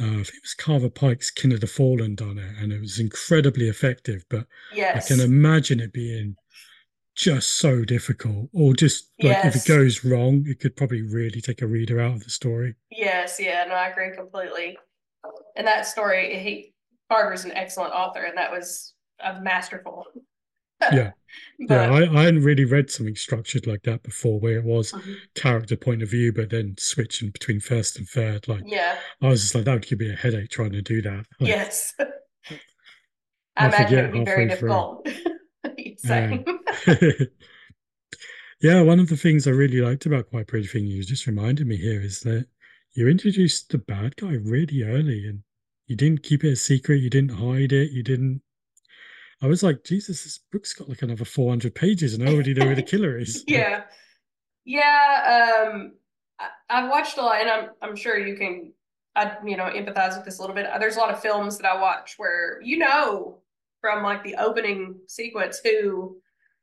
uh, 0.00 0.04
I 0.04 0.08
think 0.08 0.28
it 0.28 0.42
was 0.42 0.54
Carver 0.54 0.90
Pike's 0.90 1.30
Kin 1.30 1.52
of 1.52 1.60
the 1.60 1.66
Fallen 1.66 2.14
done 2.14 2.38
it, 2.38 2.56
and 2.58 2.72
it 2.72 2.80
was 2.80 2.98
incredibly 2.98 3.68
effective. 3.68 4.24
But 4.28 4.46
yes. 4.74 5.04
I 5.04 5.14
can 5.14 5.24
imagine 5.24 5.80
it 5.80 5.92
being 5.92 6.36
just 7.14 7.58
so 7.58 7.84
difficult 7.84 8.48
or 8.54 8.72
just 8.72 9.10
like 9.20 9.32
yes. 9.32 9.54
if 9.54 9.62
it 9.62 9.68
goes 9.68 10.04
wrong 10.04 10.42
it 10.46 10.58
could 10.58 10.74
probably 10.74 11.02
really 11.02 11.40
take 11.40 11.60
a 11.60 11.66
reader 11.66 12.00
out 12.00 12.14
of 12.14 12.24
the 12.24 12.30
story 12.30 12.74
yes 12.90 13.38
yeah 13.38 13.64
no 13.68 13.74
i 13.74 13.88
agree 13.88 14.14
completely 14.16 14.78
and 15.56 15.66
that 15.66 15.84
story 15.86 16.38
he 16.38 16.72
Carver's 17.10 17.44
an 17.44 17.52
excellent 17.52 17.92
author 17.92 18.22
and 18.22 18.38
that 18.38 18.50
was 18.50 18.94
a 19.22 19.40
masterful 19.42 20.06
yeah. 20.92 21.12
But, 21.68 21.74
yeah 21.74 21.92
I, 21.92 22.20
I 22.20 22.22
hadn't 22.24 22.42
really 22.42 22.64
read 22.64 22.90
something 22.90 23.14
structured 23.14 23.66
like 23.66 23.82
that 23.82 24.02
before 24.02 24.40
where 24.40 24.58
it 24.58 24.64
was 24.64 24.92
mm-hmm. 24.92 25.12
character 25.34 25.76
point 25.76 26.02
of 26.02 26.10
view 26.10 26.32
but 26.32 26.50
then 26.50 26.74
switching 26.78 27.30
between 27.30 27.60
first 27.60 27.98
and 27.98 28.08
third 28.08 28.48
like 28.48 28.64
yeah. 28.66 28.96
I 29.22 29.28
was 29.28 29.42
just 29.42 29.54
like 29.54 29.64
that 29.64 29.74
would 29.74 29.86
give 29.86 30.00
me 30.00 30.10
a 30.10 30.16
headache 30.16 30.50
trying 30.50 30.72
to 30.72 30.82
do 30.82 31.02
that. 31.02 31.26
Like, 31.40 31.48
yes. 31.48 31.94
I, 32.00 32.08
I 33.56 33.66
imagine 33.66 33.98
it 33.98 34.02
would 34.02 34.12
be 34.12 34.24
very 34.24 34.48
difficult. 34.48 35.06
Yeah. 36.04 36.38
yeah, 38.60 38.82
one 38.82 39.00
of 39.00 39.08
the 39.08 39.16
things 39.16 39.46
I 39.46 39.50
really 39.50 39.80
liked 39.80 40.06
about 40.06 40.30
Quiet 40.30 40.48
Pretty 40.48 40.66
Thing 40.66 40.86
you 40.86 41.04
just 41.04 41.26
reminded 41.26 41.66
me 41.66 41.76
here 41.76 42.00
is 42.00 42.20
that 42.20 42.46
you 42.94 43.06
introduced 43.08 43.70
the 43.70 43.78
bad 43.78 44.16
guy 44.16 44.32
really 44.32 44.82
early 44.82 45.26
and 45.26 45.42
you 45.86 45.96
didn't 45.96 46.22
keep 46.22 46.44
it 46.44 46.52
a 46.52 46.56
secret, 46.56 47.02
you 47.02 47.10
didn't 47.10 47.32
hide 47.32 47.72
it, 47.72 47.90
you 47.90 48.02
didn't 48.02 48.42
I 49.42 49.46
was 49.46 49.62
like, 49.62 49.84
Jesus, 49.84 50.24
this 50.24 50.38
book's 50.52 50.74
got 50.74 50.88
like 50.88 51.02
another 51.02 51.24
400 51.24 51.74
pages 51.74 52.14
and 52.14 52.28
I 52.28 52.32
already 52.32 52.54
know 52.54 52.66
who 52.66 52.74
the 52.74 52.82
killer 52.82 53.18
is. 53.18 53.44
yeah. 53.48 53.84
Yeah. 54.64 55.70
Um, 55.72 55.94
I, 56.68 56.80
have 56.80 56.90
watched 56.90 57.16
a 57.16 57.22
lot 57.22 57.40
and 57.40 57.48
I'm, 57.48 57.70
I'm 57.80 57.96
sure 57.96 58.18
you 58.18 58.36
can, 58.36 58.72
I, 59.16 59.36
you 59.44 59.56
know, 59.56 59.64
empathize 59.64 60.16
with 60.16 60.24
this 60.24 60.38
a 60.38 60.42
little 60.42 60.54
bit. 60.54 60.66
There's 60.78 60.96
a 60.96 61.00
lot 61.00 61.10
of 61.10 61.20
films 61.20 61.56
that 61.58 61.66
I 61.66 61.80
watch 61.80 62.14
where, 62.18 62.60
you 62.62 62.78
know, 62.78 63.38
from 63.80 64.02
like 64.02 64.22
the 64.22 64.36
opening 64.36 64.96
sequence 65.08 65.60
who 65.64 66.18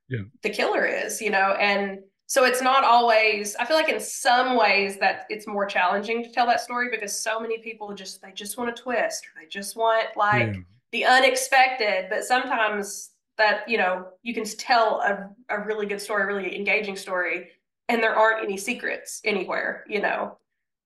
yeah. 0.08 0.22
the 0.44 0.50
killer 0.50 0.86
is, 0.86 1.20
you 1.20 1.32
know, 1.32 1.56
and 1.60 2.00
so 2.28 2.44
it's 2.44 2.62
not 2.62 2.84
always 2.84 3.56
I 3.56 3.66
feel 3.66 3.78
like 3.78 3.90
in 3.90 4.00
some 4.00 4.58
ways 4.58 4.98
that 5.00 5.26
it's 5.30 5.48
more 5.48 5.66
challenging 5.66 6.24
to 6.24 6.32
tell 6.32 6.46
that 6.48 6.60
story 6.60 6.90
because 6.92 7.18
so 7.18 7.40
many 7.40 7.58
people 7.60 7.94
just 7.96 8.22
they 8.22 8.32
just 8.34 8.58
want 8.58 8.70
a 8.70 8.74
twist 8.74 9.26
or 9.26 9.42
they 9.42 9.48
just 9.48 9.76
want 9.76 10.10
like 10.16 10.54
yeah. 10.54 10.62
The 10.92 11.06
unexpected, 11.06 12.08
but 12.10 12.24
sometimes 12.24 13.12
that, 13.38 13.68
you 13.68 13.78
know, 13.78 14.08
you 14.24 14.34
can 14.34 14.46
tell 14.46 15.02
a, 15.02 15.30
a 15.50 15.64
really 15.64 15.86
good 15.86 16.02
story, 16.02 16.26
really 16.26 16.56
engaging 16.56 16.96
story, 16.96 17.50
and 17.90 18.02
there 18.02 18.16
aren't 18.16 18.44
any 18.44 18.58
secrets 18.58 19.22
anywhere, 19.24 19.84
you 19.88 20.02
know. 20.02 20.38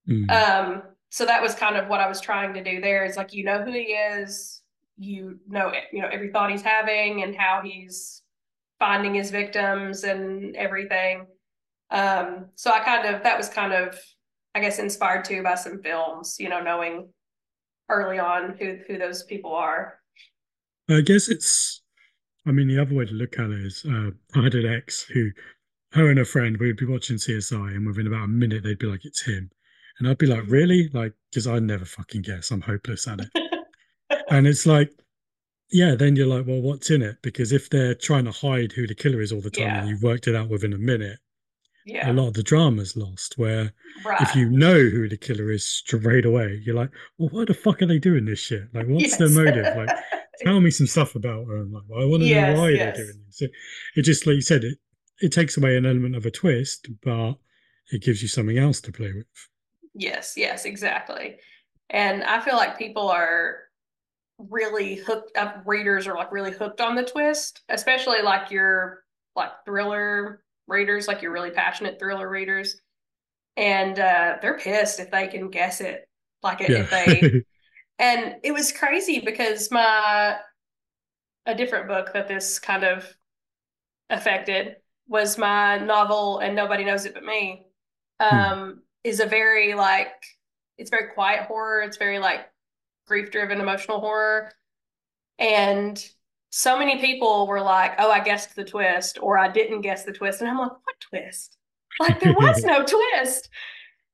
Mm. 0.08 0.30
Um, 0.32 0.84
so 1.10 1.26
that 1.26 1.42
was 1.42 1.56
kind 1.56 1.78
of 1.78 1.88
what 1.88 2.00
I 2.00 2.08
was 2.08 2.22
trying 2.22 2.54
to 2.54 2.64
do 2.64 2.82
there 2.82 3.06
is 3.06 3.18
like 3.18 3.34
you 3.34 3.44
know 3.44 3.64
who 3.64 3.72
he 3.72 3.94
is, 3.94 4.62
you 5.02 5.40
know 5.50 5.72
you 5.92 6.02
know 6.02 6.08
every 6.12 6.30
thought 6.30 6.52
he's 6.52 6.62
having 6.62 7.24
and 7.24 7.36
how 7.36 7.62
he's 7.64 8.22
finding 8.80 9.16
his 9.16 9.32
victims 9.32 10.04
and 10.04 10.56
everything 10.56 11.26
um 11.90 12.46
so 12.56 12.72
i 12.72 12.80
kind 12.80 13.14
of 13.14 13.24
that 13.24 13.38
was 13.38 13.50
kind 13.50 13.74
of 13.74 14.00
i 14.54 14.60
guess 14.60 14.80
inspired 14.80 15.26
too 15.26 15.42
by 15.42 15.56
some 15.56 15.82
films 15.82 16.36
you 16.40 16.50
know 16.50 16.62
knowing 16.62 17.10
early 17.92 18.20
on 18.20 18.56
who 18.60 18.78
who 18.88 18.98
those 18.98 19.24
people 19.24 19.54
are. 19.54 20.00
I 20.90 21.02
guess 21.02 21.30
it's 21.30 21.82
i 22.46 22.52
mean 22.52 22.68
the 22.68 22.82
other 22.82 22.96
way 22.96 23.06
to 23.06 23.14
look 23.14 23.38
at 23.38 23.52
it 23.52 23.66
is 23.66 23.86
uh 23.88 24.10
i 24.36 24.44
had 24.44 24.56
an 24.56 24.66
ex 24.66 25.04
who 25.04 25.30
her 25.92 26.10
and 26.10 26.20
a 26.20 26.26
friend 26.26 26.58
we 26.58 26.68
would 26.68 26.78
be 26.78 26.86
watching 26.86 27.18
csi 27.18 27.76
and 27.76 27.86
within 27.86 28.08
about 28.08 28.24
a 28.24 28.28
minute 28.28 28.64
they'd 28.64 28.80
be 28.80 28.88
like 28.88 29.06
it's 29.06 29.22
him. 29.22 29.52
And 30.00 30.08
i'd 30.08 30.18
be 30.18 30.26
like 30.26 30.44
really? 30.48 30.90
Like 30.94 31.14
because 31.30 31.48
i 31.48 31.60
never 31.60 31.86
fucking 31.86 32.24
guess. 32.24 32.52
I'm 32.52 32.62
hopeless 32.62 33.08
at 33.08 33.22
it. 33.22 33.30
And 34.32 34.48
it's 34.48 34.66
like, 34.66 34.92
yeah, 35.72 35.96
then 35.96 36.16
you're 36.16 36.28
like, 36.28 36.48
well, 36.48 36.62
what's 36.62 36.90
in 36.90 37.02
it? 37.02 37.18
Because 37.22 37.52
if 37.52 37.70
they're 37.70 37.96
trying 37.96 38.26
to 38.26 38.32
hide 38.32 38.72
who 38.72 38.88
the 38.88 38.96
killer 38.96 39.22
is 39.22 39.32
all 39.32 39.42
the 39.42 39.50
time 39.50 39.66
yeah. 39.66 39.80
and 39.80 39.90
you've 39.90 40.04
worked 40.04 40.28
it 40.28 40.36
out 40.36 40.50
within 40.50 40.74
a 40.74 40.78
minute, 40.78 41.20
yeah. 41.92 42.12
a 42.12 42.14
lot 42.14 42.30
of 42.30 42.34
the 42.34 42.44
drama's 42.44 42.96
lost. 42.96 43.38
Where 43.38 43.74
right. 44.06 44.22
if 44.22 44.36
you 44.36 44.50
know 44.50 44.74
who 44.74 45.10
the 45.10 45.18
killer 45.18 45.52
is 45.52 45.66
straight 45.66 46.26
away, 46.26 46.62
you're 46.64 46.76
like, 46.76 46.92
well, 47.18 47.30
why 47.30 47.46
the 47.46 47.54
fuck 47.54 47.82
are 47.82 47.86
they 47.86 48.00
doing 48.00 48.26
this 48.26 48.40
shit? 48.40 48.74
Like, 48.74 48.88
what's 48.88 49.04
yes. 49.04 49.18
their 49.18 49.30
motive? 49.46 49.76
Like, 49.76 49.90
tell 50.40 50.62
me 50.62 50.72
some 50.72 50.88
stuff 50.88 51.16
about 51.16 51.48
her. 51.48 51.58
I'm 51.58 51.72
like, 51.72 51.84
well, 51.88 52.02
I 52.02 52.06
want 52.06 52.24
to 52.24 52.30
yes, 52.30 52.56
know 52.56 52.62
why 52.62 52.70
yes. 52.70 52.98
they're 52.98 53.06
doing 53.06 53.24
this. 53.26 53.38
So 53.38 53.48
it 53.96 54.02
just, 54.04 54.26
like 54.26 54.36
you 54.36 54.42
said, 54.42 54.64
it 54.64 54.78
it 55.22 55.32
takes 55.32 55.58
away 55.58 55.78
an 55.78 55.86
element 55.86 56.16
of 56.16 56.26
a 56.26 56.32
twist, 56.32 56.88
but 57.04 57.36
it 57.92 58.02
gives 58.02 58.22
you 58.22 58.28
something 58.28 58.58
else 58.58 58.82
to 58.82 58.92
play 58.92 59.12
with. 59.14 59.26
Yes, 59.94 60.34
yes, 60.36 60.66
exactly. 60.66 61.38
And 61.90 62.24
I 62.24 62.40
feel 62.40 62.56
like 62.56 62.78
people 62.78 63.10
are 63.10 63.60
really 64.50 64.96
hooked 64.96 65.38
up 65.38 65.62
readers 65.66 66.08
are 66.08 66.16
like 66.16 66.32
really 66.32 66.52
hooked 66.52 66.82
on 66.82 66.96
the 66.96 67.04
twist, 67.04 67.62
especially 67.70 68.22
like 68.22 68.50
your 68.50 69.04
like 69.36 69.52
thriller 69.66 70.44
readers, 70.68 71.08
like 71.08 71.22
your 71.22 71.32
really 71.32 71.52
passionate 71.52 72.00
thriller 72.00 72.30
readers. 72.30 72.80
And 73.58 74.00
uh, 74.00 74.38
they're 74.42 74.58
pissed 74.58 75.00
if 75.00 75.12
they 75.12 75.28
can 75.28 75.50
guess 75.50 75.82
it. 75.82 76.08
Like 76.44 76.62
yeah. 76.62 76.70
if 76.72 76.90
they 76.90 77.44
and 78.00 78.36
it 78.44 78.52
was 78.52 78.72
crazy 78.72 79.20
because 79.20 79.70
my 79.72 80.38
a 81.46 81.56
different 81.56 81.88
book 81.88 82.14
that 82.14 82.28
this 82.28 82.60
kind 82.60 82.84
of 82.84 83.08
affected 84.10 84.76
was 85.08 85.38
my 85.38 85.78
novel 85.78 86.40
and 86.40 86.56
nobody 86.56 86.84
knows 86.84 87.06
it 87.06 87.14
but 87.14 87.24
me 87.24 87.66
hmm. 88.22 88.36
um 88.36 88.72
hmm. 88.72 88.80
is 89.04 89.20
a 89.20 89.26
very 89.26 89.74
like 89.74 90.14
it's 90.78 90.90
very 90.90 91.14
quiet 91.14 91.44
horror 91.44 91.82
it's 91.82 91.98
very 91.98 92.20
like 92.20 92.52
grief 93.12 93.30
driven 93.30 93.60
emotional 93.60 94.00
horror. 94.00 94.54
And 95.38 96.02
so 96.52 96.78
many 96.78 97.00
people 97.00 97.48
were 97.48 97.62
like, 97.62 97.94
oh, 97.98 98.12
I 98.12 98.20
guessed 98.20 98.56
the 98.56 98.66
twist, 98.66 99.18
or 99.22 99.38
I 99.38 99.50
didn't 99.50 99.82
guess 99.82 100.04
the 100.04 100.12
twist. 100.12 100.42
And 100.42 100.50
I'm 100.50 100.58
like, 100.58 100.72
what 100.72 101.00
twist? 101.00 101.58
Like, 102.00 102.20
there 102.20 102.34
was 102.34 102.64
no 102.66 102.84
twist. 102.84 103.50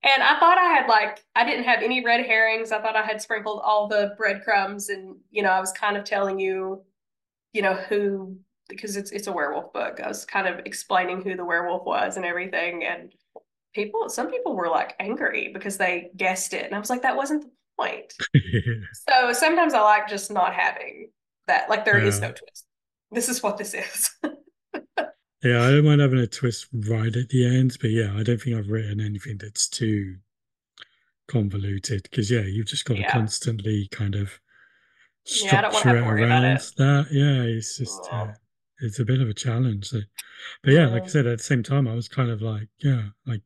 And 0.03 0.21
I 0.21 0.39
thought 0.39 0.59
I 0.59 0.65
had, 0.65 0.87
like, 0.87 1.23
I 1.35 1.43
didn't 1.43 1.65
have 1.65 1.81
any 1.81 2.05
red 2.05 2.23
herrings. 2.25 2.71
I 2.71 2.79
thought 2.79 2.95
I 2.95 3.01
had 3.01 3.21
sprinkled 3.21 3.61
all 3.63 3.87
the 3.87 4.13
breadcrumbs. 4.17 4.89
And, 4.89 5.15
you 5.31 5.41
know, 5.41 5.49
I 5.49 5.59
was 5.59 5.71
kind 5.71 5.97
of 5.97 6.03
telling 6.03 6.39
you, 6.39 6.83
you 7.53 7.63
know, 7.63 7.73
who, 7.73 8.37
because 8.69 8.97
it's, 8.97 9.11
it's 9.11 9.27
a 9.27 9.33
werewolf 9.33 9.73
book. 9.73 9.99
I 9.99 10.07
was 10.07 10.23
kind 10.23 10.47
of 10.47 10.59
explaining 10.63 11.23
who 11.23 11.35
the 11.35 11.45
werewolf 11.45 11.85
was 11.87 12.17
and 12.17 12.25
everything. 12.25 12.85
And 12.85 13.11
people, 13.73 14.09
some 14.09 14.29
people 14.29 14.55
were 14.55 14.69
like 14.69 14.93
angry 14.99 15.49
because 15.51 15.77
they 15.77 16.11
guessed 16.15 16.53
it. 16.53 16.65
And 16.65 16.75
I 16.75 16.79
was 16.79 16.91
like, 16.91 17.01
that 17.01 17.17
wasn't 17.17 17.45
the 17.45 17.51
point. 17.79 18.13
so 19.09 19.33
sometimes 19.33 19.73
I 19.73 19.81
like 19.81 20.07
just 20.07 20.29
not 20.29 20.53
having 20.53 21.09
that. 21.47 21.69
Like 21.69 21.85
there 21.85 21.99
is 21.99 22.19
no 22.19 22.31
twist. 22.31 22.65
This 23.11 23.29
is 23.29 23.41
what 23.41 23.57
this 23.57 23.73
is. 23.73 24.09
yeah, 25.43 25.63
I 25.63 25.71
don't 25.71 25.85
mind 25.85 26.01
having 26.01 26.19
a 26.19 26.27
twist 26.27 26.67
right 26.73 27.15
at 27.15 27.29
the 27.29 27.45
end, 27.45 27.77
but 27.81 27.91
yeah, 27.91 28.13
I 28.15 28.23
don't 28.23 28.41
think 28.41 28.55
I've 28.55 28.69
written 28.69 28.99
anything 28.99 29.37
that's 29.39 29.67
too 29.67 30.17
convoluted 31.27 32.03
because 32.03 32.31
yeah, 32.31 32.41
you've 32.41 32.67
just 32.67 32.85
got 32.85 32.95
to 32.95 33.01
yeah. 33.01 33.11
constantly 33.11 33.87
kind 33.91 34.15
of 34.15 34.39
structure 35.25 35.95
yeah, 35.95 35.95
it 35.95 36.21
around 36.21 36.45
it. 36.45 36.71
that. 36.77 37.07
Yeah, 37.11 37.43
it's 37.43 37.77
just 37.77 38.07
uh, 38.11 38.27
it's 38.79 38.99
a 38.99 39.05
bit 39.05 39.21
of 39.21 39.29
a 39.29 39.33
challenge. 39.33 39.87
So, 39.89 39.99
but 40.63 40.73
yeah, 40.73 40.87
like 40.87 41.03
I 41.03 41.07
said, 41.07 41.27
at 41.27 41.37
the 41.39 41.43
same 41.43 41.63
time, 41.63 41.87
I 41.87 41.95
was 41.95 42.07
kind 42.07 42.29
of 42.29 42.41
like, 42.41 42.69
yeah, 42.79 43.09
like 43.25 43.41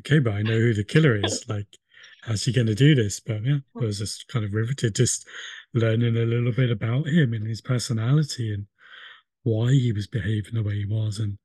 okay, 0.00 0.18
but 0.18 0.34
I 0.34 0.42
know 0.42 0.58
who 0.58 0.74
the 0.74 0.84
killer 0.84 1.16
is. 1.16 1.44
like 1.48 1.66
how's 2.22 2.44
he 2.44 2.52
going 2.52 2.66
to 2.66 2.74
do 2.74 2.94
this? 2.94 3.20
But 3.20 3.44
yeah, 3.44 3.58
I 3.76 3.84
was 3.84 3.98
just 3.98 4.28
kind 4.28 4.44
of 4.44 4.52
riveted, 4.52 4.94
just 4.94 5.26
learning 5.78 6.16
a 6.16 6.26
little 6.26 6.52
bit 6.52 6.70
about 6.70 7.08
him 7.08 7.32
and 7.32 7.46
his 7.46 7.60
personality 7.60 8.52
and 8.52 8.66
why 9.42 9.72
he 9.72 9.92
was 9.92 10.06
behaving 10.06 10.54
the 10.54 10.62
way 10.62 10.74
he 10.74 10.84
was, 10.84 11.18
and 11.18 11.38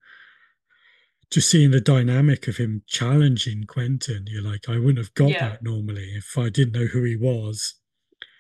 just 1.32 1.50
seeing 1.50 1.72
the 1.72 1.82
dynamic 1.82 2.48
of 2.48 2.58
him 2.58 2.84
challenging 2.88 3.64
Quentin. 3.64 4.26
You're 4.28 4.44
like, 4.44 4.70
I 4.70 4.78
wouldn't 4.78 5.00
have 5.00 5.14
got 5.14 5.30
yeah. 5.30 5.50
that 5.50 5.64
normally 5.64 6.14
if 6.16 6.38
I 6.38 6.50
didn't 6.50 6.80
know 6.80 6.86
who 6.86 7.04
he 7.04 7.16
was. 7.16 7.76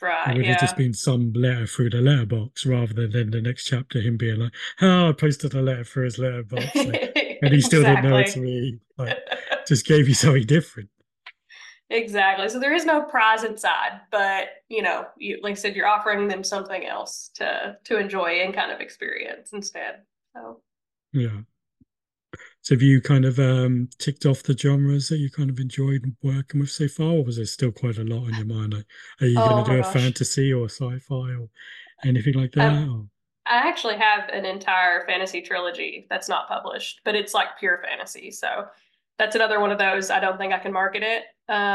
Right. 0.02 0.32
It 0.32 0.38
would 0.38 0.46
yeah. 0.46 0.52
have 0.52 0.62
just 0.62 0.76
been 0.76 0.94
some 0.94 1.32
letter 1.34 1.66
through 1.66 1.92
the 1.92 2.02
letterbox 2.02 2.66
rather 2.66 2.94
than 2.94 3.12
then 3.12 3.32
the 3.32 3.42
next 3.42 3.66
chapter 3.66 4.02
him 4.02 4.18
being 4.18 4.38
like, 4.38 4.52
"Oh, 4.82 5.10
I 5.10 5.12
posted 5.14 5.54
a 5.54 5.62
letter 5.62 5.86
through 5.86 6.06
his 6.06 6.20
letterbox," 6.20 6.76
like, 6.76 7.40
and 7.42 7.54
he 7.54 7.62
still 7.62 7.82
exactly. 7.82 8.02
didn't 8.02 8.12
know 8.12 8.18
it 8.20 8.28
to 8.34 8.40
me. 8.42 8.80
Like, 8.98 9.18
just 9.68 9.88
gave 9.88 10.10
you 10.10 10.14
something 10.14 10.46
different. 10.46 10.90
Exactly. 11.94 12.50
So 12.50 12.60
there 12.60 12.74
is 12.74 12.86
no 12.86 13.04
prize 13.04 13.44
inside, 13.44 14.02
but 14.12 14.48
you 14.68 14.82
know, 14.82 15.08
you 15.18 15.40
like 15.44 15.52
I 15.52 15.56
said, 15.56 15.76
you're 15.76 15.88
offering 15.88 16.28
them 16.28 16.44
something 16.44 16.86
else 16.86 17.30
to 17.36 17.78
to 17.84 17.98
enjoy 18.00 18.42
and 18.42 18.54
kind 18.54 18.72
of 18.72 18.82
experience 18.82 19.54
instead. 19.54 20.02
So 20.36 20.62
yeah. 21.14 21.44
So 22.62 22.74
have 22.76 22.82
you 22.82 23.00
kind 23.02 23.26
of 23.26 23.38
um, 23.40 23.90
ticked 24.00 24.26
off 24.26 24.42
the 24.44 24.58
genres 24.58 25.10
that 25.10 25.18
you 25.18 25.30
kind 25.30 25.50
of 25.50 25.60
enjoyed 25.60 26.16
working 26.24 26.60
with 26.62 26.72
so 26.72 26.88
far, 26.88 27.08
or 27.12 27.24
was 27.24 27.36
there 27.38 27.46
still 27.46 27.72
quite 27.72 27.98
a 27.98 28.04
lot 28.04 28.26
on 28.28 28.34
your 28.36 28.46
mind? 28.46 28.74
Like, 28.74 28.86
are 29.22 29.28
you 29.28 29.44
Oh 29.44 29.54
going 29.54 29.64
to 29.64 29.64
do 29.64 29.78
a 29.78 29.84
gosh. 29.84 29.84
fantasy 29.84 30.52
or 30.54 30.66
sci-fi 30.70 31.34
or 31.36 31.50
anything 32.04 32.36
like 32.36 32.54
Um, 32.60 32.76
that? 32.76 32.88
Or, 32.90 33.08
I 33.46 33.58
actually 33.68 33.98
have 33.98 34.30
an 34.30 34.46
entire 34.46 35.06
fantasy 35.08 35.42
trilogy 35.42 36.08
that's 36.10 36.30
not 36.30 36.48
published, 36.48 37.02
but 37.06 37.16
it's 37.16 37.34
like 37.34 37.60
pure 37.60 37.82
fantasy. 37.84 38.32
So 38.32 38.68
that's 39.20 39.36
another 39.36 39.60
one 39.60 39.72
of 39.72 39.80
those. 39.80 40.10
I 40.12 40.20
don't 40.20 40.38
think 40.38 40.54
I 40.54 40.60
can 40.60 40.74
market 40.74 41.04
it. 41.04 41.26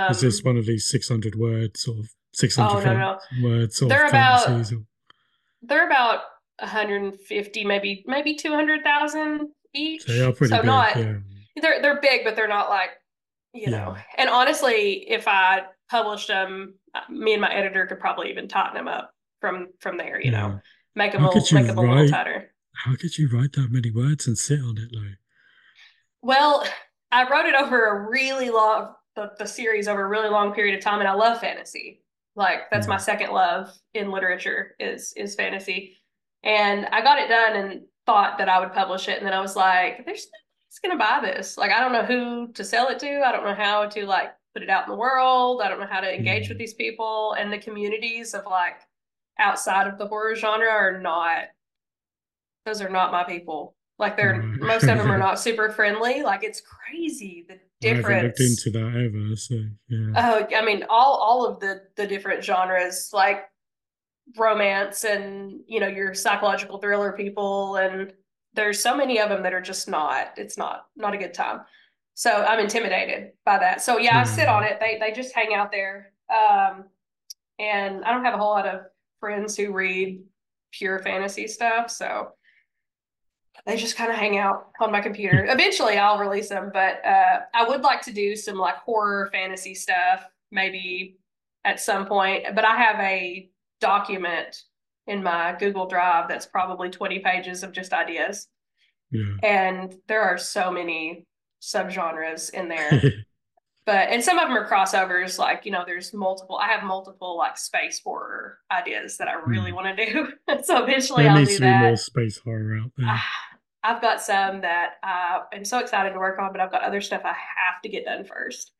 Is 0.08 0.20
this 0.20 0.40
Um, 0.40 0.44
one 0.44 0.56
of 0.56 0.66
these 0.66 0.88
600 0.88 1.34
word 1.34 1.76
sort 1.76 1.98
of 1.98 2.04
oh 2.06 2.10
600 2.32 2.84
no, 2.84 2.92
no. 2.94 3.48
word 3.48 3.72
sort 3.72 3.88
They're 3.90 4.06
about 4.08 4.44
fantasies? 4.46 4.72
Or, 4.72 4.82
they're 5.62 5.86
about 5.86 6.20
150, 6.60 7.64
maybe 7.64 8.04
maybe 8.06 8.34
200,000 8.34 9.38
so 9.98 10.12
they 10.12 10.20
are 10.22 10.30
each. 10.30 10.36
pretty 10.36 10.50
So 10.50 10.58
big, 10.58 10.66
not 10.66 10.96
yeah. 10.96 11.16
they're 11.60 11.82
they're 11.82 12.00
big, 12.00 12.24
but 12.24 12.36
they're 12.36 12.48
not 12.48 12.68
like, 12.70 12.90
you 13.52 13.62
Yeah. 13.64 13.70
know. 13.70 13.96
And 14.16 14.28
honestly, 14.30 15.08
if 15.10 15.26
I 15.28 15.62
published 15.90 16.28
them, 16.28 16.74
me 17.08 17.32
and 17.34 17.40
my 17.42 17.52
editor 17.52 17.86
could 17.86 18.00
probably 18.00 18.30
even 18.30 18.48
tighten 18.48 18.74
them 18.74 18.88
up 18.88 19.12
from 19.40 19.68
from 19.80 19.96
there, 19.98 20.20
you 20.20 20.30
know. 20.30 20.60
Make 20.94 21.12
them 21.12 21.24
a, 21.24 21.34
make 21.34 21.66
them 21.66 21.78
a 21.78 21.80
little 21.80 22.08
tighter. 22.08 22.52
How 22.74 22.96
could 22.96 23.18
you 23.18 23.28
write 23.28 23.52
that 23.52 23.70
many 23.70 23.90
words 23.90 24.26
and 24.26 24.36
sit 24.38 24.60
on 24.60 24.78
it 24.78 24.94
like? 24.94 25.18
Well, 26.22 26.66
I 27.12 27.28
wrote 27.30 27.46
it 27.46 27.54
over 27.54 27.86
a 27.86 28.10
really 28.10 28.50
long 28.50 28.94
the, 29.18 29.32
the 29.38 29.46
series 29.46 29.88
over 29.88 30.04
a 30.04 30.08
really 30.08 30.28
long 30.28 30.52
period 30.54 30.76
of 30.78 30.84
time, 30.84 31.00
and 31.00 31.08
I 31.08 31.12
love 31.14 31.40
fantasy. 31.40 32.02
Like 32.36 32.70
that's 32.70 32.86
my 32.88 32.96
Mm, 32.96 32.98
second 32.98 33.32
love 33.32 33.76
in 33.94 34.10
literature 34.12 34.76
is 34.78 35.12
is 35.16 35.34
fantasy. 35.34 35.96
And 36.44 36.86
I 36.86 37.02
got 37.02 37.18
it 37.18 37.28
done 37.28 37.56
and 37.56 37.82
thought 38.06 38.38
that 38.38 38.48
I 38.48 38.60
would 38.60 38.72
publish 38.72 39.08
it, 39.08 39.18
and 39.18 39.26
then 39.26 39.34
I 39.34 39.40
was 39.40 39.56
like, 39.56 40.04
there's 40.06 40.26
nobody's 40.30 40.78
gonna 40.82 40.96
buy 40.98 41.20
this. 41.26 41.58
Like 41.58 41.72
I 41.72 41.80
don't 41.80 41.92
know 41.92 42.04
who 42.04 42.52
to 42.52 42.64
sell 42.64 42.88
it 42.88 43.00
to. 43.00 43.22
I 43.26 43.32
don't 43.32 43.44
know 43.44 43.54
how 43.54 43.86
to 43.88 44.06
like 44.06 44.34
put 44.54 44.62
it 44.62 44.70
out 44.70 44.84
in 44.86 44.90
the 44.92 44.96
world. 44.98 45.60
I 45.62 45.68
don't 45.68 45.80
know 45.80 45.86
how 45.90 46.00
to 46.00 46.14
engage 46.14 46.48
with 46.48 46.56
mm, 46.56 46.60
these 46.60 46.74
people 46.74 47.34
and 47.38 47.52
the 47.52 47.58
communities 47.58 48.34
of 48.34 48.44
like 48.46 48.76
outside 49.38 49.86
of 49.88 49.98
the 49.98 50.06
horror 50.08 50.36
genre 50.36 50.68
are 50.70 51.00
not 51.00 51.44
those 52.64 52.80
are 52.80 52.88
not 52.90 53.12
my 53.12 53.24
people. 53.24 53.74
Like 53.98 54.16
they're 54.16 54.52
most 54.60 54.88
of 54.88 54.98
them 54.98 55.10
are 55.10 55.18
not 55.18 55.40
super 55.40 55.70
friendly. 55.70 56.22
Like 56.22 56.44
it's 56.44 56.60
crazy 56.60 57.44
the 57.48 57.54
I 57.54 57.58
haven't 57.58 57.60
looked 57.60 57.67
difference. 57.80 58.40
into 58.40 58.78
that 58.78 58.88
ever, 58.88 59.36
so 59.36 59.54
yeah. 59.88 60.12
Oh, 60.16 60.56
I 60.56 60.64
mean, 60.64 60.84
all 60.88 61.16
all 61.16 61.46
of 61.46 61.60
the 61.60 61.82
the 61.96 62.06
different 62.06 62.44
genres, 62.44 63.10
like 63.12 63.44
romance 64.36 65.04
and 65.04 65.60
you 65.66 65.80
know 65.80 65.86
your 65.86 66.14
psychological 66.14 66.78
thriller 66.78 67.12
people, 67.12 67.76
and 67.76 68.12
there's 68.54 68.80
so 68.80 68.96
many 68.96 69.20
of 69.20 69.28
them 69.28 69.42
that 69.42 69.54
are 69.54 69.60
just 69.60 69.88
not. 69.88 70.32
It's 70.36 70.58
not 70.58 70.86
not 70.96 71.14
a 71.14 71.18
good 71.18 71.34
time. 71.34 71.60
So 72.14 72.30
I'm 72.30 72.58
intimidated 72.58 73.30
by 73.44 73.58
that. 73.58 73.80
So 73.80 73.98
yeah, 73.98 74.20
I 74.20 74.24
sit 74.24 74.48
on 74.48 74.64
it. 74.64 74.78
They 74.80 74.98
they 74.98 75.12
just 75.12 75.34
hang 75.34 75.54
out 75.54 75.70
there. 75.70 76.12
Um, 76.30 76.84
and 77.58 78.04
I 78.04 78.12
don't 78.12 78.24
have 78.24 78.34
a 78.34 78.38
whole 78.38 78.50
lot 78.50 78.66
of 78.66 78.82
friends 79.20 79.56
who 79.56 79.72
read 79.72 80.22
pure 80.72 80.98
fantasy 80.98 81.46
stuff, 81.46 81.90
so 81.90 82.32
they 83.66 83.76
just 83.76 83.96
kind 83.96 84.10
of 84.10 84.16
hang 84.16 84.38
out 84.38 84.68
on 84.80 84.92
my 84.92 85.00
computer. 85.00 85.44
Eventually, 85.48 85.98
I'll 85.98 86.18
release 86.18 86.48
them, 86.48 86.70
but 86.72 87.04
uh, 87.04 87.40
I 87.54 87.68
would 87.68 87.82
like 87.82 88.02
to 88.02 88.12
do 88.12 88.36
some 88.36 88.56
like 88.56 88.76
horror 88.76 89.28
fantasy 89.32 89.74
stuff, 89.74 90.24
maybe 90.50 91.18
at 91.64 91.80
some 91.80 92.06
point. 92.06 92.44
But 92.54 92.64
I 92.64 92.76
have 92.76 93.00
a 93.00 93.48
document 93.80 94.62
in 95.06 95.22
my 95.22 95.56
Google 95.58 95.86
Drive 95.86 96.28
that's 96.28 96.46
probably 96.46 96.90
20 96.90 97.20
pages 97.20 97.62
of 97.62 97.72
just 97.72 97.92
ideas. 97.92 98.48
Yeah. 99.10 99.36
And 99.42 99.94
there 100.06 100.22
are 100.22 100.38
so 100.38 100.70
many 100.70 101.24
subgenres 101.62 102.50
in 102.50 102.68
there. 102.68 103.02
But 103.88 104.10
and 104.10 104.22
some 104.22 104.38
of 104.38 104.48
them 104.48 104.54
are 104.58 104.68
crossovers, 104.68 105.38
like, 105.38 105.64
you 105.64 105.72
know, 105.72 105.82
there's 105.86 106.12
multiple, 106.12 106.58
I 106.58 106.66
have 106.68 106.84
multiple 106.84 107.38
like 107.38 107.56
space 107.56 107.98
horror 108.04 108.58
ideas 108.70 109.16
that 109.16 109.28
I 109.28 109.32
really 109.32 109.70
Hmm. 109.70 109.76
want 109.76 109.96
to 109.96 110.04
do. 110.12 110.28
so 110.62 110.84
eventually 110.84 111.22
There 111.22 111.32
I'll 111.32 111.38
needs 111.38 111.52
do 111.52 111.56
to 111.56 111.62
be 111.62 111.86
more 111.86 111.96
space 111.96 112.36
horror 112.36 112.76
out 112.76 112.90
there. 112.98 113.06
Ah, 113.08 113.24
I've 113.82 114.02
got 114.02 114.20
some 114.20 114.60
that 114.60 114.96
I 115.02 115.40
am 115.54 115.64
so 115.64 115.78
excited 115.78 116.12
to 116.12 116.18
work 116.18 116.38
on, 116.38 116.52
but 116.52 116.60
I've 116.60 116.70
got 116.70 116.82
other 116.82 117.00
stuff 117.00 117.22
I 117.24 117.28
have 117.32 117.80
to 117.82 117.88
get 117.88 118.04
done 118.04 118.26
first. 118.26 118.72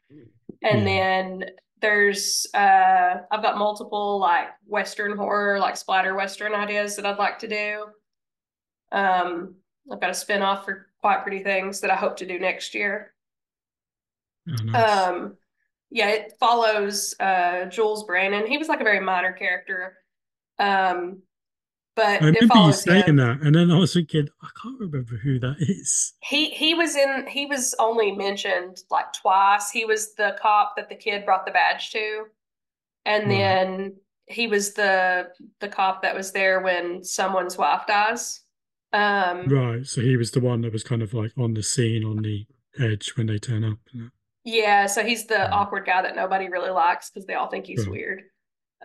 And 0.63 0.87
Yeah. 0.87 1.39
then 1.41 1.51
there's 1.81 2.47
uh 2.53 3.23
I've 3.31 3.43
got 3.43 3.57
multiple 3.57 4.19
like 4.19 4.49
Western 4.67 5.17
horror, 5.17 5.59
like 5.59 5.79
splatter 5.79 6.15
Western 6.17 6.53
ideas 6.55 6.97
that 6.97 7.07
I'd 7.07 7.17
like 7.17 7.39
to 7.39 7.49
do. 7.49 7.87
Um, 8.93 9.55
I've 9.91 10.03
got 10.03 10.11
a 10.11 10.15
spin-off 10.15 10.67
for 10.67 10.89
Quiet 11.01 11.23
Pretty 11.23 11.43
Things 11.43 11.81
that 11.81 11.91
I 11.91 11.97
hope 11.97 12.19
to 12.19 12.27
do 12.27 12.39
next 12.39 12.75
year. 12.75 13.15
Oh, 14.51 14.63
nice. 14.63 15.09
Um, 15.09 15.37
yeah, 15.91 16.09
it 16.11 16.33
follows 16.39 17.15
uh 17.21 17.67
Jules 17.67 18.05
Brannon. 18.05 18.47
He 18.47 18.59
was 18.59 18.69
like 18.69 18.81
a 18.81 18.85
very 18.85 19.01
minor 19.01 19.33
character. 19.33 19.97
Um, 20.59 21.23
I 22.21 22.21
but 22.21 22.23
it 22.23 22.41
remember 22.41 22.57
you 22.67 22.73
saying 22.73 23.05
him. 23.07 23.17
that, 23.17 23.41
and 23.43 23.55
then 23.55 23.71
I 23.71 23.79
was 23.79 23.93
thinking, 23.93 24.29
I 24.43 24.49
can't 24.63 24.79
remember 24.79 25.17
who 25.17 25.39
that 25.41 25.57
is. 25.61 26.15
He 26.21 26.51
he 26.51 26.75
was 26.75 26.95
in 26.97 27.27
he 27.27 27.47
was 27.47 27.75
only 27.79 28.13
mentioned 28.13 28.79
like 28.91 29.13
twice. 29.13 29.71
He 29.71 29.85
was 29.85 30.15
the 30.15 30.37
cop 30.41 30.77
that 30.77 30.89
the 30.89 30.95
kid 30.95 31.25
brought 31.25 31.45
the 31.47 31.53
badge 31.53 31.91
to, 31.93 32.27
and 33.05 33.31
then 33.31 33.97
he 34.27 34.47
was 34.47 34.75
the 34.75 35.31
the 35.61 35.69
cop 35.69 36.03
that 36.03 36.15
was 36.15 36.33
there 36.33 36.61
when 36.61 37.03
someone's 37.05 37.57
wife 37.59 37.87
dies. 37.87 38.43
Um, 38.93 39.49
Right. 39.49 39.87
So 39.87 40.01
he 40.01 40.17
was 40.17 40.31
the 40.33 40.41
one 40.41 40.61
that 40.63 40.73
was 40.73 40.85
kind 40.85 41.03
of 41.03 41.15
like 41.15 41.33
on 41.39 41.55
the 41.55 41.63
scene, 41.63 42.05
on 42.05 42.23
the 42.23 42.47
edge 42.79 43.13
when 43.17 43.27
they 43.27 43.39
turn 43.39 43.65
up. 43.65 43.79
Yeah, 44.49 44.87
so 44.87 45.05
he's 45.05 45.27
the 45.27 45.35
Right. 45.37 45.53
awkward 45.53 45.85
guy 45.87 46.03
that 46.03 46.17
nobody 46.17 46.49
really 46.49 46.71
likes 46.71 47.11
because 47.11 47.27
they 47.27 47.35
all 47.35 47.49
think 47.49 47.67
he's 47.67 47.81
Right. 47.87 47.91
weird. 47.91 48.23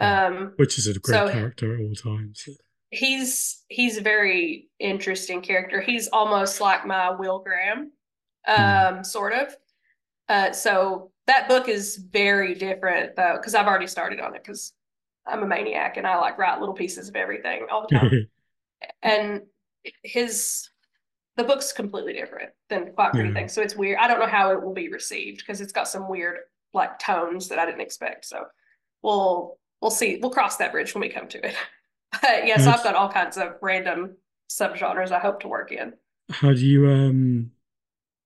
Um, 0.01 0.53
Which 0.57 0.77
is 0.77 0.87
a 0.87 0.93
great 0.99 1.15
so 1.15 1.29
character 1.31 1.75
at 1.75 1.81
all 1.81 1.95
times. 1.95 2.47
he's 2.89 3.63
he's 3.69 3.97
a 3.97 4.01
very 4.01 4.69
interesting 4.79 5.41
character. 5.41 5.81
He's 5.81 6.07
almost 6.09 6.59
like 6.61 6.85
my 6.85 7.11
Will 7.11 7.39
Graham, 7.39 7.91
Hmm. 8.45 8.61
um, 8.97 9.03
sort 9.03 9.33
of. 9.33 9.55
Uh, 10.29 10.51
so 10.51 11.11
that 11.27 11.47
book 11.47 11.69
is 11.69 11.97
very 11.97 12.55
different 12.55 13.15
though, 13.15 13.35
because 13.37 13.55
I've 13.55 13.67
already 13.67 13.87
started 13.87 14.19
on 14.19 14.35
it 14.35 14.43
because 14.43 14.73
I'm 15.25 15.43
a 15.43 15.47
maniac 15.47 15.97
and 15.97 16.05
I 16.07 16.17
like 16.17 16.37
write 16.37 16.59
little 16.59 16.75
pieces 16.75 17.07
of 17.09 17.15
everything 17.15 17.67
all 17.71 17.85
the 17.87 17.95
time. 17.95 18.27
And 19.01 19.43
his 20.03 20.69
the 21.35 21.43
book's 21.43 21.71
completely 21.71 22.13
different 22.13 22.51
than 22.69 22.93
Quiet 22.93 23.13
Pretty 23.13 23.29
Yeah. 23.29 23.33
Things. 23.35 23.53
So 23.53 23.61
it's 23.61 23.75
weird. 23.75 23.97
I 23.99 24.07
don't 24.07 24.19
know 24.19 24.27
how 24.27 24.51
it 24.51 24.61
will 24.61 24.73
be 24.73 24.89
received 24.89 25.39
because 25.39 25.61
it's 25.61 25.73
got 25.73 25.87
some 25.87 26.07
weird 26.07 26.37
like 26.73 26.99
tones 26.99 27.47
that 27.49 27.59
I 27.59 27.65
didn't 27.65 27.81
expect. 27.81 28.25
So 28.25 28.45
we'll 29.01 29.57
we'll 29.81 29.91
see. 29.91 30.17
We'll 30.21 30.31
cross 30.31 30.57
that 30.57 30.71
bridge 30.71 30.93
when 30.93 31.01
we 31.01 31.09
come 31.09 31.27
to 31.29 31.45
it. 31.45 31.55
But 32.21 32.45
yeah, 32.45 32.57
so 32.57 32.69
I've 32.69 32.83
got 32.83 32.93
all 32.93 33.09
kinds 33.09 33.37
of 33.37 33.55
random 33.59 34.15
subgenres 34.47 35.11
I 35.11 35.17
hope 35.17 35.39
to 35.39 35.47
work 35.47 35.71
in. 35.71 35.93
how 36.29 36.53
do 36.53 36.63
you 36.63 36.87
um 36.87 37.51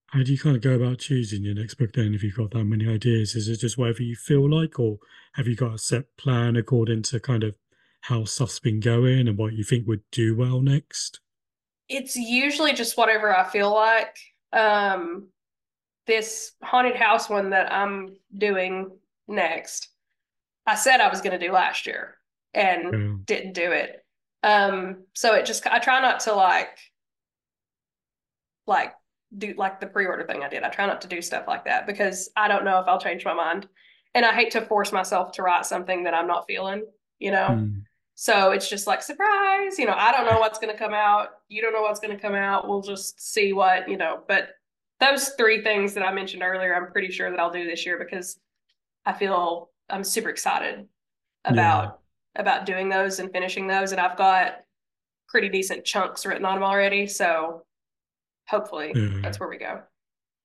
how 0.08 0.22
do 0.22 0.30
you 0.30 0.38
kind 0.38 0.56
of 0.56 0.62
go 0.62 0.74
about 0.74 0.98
choosing 0.98 1.42
your 1.42 1.54
next 1.54 1.74
book 1.74 1.92
then 1.94 2.14
if 2.14 2.22
you've 2.22 2.36
got 2.36 2.50
that 2.50 2.64
many 2.64 2.86
ideas? 2.86 3.34
Is 3.34 3.48
it 3.48 3.60
just 3.60 3.78
whatever 3.78 4.02
you 4.02 4.14
feel 4.14 4.48
like, 4.48 4.78
or 4.78 4.98
have 5.34 5.46
you 5.46 5.56
got 5.56 5.74
a 5.74 5.78
set 5.78 6.14
plan 6.18 6.56
according 6.56 7.02
to 7.04 7.18
kind 7.20 7.42
of 7.44 7.54
how 8.02 8.24
stuff's 8.24 8.58
been 8.60 8.80
going 8.80 9.26
and 9.26 9.38
what 9.38 9.54
you 9.54 9.64
think 9.64 9.86
would 9.86 10.02
do 10.12 10.36
well 10.36 10.60
next? 10.60 11.20
It's 11.88 12.16
usually 12.16 12.72
just 12.72 12.96
whatever 12.96 13.36
I 13.36 13.44
feel 13.44 13.72
like. 13.72 14.16
Um, 14.52 15.28
this 16.06 16.52
haunted 16.62 16.96
house 16.96 17.28
one 17.28 17.50
that 17.50 17.72
I'm 17.72 18.16
doing 18.36 18.90
next, 19.26 19.88
I 20.66 20.74
said 20.74 21.00
I 21.00 21.08
was 21.08 21.20
going 21.20 21.38
to 21.38 21.46
do 21.46 21.52
last 21.52 21.86
year 21.86 22.16
and 22.54 22.92
Yeah. 22.92 23.14
didn't 23.24 23.52
do 23.52 23.72
it. 23.72 24.04
Um, 24.42 25.04
so 25.14 25.34
it 25.34 25.46
just 25.46 25.66
I 25.66 25.78
try 25.78 26.00
not 26.00 26.20
to 26.20 26.34
like 26.34 26.78
like 28.66 28.94
do 29.36 29.54
like 29.56 29.80
the 29.80 29.86
pre-order 29.86 30.24
thing 30.24 30.42
I 30.42 30.48
did. 30.48 30.62
I 30.62 30.68
try 30.68 30.86
not 30.86 31.02
to 31.02 31.08
do 31.08 31.20
stuff 31.20 31.46
like 31.46 31.64
that 31.64 31.86
because 31.86 32.30
I 32.36 32.48
don't 32.48 32.64
know 32.64 32.80
if 32.80 32.88
I'll 32.88 33.00
change 33.00 33.24
my 33.24 33.34
mind. 33.34 33.66
And 34.14 34.24
I 34.24 34.32
hate 34.32 34.52
to 34.52 34.62
force 34.62 34.92
myself 34.92 35.32
to 35.32 35.42
write 35.42 35.66
something 35.66 36.04
that 36.04 36.14
I'm 36.14 36.26
not 36.26 36.46
feeling, 36.46 36.84
you 37.18 37.30
know. 37.30 37.46
Hmm. 37.48 37.78
So 38.20 38.50
it's 38.50 38.68
just 38.68 38.88
like 38.88 39.00
surprise, 39.00 39.78
you 39.78 39.86
know, 39.86 39.94
I 39.96 40.10
don't 40.10 40.26
know 40.26 40.40
what's 40.40 40.58
going 40.58 40.72
to 40.72 40.76
come 40.78 40.92
out. 40.92 41.28
You 41.48 41.62
don't 41.62 41.72
know 41.72 41.82
what's 41.82 42.00
going 42.00 42.16
to 42.16 42.20
come 42.20 42.34
out. 42.34 42.66
We'll 42.66 42.82
just 42.82 43.20
see 43.32 43.52
what, 43.52 43.88
you 43.88 43.96
know, 43.96 44.24
but 44.26 44.56
those 44.98 45.28
three 45.38 45.62
things 45.62 45.94
that 45.94 46.02
I 46.04 46.12
mentioned 46.12 46.42
earlier, 46.42 46.74
I'm 46.74 46.90
pretty 46.90 47.12
sure 47.12 47.30
that 47.30 47.38
I'll 47.38 47.52
do 47.52 47.64
this 47.64 47.86
year 47.86 47.96
because 47.96 48.40
I 49.06 49.12
feel 49.12 49.70
I'm 49.88 50.02
super 50.02 50.30
excited 50.30 50.88
Yeah. 51.46 51.52
about 51.52 52.00
about 52.34 52.66
doing 52.66 52.88
those 52.88 53.20
and 53.20 53.30
finishing 53.30 53.68
those 53.68 53.92
and 53.92 54.00
I've 54.00 54.18
got 54.18 54.62
pretty 55.28 55.48
decent 55.48 55.84
chunks 55.84 56.26
written 56.26 56.44
on 56.44 56.54
them 56.56 56.64
already, 56.64 57.06
so 57.06 57.64
hopefully 58.48 58.94
Yeah. 58.96 59.20
that's 59.22 59.38
where 59.38 59.48
we 59.48 59.58
go. 59.58 59.82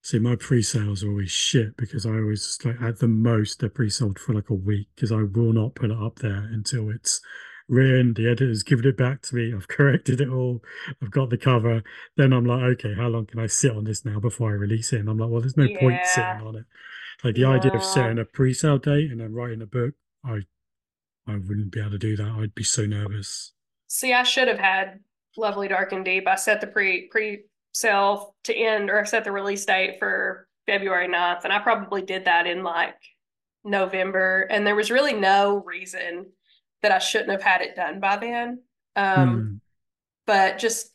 See, 0.04 0.20
my 0.20 0.36
pre-sales 0.36 1.04
are 1.04 1.10
always 1.10 1.32
shit 1.32 1.76
because 1.78 2.06
I 2.06 2.12
always 2.12 2.60
like 2.64 2.80
at 2.84 3.00
the 3.00 3.08
most 3.08 3.62
they're 3.62 3.70
pre-sold 3.70 4.20
for 4.20 4.34
like 4.36 4.52
a 4.52 4.54
week 4.54 4.90
because 4.96 5.12
I 5.12 5.24
will 5.24 5.54
not 5.54 5.74
put 5.74 5.90
it 5.90 5.98
up 5.98 6.20
there 6.20 6.48
until 6.52 6.92
it's 6.92 7.20
written. 7.68 8.14
The 8.14 8.28
editor's 8.28 8.64
given 8.64 8.86
it 8.86 8.98
back 8.98 9.22
to 9.24 9.36
me. 9.36 9.54
I've 9.54 9.68
corrected 9.68 10.22
it 10.22 10.30
all. 10.30 10.62
I've 11.02 11.12
got 11.12 11.30
the 11.30 11.38
cover. 11.38 11.84
Then 12.18 12.34
I'm 12.34 12.46
like, 12.46 12.64
okay, 12.64 12.94
how 12.96 13.08
long 13.08 13.26
can 13.26 13.40
I 13.40 13.48
sit 13.48 13.76
on 13.76 13.84
this 13.84 14.06
now 14.06 14.20
before 14.20 14.52
I 14.52 14.54
release 14.54 14.94
it? 14.94 15.00
And 15.00 15.10
I'm 15.10 15.18
like, 15.18 15.30
well, 15.30 15.42
there's 15.42 15.58
no 15.58 15.64
yeah. 15.64 15.80
point 15.80 16.06
sitting 16.06 16.48
on 16.48 16.56
it. 16.56 16.66
Like 17.24 17.36
the 17.36 17.42
yeah. 17.42 17.50
idea 17.50 17.74
of 17.74 17.84
setting 17.84 18.20
a 18.20 18.26
pre-sale 18.26 18.78
date 18.78 19.12
and 19.12 19.20
then 19.20 19.34
writing 19.34 19.62
a 19.62 19.66
book, 19.66 19.94
I 20.26 20.42
I 21.26 21.36
wouldn't 21.36 21.72
be 21.72 21.80
able 21.80 21.92
to 21.92 21.98
do 21.98 22.18
that. 22.18 22.36
I'd 22.38 22.56
be 22.56 22.64
so 22.64 22.86
nervous. 22.86 23.54
See, 23.88 24.14
I 24.14 24.24
should 24.24 24.48
have 24.48 24.60
had 24.60 25.00
Lovely 25.38 25.68
Dark 25.68 25.94
and 25.94 26.04
Deep. 26.04 26.28
I 26.28 26.36
set 26.36 26.60
the 26.60 26.68
pre 26.68 27.08
pre 27.08 27.44
sale 27.72 28.36
to 28.44 28.56
end 28.56 28.90
or 28.90 29.00
I 29.00 29.04
set 29.06 29.24
the 29.24 29.32
release 29.32 29.66
date 29.66 29.98
for 30.00 30.48
February 30.66 31.08
9th. 31.08 31.44
And 31.44 31.54
I 31.54 31.60
probably 31.60 32.02
did 32.02 32.26
that 32.26 32.46
in 32.46 32.64
like 32.64 32.96
November. 33.64 34.48
And 34.50 34.66
there 34.66 34.76
was 34.76 34.92
really 34.92 35.14
no 35.14 35.64
reason 35.66 36.28
that 36.84 36.92
I 36.92 37.00
shouldn't 37.00 37.32
have 37.32 37.42
had 37.42 37.62
it 37.62 37.76
done 37.76 38.00
by 38.00 38.18
then. 38.18 38.62
Um, 38.96 39.30
hmm. 39.30 39.56
But 40.28 40.60
just, 40.60 40.92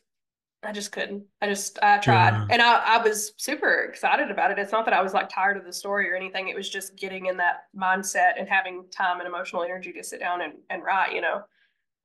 I 0.63 0.71
just 0.71 0.91
couldn't. 0.91 1.23
I 1.41 1.47
just, 1.47 1.77
I 1.81 1.97
tried. 1.97 2.31
Yeah. 2.31 2.47
And 2.49 2.61
I, 2.61 2.97
I 2.97 3.03
was 3.03 3.33
super 3.37 3.83
excited 3.83 4.31
about 4.31 4.51
it. 4.51 4.59
It's 4.59 4.71
not 4.71 4.85
that 4.85 4.93
I 4.93 5.01
was 5.01 5.13
like 5.13 5.29
tired 5.29 5.57
of 5.57 5.65
the 5.65 5.73
story 5.73 6.09
or 6.09 6.15
anything. 6.15 6.47
It 6.47 6.55
was 6.55 6.69
just 6.69 6.95
getting 6.95 7.25
in 7.25 7.37
that 7.37 7.65
mindset 7.77 8.39
and 8.39 8.47
having 8.47 8.85
time 8.91 9.19
and 9.19 9.27
emotional 9.27 9.63
energy 9.63 9.91
to 9.93 10.03
sit 10.03 10.19
down 10.19 10.41
and, 10.41 10.53
and 10.69 10.83
write, 10.83 11.13
you 11.13 11.21
know. 11.21 11.43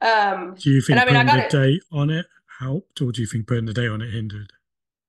Um, 0.01 0.55
do 0.59 0.71
you 0.71 0.81
think 0.83 0.99
I 0.99 1.05
mean, 1.05 1.15
putting 1.15 1.43
the 1.43 1.49
date 1.49 1.83
on 1.93 2.11
it 2.11 2.27
helped, 2.61 3.01
or 3.01 3.13
do 3.13 3.21
you 3.21 3.27
think 3.27 3.47
putting 3.47 3.65
the 3.65 3.73
date 3.73 3.89
on 3.89 4.03
it 4.03 4.13
hindered? 4.13 4.53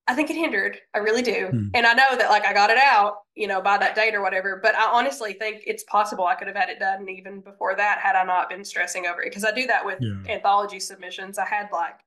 I 0.07 0.13
think 0.13 0.29
it 0.29 0.35
hindered. 0.35 0.77
I 0.93 0.99
really 0.99 1.23
do. 1.23 1.47
Hmm. 1.49 1.67
And 1.73 1.85
I 1.85 1.93
know 1.93 2.15
that 2.15 2.29
like 2.29 2.45
I 2.45 2.53
got 2.53 2.69
it 2.69 2.77
out, 2.77 3.17
you 3.33 3.47
know, 3.47 3.59
by 3.61 3.77
that 3.79 3.95
date 3.95 4.13
or 4.13 4.21
whatever, 4.21 4.59
but 4.61 4.75
I 4.75 4.91
honestly 4.91 5.33
think 5.33 5.63
it's 5.65 5.83
possible 5.83 6.25
I 6.25 6.35
could 6.35 6.47
have 6.47 6.55
had 6.55 6.69
it 6.69 6.79
done 6.79 7.09
even 7.09 7.41
before 7.41 7.75
that 7.75 7.99
had 7.99 8.15
I 8.15 8.23
not 8.23 8.49
been 8.49 8.63
stressing 8.63 9.07
over 9.07 9.23
it. 9.23 9.33
Cause 9.33 9.43
I 9.43 9.51
do 9.51 9.65
that 9.65 9.83
with 9.83 9.97
yeah. 10.01 10.13
anthology 10.29 10.79
submissions. 10.79 11.39
I 11.39 11.45
had 11.45 11.69
like, 11.73 11.99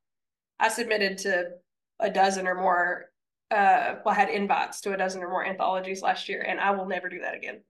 I 0.60 0.68
submitted 0.68 1.18
to 1.18 1.50
a 1.98 2.08
dozen 2.08 2.46
or 2.46 2.54
more, 2.54 3.06
uh, 3.50 3.96
well, 4.04 4.14
I 4.14 4.14
had 4.14 4.28
invites 4.28 4.80
to 4.82 4.92
a 4.92 4.96
dozen 4.96 5.22
or 5.22 5.28
more 5.28 5.44
anthologies 5.44 6.00
last 6.00 6.28
year 6.28 6.42
and 6.42 6.60
I 6.60 6.70
will 6.70 6.86
never 6.86 7.08
do 7.08 7.20
that 7.20 7.34
again. 7.34 7.62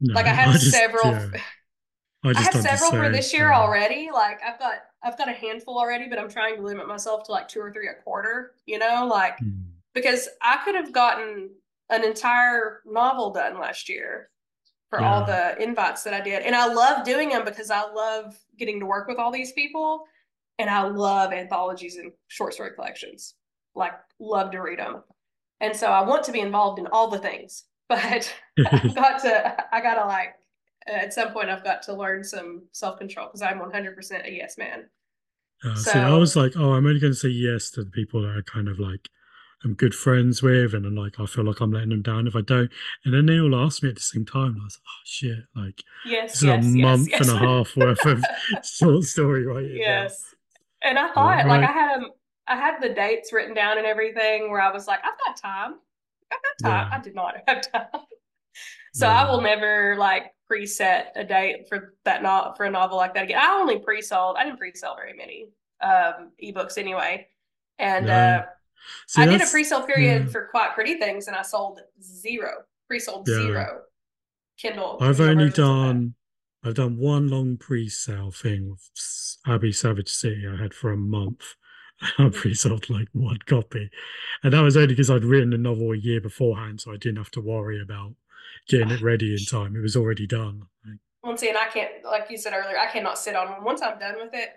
No, 0.00 0.14
like 0.14 0.26
I 0.26 0.34
have 0.34 0.48
I 0.52 0.52
just, 0.52 0.72
several, 0.72 1.12
yeah. 1.12 1.28
I, 2.24 2.30
I, 2.30 2.40
have 2.40 2.54
several 2.54 2.90
for 2.90 3.08
this 3.08 3.32
year 3.32 3.50
yeah. 3.50 3.60
already. 3.60 4.10
Like 4.12 4.40
I've 4.44 4.58
got, 4.58 4.78
I've 5.00 5.16
got 5.16 5.28
a 5.28 5.32
handful 5.32 5.78
already, 5.78 6.08
but 6.08 6.18
I'm 6.18 6.28
trying 6.28 6.56
to 6.56 6.62
limit 6.62 6.88
myself 6.88 7.22
to 7.26 7.32
like 7.32 7.46
two 7.46 7.60
or 7.60 7.72
three 7.72 7.86
a 7.86 8.02
quarter, 8.02 8.54
you 8.66 8.80
know, 8.80 9.06
like, 9.08 9.38
hmm 9.38 9.60
because 9.96 10.28
I 10.42 10.58
could 10.62 10.74
have 10.74 10.92
gotten 10.92 11.48
an 11.88 12.04
entire 12.04 12.82
novel 12.84 13.32
done 13.32 13.58
last 13.58 13.88
year 13.88 14.28
for 14.90 15.00
yeah. 15.00 15.10
all 15.10 15.24
the 15.24 15.60
invites 15.60 16.02
that 16.02 16.12
I 16.12 16.20
did. 16.20 16.42
And 16.42 16.54
I 16.54 16.66
love 16.66 17.04
doing 17.04 17.30
them 17.30 17.46
because 17.46 17.70
I 17.70 17.90
love 17.90 18.38
getting 18.58 18.78
to 18.80 18.86
work 18.86 19.08
with 19.08 19.18
all 19.18 19.32
these 19.32 19.52
people 19.52 20.04
and 20.58 20.68
I 20.68 20.86
love 20.86 21.32
anthologies 21.32 21.96
and 21.96 22.12
short 22.28 22.52
story 22.52 22.72
collections. 22.74 23.36
Like 23.74 23.94
love 24.20 24.50
to 24.50 24.58
read 24.58 24.80
them. 24.80 25.02
And 25.60 25.74
so 25.74 25.86
I 25.86 26.02
want 26.02 26.24
to 26.24 26.32
be 26.32 26.40
involved 26.40 26.78
in 26.78 26.86
all 26.88 27.08
the 27.08 27.18
things, 27.18 27.64
but 27.88 28.30
I've 28.66 28.94
got 28.94 29.22
to 29.22 29.74
I 29.74 29.80
got 29.80 29.94
to 29.94 30.04
like 30.04 30.34
at 30.86 31.14
some 31.14 31.32
point 31.32 31.48
I've 31.48 31.64
got 31.64 31.82
to 31.84 31.94
learn 31.94 32.22
some 32.22 32.64
self-control 32.72 33.28
because 33.28 33.40
I'm 33.40 33.60
100% 33.60 34.26
a 34.26 34.30
yes 34.30 34.58
man. 34.58 34.84
Uh, 35.64 35.74
so 35.74 35.92
see, 35.92 35.98
I 35.98 36.12
was 36.12 36.36
like, 36.36 36.52
oh, 36.54 36.74
I'm 36.74 36.86
only 36.86 37.00
going 37.00 37.14
to 37.14 37.18
say 37.18 37.30
yes 37.30 37.70
to 37.70 37.84
the 37.84 37.90
people 37.90 38.20
that 38.20 38.36
are 38.36 38.42
kind 38.42 38.68
of 38.68 38.78
like 38.78 39.08
I'm 39.64 39.74
good 39.74 39.94
friends 39.94 40.42
with, 40.42 40.74
and 40.74 40.84
I'm 40.84 40.94
like, 40.94 41.18
I 41.18 41.26
feel 41.26 41.44
like 41.44 41.60
I'm 41.60 41.72
letting 41.72 41.88
them 41.88 42.02
down 42.02 42.26
if 42.26 42.36
I 42.36 42.42
don't. 42.42 42.70
And 43.04 43.14
then 43.14 43.26
they 43.26 43.40
all 43.40 43.56
ask 43.56 43.82
me 43.82 43.88
at 43.88 43.94
the 43.94 44.00
same 44.00 44.24
time. 44.24 44.52
And 44.52 44.60
I 44.60 44.64
was 44.64 44.78
like, 44.78 44.86
oh 44.86 45.02
shit, 45.04 45.44
like 45.54 45.82
yes, 46.04 46.32
this 46.32 46.42
yes, 46.42 46.64
is 46.64 46.74
a 46.74 46.78
yes, 46.78 46.84
month 46.86 47.10
yes. 47.10 47.28
and 47.28 47.36
a 47.36 47.38
half 47.46 47.76
worth 47.76 48.04
of 48.06 48.24
short 48.62 49.04
story 49.04 49.46
right 49.46 49.66
Yes. 49.68 50.22
Now. 50.84 50.90
And 50.90 50.98
I 50.98 51.12
thought, 51.12 51.36
right. 51.36 51.46
like, 51.46 51.68
I 51.68 51.72
had 51.72 51.96
um, 51.96 52.10
I 52.46 52.56
had 52.56 52.80
the 52.80 52.90
dates 52.90 53.32
written 53.32 53.54
down 53.54 53.78
and 53.78 53.86
everything 53.86 54.50
where 54.50 54.60
I 54.60 54.70
was 54.70 54.86
like, 54.86 55.00
I've 55.04 55.18
got 55.26 55.36
time. 55.36 55.74
I've 56.32 56.38
got 56.42 56.68
time. 56.68 56.88
Yeah. 56.90 56.96
I 56.96 57.00
did 57.02 57.14
not 57.14 57.34
have 57.48 57.72
time. 57.72 58.02
so 58.94 59.06
yeah. 59.06 59.22
I 59.22 59.30
will 59.30 59.40
never 59.40 59.96
like 59.98 60.32
preset 60.50 61.06
a 61.16 61.24
date 61.24 61.68
for 61.68 61.94
that 62.04 62.22
not 62.22 62.56
for 62.56 62.66
a 62.66 62.70
novel 62.70 62.98
like 62.98 63.14
that 63.14 63.24
again. 63.24 63.38
I 63.40 63.58
only 63.58 63.78
pre-sold. 63.78 64.36
I 64.38 64.44
didn't 64.44 64.58
pre-sell 64.58 64.94
very 64.94 65.14
many 65.14 65.48
um 65.80 66.30
ebooks 66.42 66.78
anyway. 66.78 67.26
And 67.78 68.08
uh 68.08 68.44
See, 69.06 69.22
I 69.22 69.26
did 69.26 69.40
a 69.40 69.46
pre-sale 69.46 69.82
period 69.82 70.24
yeah. 70.24 70.30
for 70.30 70.46
Quiet 70.46 70.74
Pretty 70.74 70.98
Things, 70.98 71.26
and 71.26 71.36
I 71.36 71.42
sold 71.42 71.80
zero. 72.02 72.64
Pre-sold 72.88 73.28
yeah. 73.28 73.42
zero 73.42 73.80
Kindle. 74.58 74.98
I've 75.00 75.20
only 75.20 75.50
done. 75.50 76.14
I've 76.64 76.74
done 76.74 76.98
one 76.98 77.28
long 77.28 77.56
pre-sale 77.56 78.30
thing 78.30 78.70
with 78.70 79.36
Abby 79.46 79.72
Savage 79.72 80.08
City. 80.08 80.44
I 80.46 80.60
had 80.60 80.74
for 80.74 80.90
a 80.90 80.96
month. 80.96 81.54
I 82.18 82.28
pre-sold 82.28 82.90
like 82.90 83.08
one 83.12 83.38
copy, 83.46 83.90
and 84.42 84.52
that 84.52 84.60
was 84.60 84.76
only 84.76 84.88
because 84.88 85.10
I'd 85.10 85.24
written 85.24 85.50
the 85.50 85.58
novel 85.58 85.92
a 85.92 85.96
year 85.96 86.20
beforehand, 86.20 86.80
so 86.80 86.92
I 86.92 86.96
didn't 86.96 87.16
have 87.16 87.30
to 87.32 87.40
worry 87.40 87.80
about 87.80 88.14
getting 88.68 88.90
it 88.90 89.00
ready 89.00 89.32
in 89.32 89.44
time. 89.44 89.76
It 89.76 89.80
was 89.80 89.96
already 89.96 90.26
done. 90.26 90.64
Well, 91.22 91.36
see, 91.36 91.48
and 91.48 91.58
I 91.58 91.66
can't, 91.66 91.90
like 92.04 92.30
you 92.30 92.36
said 92.36 92.52
earlier, 92.54 92.78
I 92.78 92.90
cannot 92.90 93.18
sit 93.18 93.34
on 93.34 93.50
one. 93.50 93.64
Once 93.64 93.82
I'm 93.82 93.98
done 93.98 94.16
with 94.16 94.34
it, 94.34 94.50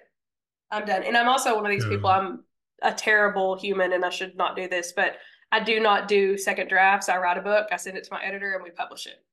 I'm 0.70 0.86
done. 0.86 1.04
And 1.04 1.18
I'm 1.18 1.28
also 1.28 1.56
one 1.56 1.66
of 1.66 1.72
these 1.72 1.84
yeah. 1.84 1.90
people. 1.90 2.10
I'm 2.10 2.44
a 2.82 2.94
terrible 2.94 3.58
human 3.58 3.94
and 3.94 4.06
I 4.06 4.10
should 4.10 4.36
not 4.36 4.56
do 4.56 4.68
this, 4.68 4.94
but 4.96 5.18
I 5.52 5.60
do 5.60 5.80
not 5.80 6.08
do 6.08 6.38
second 6.38 6.70
drafts. 6.70 7.10
I 7.10 7.18
write 7.18 7.38
a 7.38 7.42
book, 7.42 7.68
I 7.72 7.78
send 7.78 7.98
it 7.98 8.04
to 8.06 8.14
my 8.14 8.24
editor, 8.24 8.54
and 8.54 8.64
we 8.64 8.70
publish 8.70 9.08
it. 9.08 9.24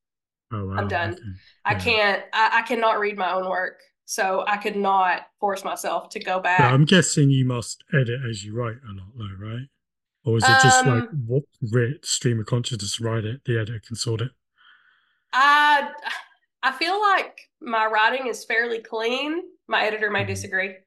Oh, 0.53 0.67
wow. 0.67 0.77
I'm 0.77 0.89
done. 0.89 1.13
Okay. 1.13 1.23
I 1.65 1.75
can't. 1.75 2.23
I, 2.33 2.61
I, 2.61 2.63
cannot 2.63 3.01
read 3.01 3.19
my 3.19 3.33
own 3.33 3.51
work, 3.51 3.81
so 4.05 4.45
I 4.47 4.57
could 4.57 4.77
not 4.77 5.23
force 5.41 5.65
myself 5.65 6.09
to 6.11 6.21
go 6.21 6.39
back. 6.41 6.61
But 6.61 6.73
I'm 6.73 6.85
guessing 6.85 7.31
you 7.31 7.45
must 7.45 7.83
edit 7.93 8.21
as 8.29 8.45
you 8.45 8.55
write 8.55 8.77
a 8.89 8.93
lot, 8.93 9.09
though, 9.17 9.45
right? 9.45 9.67
Or 10.25 10.39
is 10.39 10.45
it 10.45 10.63
just 10.63 10.85
um, 10.85 11.01
like 11.01 11.09
what 11.27 12.05
stream 12.05 12.41
of 12.41 12.47
consciousness 12.47 13.01
write 13.01 13.25
it? 13.25 13.43
The 13.45 13.57
editor 13.61 13.81
can 13.85 13.97
sort 13.97 14.21
it. 14.21 14.31
I 15.33 15.91
I 16.63 16.73
feel 16.73 17.01
like 17.01 17.39
my 17.61 17.87
writing 17.87 18.27
is 18.27 18.45
fairly 18.45 18.81
clean. 18.81 19.43
My 19.69 19.85
editor 19.85 20.11
may 20.11 20.21
mm-hmm. 20.21 20.29
disagree. 20.29 20.75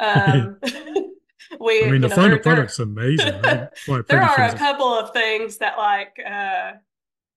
Um, 0.00 0.58
we, 1.62 1.84
I 1.84 1.90
mean, 1.90 2.00
the 2.00 2.08
know, 2.08 2.14
final 2.14 2.30
there, 2.30 2.38
product's 2.40 2.76
there, 2.78 2.86
amazing. 2.86 3.40
there 3.42 4.22
are 4.22 4.42
a 4.42 4.54
couple 4.56 4.86
of 4.86 5.12
things 5.12 5.58
that 5.58 5.78
like 5.78 6.16
uh, 6.24 6.72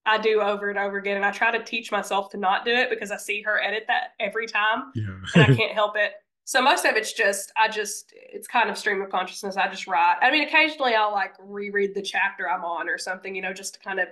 I 0.06 0.18
do 0.18 0.42
over 0.42 0.70
and 0.70 0.80
over 0.80 0.98
again, 0.98 1.16
and 1.16 1.26
I 1.26 1.32
try 1.32 1.56
to 1.56 1.64
teach 1.64 1.92
myself 1.92 2.30
to 2.32 2.38
not 2.38 2.66
do 2.66 2.72
it 2.72 2.90
because 2.90 3.12
I 3.12 3.18
see 3.18 3.42
her 3.42 3.62
edit 3.62 3.86
that 3.88 4.14
every 4.20 4.48
time, 4.48 4.92
yeah. 4.96 5.04
and 5.36 5.44
I 5.44 5.56
can't 5.56 5.74
help 5.74 5.96
it. 5.96 6.14
So 6.48 6.62
most 6.62 6.86
of 6.86 6.96
it's 6.96 7.14
just 7.14 7.52
I 7.58 7.68
just 7.68 8.14
it's 8.16 8.48
kind 8.48 8.70
of 8.70 8.78
stream 8.78 9.02
of 9.02 9.10
consciousness. 9.10 9.58
I 9.58 9.68
just 9.68 9.88
write. 9.88 10.18
I 10.22 10.32
mean, 10.32 10.48
occasionally 10.48 10.96
I'll 10.96 11.12
like 11.12 11.34
reread 11.40 11.96
the 11.96 12.02
chapter 12.02 12.50
I'm 12.50 12.64
on 12.64 12.88
or 12.88 12.98
something, 12.98 13.36
you 13.36 13.42
know, 13.42 13.54
just 13.54 13.74
to 13.76 13.80
kind 13.80 14.00
of, 14.00 14.08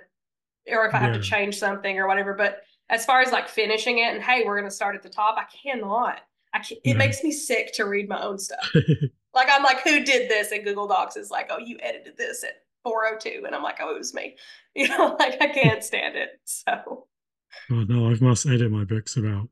or 0.68 0.86
if 0.86 0.94
I 0.94 0.98
have 0.98 1.14
yeah. 1.14 1.20
to 1.20 1.22
change 1.22 1.58
something 1.58 1.96
or 1.98 2.08
whatever. 2.08 2.34
But 2.34 2.62
as 2.90 3.04
far 3.04 3.20
as 3.20 3.30
like 3.30 3.48
finishing 3.48 3.98
it 3.98 4.14
and 4.14 4.22
hey, 4.22 4.42
we're 4.44 4.58
gonna 4.58 4.70
start 4.70 4.96
at 4.96 5.02
the 5.02 5.08
top, 5.08 5.36
I 5.38 5.44
cannot. 5.56 6.20
I 6.52 6.58
can't, 6.58 6.80
it 6.84 6.96
makes 6.96 7.22
me 7.22 7.32
sick 7.32 7.72
to 7.74 7.84
read 7.84 8.08
my 8.08 8.20
own 8.20 8.38
stuff. 8.38 8.68
Like 9.34 9.48
I'm 9.50 9.62
like, 9.62 9.80
who 9.80 10.04
did 10.04 10.28
this? 10.28 10.52
And 10.52 10.64
Google 10.64 10.86
Docs 10.86 11.16
is 11.16 11.30
like, 11.30 11.48
oh, 11.50 11.58
you 11.58 11.78
edited 11.82 12.16
this 12.16 12.44
at 12.44 12.64
402. 12.84 13.44
And 13.46 13.54
I'm 13.54 13.62
like, 13.62 13.78
oh, 13.80 13.94
it 13.94 13.98
was 13.98 14.14
me. 14.14 14.36
You 14.76 14.88
know, 14.88 15.14
like 15.20 15.40
I 15.40 15.46
can't 15.46 15.84
stand 15.84 16.16
it. 16.16 16.30
So 16.44 17.06
oh 17.70 17.84
no, 17.84 18.08
I 18.10 18.16
must 18.20 18.44
edit 18.44 18.72
my 18.72 18.82
books 18.82 19.16
about 19.16 19.48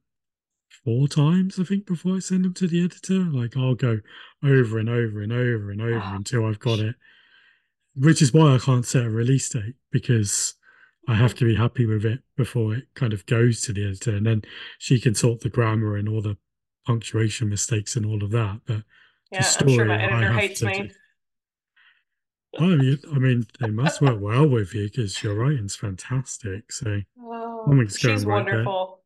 four 0.84 1.06
times, 1.06 1.60
I 1.60 1.62
think, 1.62 1.86
before 1.86 2.16
I 2.16 2.18
send 2.18 2.44
them 2.44 2.54
to 2.54 2.66
the 2.66 2.84
editor. 2.84 3.20
Like 3.20 3.56
I'll 3.56 3.76
go 3.76 4.00
over 4.42 4.78
and 4.78 4.88
over 4.88 5.22
and 5.22 5.32
over 5.32 5.70
and 5.70 5.80
over 5.80 6.02
oh, 6.04 6.16
until 6.16 6.46
I've 6.46 6.58
got 6.58 6.80
it. 6.80 6.96
Which 7.94 8.20
is 8.20 8.32
why 8.32 8.54
I 8.54 8.58
can't 8.58 8.84
set 8.84 9.04
a 9.04 9.10
release 9.10 9.48
date 9.48 9.76
because 9.90 10.54
I 11.06 11.14
have 11.14 11.34
to 11.36 11.44
be 11.44 11.56
happy 11.56 11.84
with 11.84 12.04
it 12.04 12.20
before 12.36 12.74
it 12.74 12.84
kind 12.94 13.12
of 13.12 13.26
goes 13.26 13.60
to 13.62 13.72
the 13.72 13.86
editor. 13.86 14.16
And 14.16 14.26
then 14.26 14.42
she 14.78 15.00
can 15.00 15.14
sort 15.14 15.40
the 15.40 15.50
grammar 15.50 15.96
and 15.96 16.08
all 16.08 16.22
the 16.22 16.38
punctuation 16.86 17.48
mistakes 17.48 17.96
and 17.96 18.06
all 18.06 18.24
of 18.24 18.30
that. 18.30 18.60
But 18.66 18.82
yeah, 19.32 19.50
I'm 19.60 19.68
sure 19.68 19.84
my 19.84 20.02
editor 20.02 20.32
hates 20.32 20.62
me. 20.62 20.90
I 22.58 22.66
mean, 22.66 22.98
I 23.10 23.18
mean, 23.18 23.46
they 23.60 23.70
must 23.70 24.02
work 24.02 24.20
well 24.20 24.46
with 24.46 24.74
you 24.74 24.84
because 24.84 25.22
your 25.22 25.34
writing's 25.34 25.74
fantastic. 25.74 26.70
So 26.70 27.00
oh, 27.18 27.86
she's 27.88 28.26
wonderful. 28.26 29.00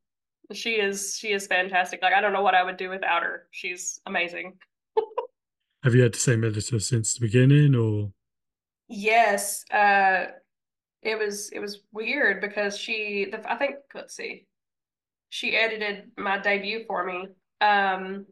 There. 0.49 0.57
She 0.57 0.75
is. 0.75 1.17
She 1.17 1.33
is 1.33 1.47
fantastic. 1.47 2.03
Like 2.03 2.13
I 2.13 2.21
don't 2.21 2.33
know 2.33 2.43
what 2.43 2.55
I 2.55 2.65
would 2.65 2.77
do 2.77 2.91
without 2.91 3.23
her. 3.23 3.47
She's 3.53 4.01
amazing. 4.07 4.55
Have 5.85 5.95
you 5.95 6.03
had 6.03 6.15
the 6.15 6.19
same 6.19 6.43
editor 6.43 6.81
since 6.81 7.15
the 7.15 7.21
beginning, 7.21 7.77
or? 7.77 8.11
Yes. 8.89 9.65
Uh, 9.73 10.27
it 11.03 11.17
was 11.17 11.51
it 11.51 11.61
was 11.61 11.83
weird 11.93 12.41
because 12.41 12.77
she. 12.77 13.29
The, 13.31 13.49
I 13.51 13.57
think 13.57 13.77
let's 13.95 14.17
see, 14.17 14.47
she 15.29 15.55
edited 15.55 16.11
my 16.17 16.39
debut 16.39 16.85
for 16.89 17.05
me. 17.05 17.29
Um, 17.61 18.27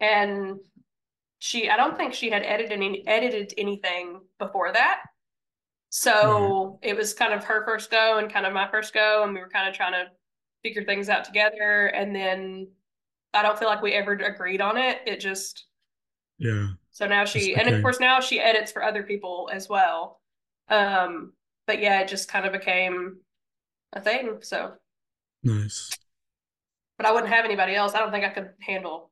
and 0.00 0.58
she 1.40 1.68
I 1.68 1.76
don't 1.76 1.96
think 1.96 2.14
she 2.14 2.30
had 2.30 2.44
edited 2.44 2.72
any 2.72 3.06
edited 3.08 3.52
anything 3.58 4.20
before 4.38 4.72
that. 4.72 5.00
So 5.88 6.78
it 6.82 6.96
was 6.96 7.14
kind 7.14 7.32
of 7.32 7.42
her 7.44 7.64
first 7.64 7.90
go 7.90 8.18
and 8.18 8.32
kind 8.32 8.46
of 8.46 8.52
my 8.52 8.70
first 8.70 8.94
go, 8.94 9.24
and 9.24 9.34
we 9.34 9.40
were 9.40 9.48
kind 9.48 9.68
of 9.68 9.74
trying 9.74 9.92
to 9.92 10.04
figure 10.62 10.84
things 10.84 11.08
out 11.08 11.24
together. 11.24 11.86
And 11.86 12.14
then 12.14 12.68
I 13.34 13.42
don't 13.42 13.58
feel 13.58 13.68
like 13.68 13.82
we 13.82 13.92
ever 13.94 14.12
agreed 14.12 14.60
on 14.60 14.76
it. 14.76 14.98
It 15.06 15.18
just 15.18 15.64
yeah. 16.38 16.68
So 16.92 17.06
now 17.06 17.24
she, 17.24 17.54
and 17.54 17.68
of 17.68 17.80
course 17.82 18.00
now 18.00 18.20
she 18.20 18.38
edits 18.38 18.70
for 18.70 18.84
other 18.84 19.02
people 19.02 19.48
as 19.52 19.68
well. 19.68 20.20
Um, 20.68 21.32
but 21.66 21.80
yeah, 21.80 22.00
it 22.00 22.08
just 22.08 22.28
kind 22.28 22.44
of 22.44 22.52
became 22.52 23.16
a 23.94 24.00
thing. 24.00 24.38
So 24.42 24.72
nice. 25.42 25.90
But 26.98 27.06
I 27.06 27.12
wouldn't 27.12 27.32
have 27.32 27.46
anybody 27.46 27.74
else. 27.74 27.94
I 27.94 27.98
don't 27.98 28.10
think 28.10 28.26
I 28.26 28.28
could 28.28 28.50
handle 28.60 29.09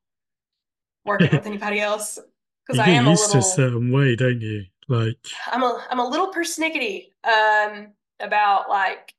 working 1.05 1.31
with 1.31 1.47
anybody 1.47 1.81
else 1.81 2.19
because 2.67 2.79
I 2.79 2.91
am 2.91 3.07
used 3.07 3.23
a 3.23 3.27
little, 3.27 3.43
to 3.43 3.47
a 3.47 3.51
certain 3.51 3.93
way, 3.93 4.17
don't 4.17 4.41
you? 4.41 4.65
Like 4.89 5.19
I'm 5.47 5.63
a 5.63 5.85
I'm 5.91 6.01
a 6.01 6.09
little 6.09 6.33
persnickety 6.33 7.09
um 7.25 7.89
about 8.21 8.69
like 8.69 9.15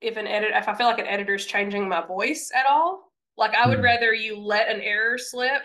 if 0.00 0.16
an 0.16 0.26
edit 0.26 0.50
if 0.54 0.68
I 0.68 0.74
feel 0.74 0.86
like 0.86 1.00
an 1.00 1.06
editor's 1.06 1.46
changing 1.46 1.88
my 1.88 2.04
voice 2.04 2.50
at 2.54 2.66
all. 2.68 3.12
Like 3.36 3.54
I 3.54 3.68
would 3.68 3.78
mm. 3.78 3.84
rather 3.84 4.12
you 4.14 4.38
let 4.38 4.68
an 4.68 4.80
error 4.80 5.18
slip 5.18 5.62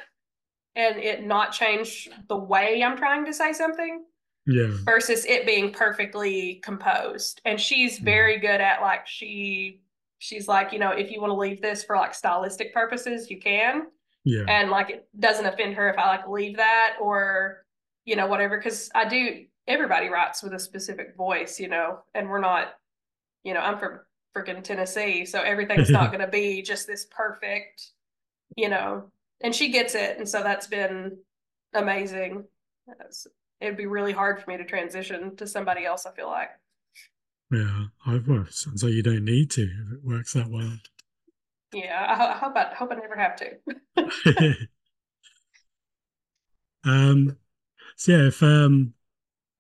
and 0.76 0.98
it 0.98 1.26
not 1.26 1.52
change 1.52 2.10
the 2.28 2.38
way 2.38 2.84
I'm 2.84 2.98
trying 2.98 3.26
to 3.26 3.34
say 3.34 3.54
something. 3.54 4.04
Yeah. 4.46 4.72
Versus 4.84 5.26
it 5.26 5.46
being 5.46 5.72
perfectly 5.72 6.56
composed. 6.64 7.40
And 7.46 7.60
she's 7.60 8.00
hmm. 8.00 8.04
very 8.06 8.40
good 8.40 8.60
at 8.60 8.82
like 8.82 9.08
she 9.08 9.82
she's 10.20 10.48
like, 10.48 10.74
you 10.74 10.80
know, 10.80 10.92
if 10.92 11.12
you 11.12 11.22
want 11.22 11.32
to 11.32 11.38
leave 11.38 11.62
this 11.62 11.84
for 11.84 11.96
like 11.96 12.14
stylistic 12.14 12.74
purposes, 12.74 13.30
you 13.30 13.40
can. 13.40 13.84
Yeah. 14.24 14.46
And 14.48 14.70
like 14.70 14.90
it 14.90 15.08
doesn't 15.20 15.46
offend 15.46 15.76
her 15.76 15.90
if 15.90 15.98
I 15.98 16.08
like 16.08 16.28
leave 16.28 16.58
that 16.58 16.96
or, 17.02 17.66
you 18.06 18.16
know, 18.16 18.28
whatever. 18.28 18.62
Cause 18.62 18.90
I 18.96 19.08
do 19.08 19.46
everybody 19.68 20.10
writes 20.10 20.44
with 20.44 20.54
a 20.54 20.60
specific 20.60 21.16
voice, 21.16 21.60
you 21.60 21.68
know, 21.68 22.00
and 22.14 22.30
we're 22.30 22.40
not, 22.40 22.74
you 23.44 23.54
know, 23.54 23.60
I'm 23.60 23.78
from 23.78 24.00
freaking 24.36 24.64
Tennessee. 24.64 25.26
So 25.26 25.42
everything's 25.42 25.90
not 25.90 26.12
gonna 26.12 26.28
be 26.28 26.62
just 26.62 26.88
this 26.88 27.06
perfect, 27.06 27.92
you 28.56 28.70
know, 28.70 29.12
and 29.42 29.54
she 29.54 29.70
gets 29.70 29.96
it, 29.96 30.18
and 30.18 30.28
so 30.28 30.42
that's 30.42 30.68
been 30.68 31.18
amazing. 31.74 32.46
It'd 33.62 33.78
be 33.78 33.86
really 33.86 34.12
hard 34.12 34.42
for 34.42 34.50
me 34.50 34.58
to 34.58 34.66
transition 34.66 35.36
to 35.38 35.48
somebody 35.48 35.86
else. 35.86 36.06
I 36.06 36.12
feel 36.12 36.28
like. 36.28 36.50
Yeah, 37.52 37.86
I 38.06 38.20
well, 38.26 38.46
sounds 38.50 38.84
like 38.84 38.94
you 38.94 39.04
don't 39.04 39.26
need 39.26 39.52
to 39.52 39.64
if 39.64 39.94
it 39.94 40.04
works 40.04 40.34
that 40.34 40.50
well. 40.50 40.78
Yeah, 41.74 42.06
I, 42.08 42.34
I 42.34 42.38
hope 42.38 42.56
I 42.56 42.74
hope 42.76 42.92
I 42.92 42.96
never 42.96 43.16
have 43.16 43.36
to. 43.38 44.58
um, 46.86 47.38
so 47.96 48.12
yeah, 48.12 48.28
if 48.28 48.44
um, 48.44 48.94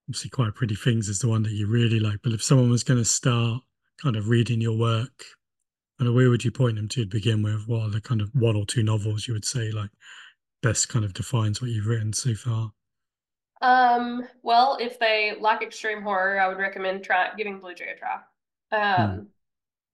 obviously 0.07 0.30
quiet 0.30 0.55
pretty 0.55 0.76
things 0.76 1.09
is 1.09 1.20
the 1.20 1.28
one 1.28 1.43
that 1.43 1.51
you 1.53 1.68
really 1.68 1.99
like, 1.99 2.20
but 2.24 2.34
if 2.34 2.43
someone 2.43 2.70
was 2.70 2.84
going 2.84 2.99
to 2.99 3.05
start 3.05 3.61
kind 4.01 4.16
of 4.16 4.30
reading 4.30 4.61
your 4.61 4.78
work 4.78 5.26
and 5.99 6.14
where 6.14 6.30
would 6.30 6.43
you 6.43 6.51
point 6.51 6.76
them 6.76 6.88
to, 6.89 7.01
to 7.01 7.09
begin 7.09 7.43
with? 7.43 7.68
What 7.68 7.82
are 7.82 7.89
the 7.89 8.01
kind 8.01 8.22
of 8.22 8.30
one 8.34 8.55
or 8.55 8.66
two 8.66 8.84
novels 8.84 9.28
you 9.28 9.34
would 9.34 9.45
say 9.45 9.72
like 9.72 9.91
best 10.61 10.89
kind 10.89 11.05
of 11.05 11.14
defines 11.14 11.61
what 11.61 11.72
you've 11.72 11.88
written 11.88 12.14
so 12.14 12.34
far? 12.36 12.72
Um, 13.61 14.28
well, 14.41 14.78
if 14.82 14.99
they 14.99 15.34
like 15.39 15.61
extreme 15.61 16.01
horror, 16.01 16.39
I 16.39 16.47
would 16.49 16.57
recommend 16.57 17.03
try 17.03 17.30
giving 17.38 17.59
Blue 17.59 17.74
Jay 17.74 17.95
a 17.95 17.97
try. 17.97 18.20
Um, 18.72 19.09
hmm. 19.09 19.24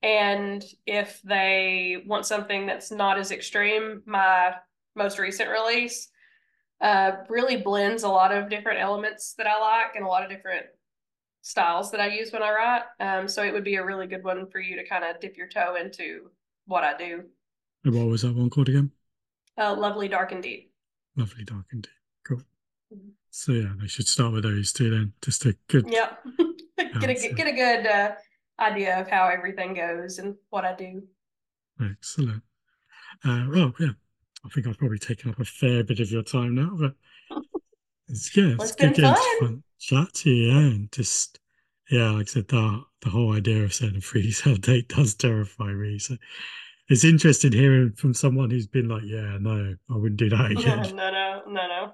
And 0.02 0.64
if 0.86 1.22
they 1.24 2.04
want 2.06 2.26
something 2.26 2.66
that's 2.66 2.92
not 2.92 3.18
as 3.18 3.32
extreme, 3.32 4.02
my 4.06 4.54
most 4.96 5.20
recent 5.20 5.50
release 5.50 6.10
uh, 6.82 7.12
really 7.28 7.58
blends 7.58 8.04
a 8.04 8.08
lot 8.08 8.34
of 8.34 8.50
different 8.50 8.80
elements 8.80 9.34
that 9.38 9.48
I 9.48 9.60
like 9.60 9.96
and 9.96 10.06
a 10.06 10.08
lot 10.08 10.24
of 10.24 10.30
different 10.30 10.66
styles 11.42 11.92
that 11.92 12.00
I 12.00 12.08
use 12.08 12.32
when 12.32 12.44
I 12.44 12.52
write. 12.52 12.84
Um, 13.00 13.28
so 13.28 13.44
it 13.44 13.54
would 13.54 13.64
be 13.64 13.76
a 13.76 13.86
really 13.86 14.08
good 14.08 14.24
one 14.24 14.48
for 14.50 14.60
you 14.60 14.76
to 14.78 14.88
kind 14.88 15.04
of 15.04 15.20
dip 15.20 15.36
your 15.36 15.48
toe 15.48 15.76
into 15.76 16.30
what 16.66 16.84
I 16.84 16.96
do. 16.96 17.24
And 17.84 17.96
what 17.96 18.08
was 18.08 18.22
that 18.22 18.36
one 18.36 18.50
called 18.50 18.70
again? 18.70 18.92
Uh, 19.58 19.76
Lovely 19.76 20.08
Dark 20.08 20.32
and 20.32 20.44
Deep. 20.44 20.72
Lovely 21.18 21.44
Dark 21.44 21.66
and 21.72 21.84
Deep. 21.84 21.92
Cool. 22.26 22.42
Mm-hmm. 22.94 23.10
So 23.32 23.52
yeah, 23.52 23.70
they 23.80 23.88
should 23.88 24.08
start 24.08 24.34
with 24.34 24.44
those 24.44 24.72
two 24.72 24.90
then. 24.90 25.14
Just 25.22 25.46
a 25.46 25.56
good. 25.68 25.90
Yeah. 25.90 26.12
get 26.78 27.10
a 27.10 27.34
get 27.34 27.48
a 27.48 27.52
good 27.52 27.88
uh, 27.88 28.12
idea 28.60 29.00
of 29.00 29.10
how 29.10 29.28
everything 29.28 29.74
goes 29.74 30.20
and 30.20 30.36
what 30.50 30.66
I 30.66 30.76
do. 30.76 31.04
Excellent. 31.82 32.44
Uh, 33.24 33.46
well, 33.50 33.74
yeah, 33.80 33.92
I 34.46 34.50
think 34.50 34.68
I've 34.68 34.78
probably 34.78 35.00
taken 35.00 35.32
up 35.32 35.40
a 35.40 35.46
fair 35.46 35.84
bit 35.84 36.00
of 36.00 36.12
your 36.12 36.24
time 36.24 36.56
now, 36.56 36.72
but 36.80 36.94
it's 38.08 38.30
good. 38.30 38.58
Well, 38.58 38.68
it's, 38.68 38.76
it's 38.80 38.98
good 38.98 39.02
fun. 39.02 39.18
fun 39.40 39.64
chat 39.80 40.14
to 40.14 40.30
you, 40.30 40.52
yeah, 40.52 40.60
and 40.60 40.92
just 40.92 41.40
yeah, 41.90 42.12
like 42.12 42.28
I 42.28 42.32
said, 42.32 42.48
the 42.48 42.84
the 43.02 43.10
whole 43.10 43.34
idea 43.34 43.64
of 43.64 43.74
setting 43.74 43.98
a 43.98 44.02
free 44.02 44.32
sale 44.32 44.56
date 44.58 44.90
does 44.90 45.16
terrify 45.16 45.72
me. 45.74 46.00
So 46.00 46.18
it's 46.90 47.04
interesting 47.04 47.52
hearing 47.52 47.94
from 47.94 48.14
someone 48.14 48.50
who's 48.50 48.68
been 48.68 48.90
like, 48.90 49.04
yeah, 49.06 49.38
no, 49.40 49.76
I 49.90 49.96
wouldn't 49.96 50.20
do 50.20 50.30
that 50.30 50.52
again. 50.52 50.96
no, 50.96 51.12
no, 51.12 51.44
no, 51.48 51.68
no. 51.68 51.94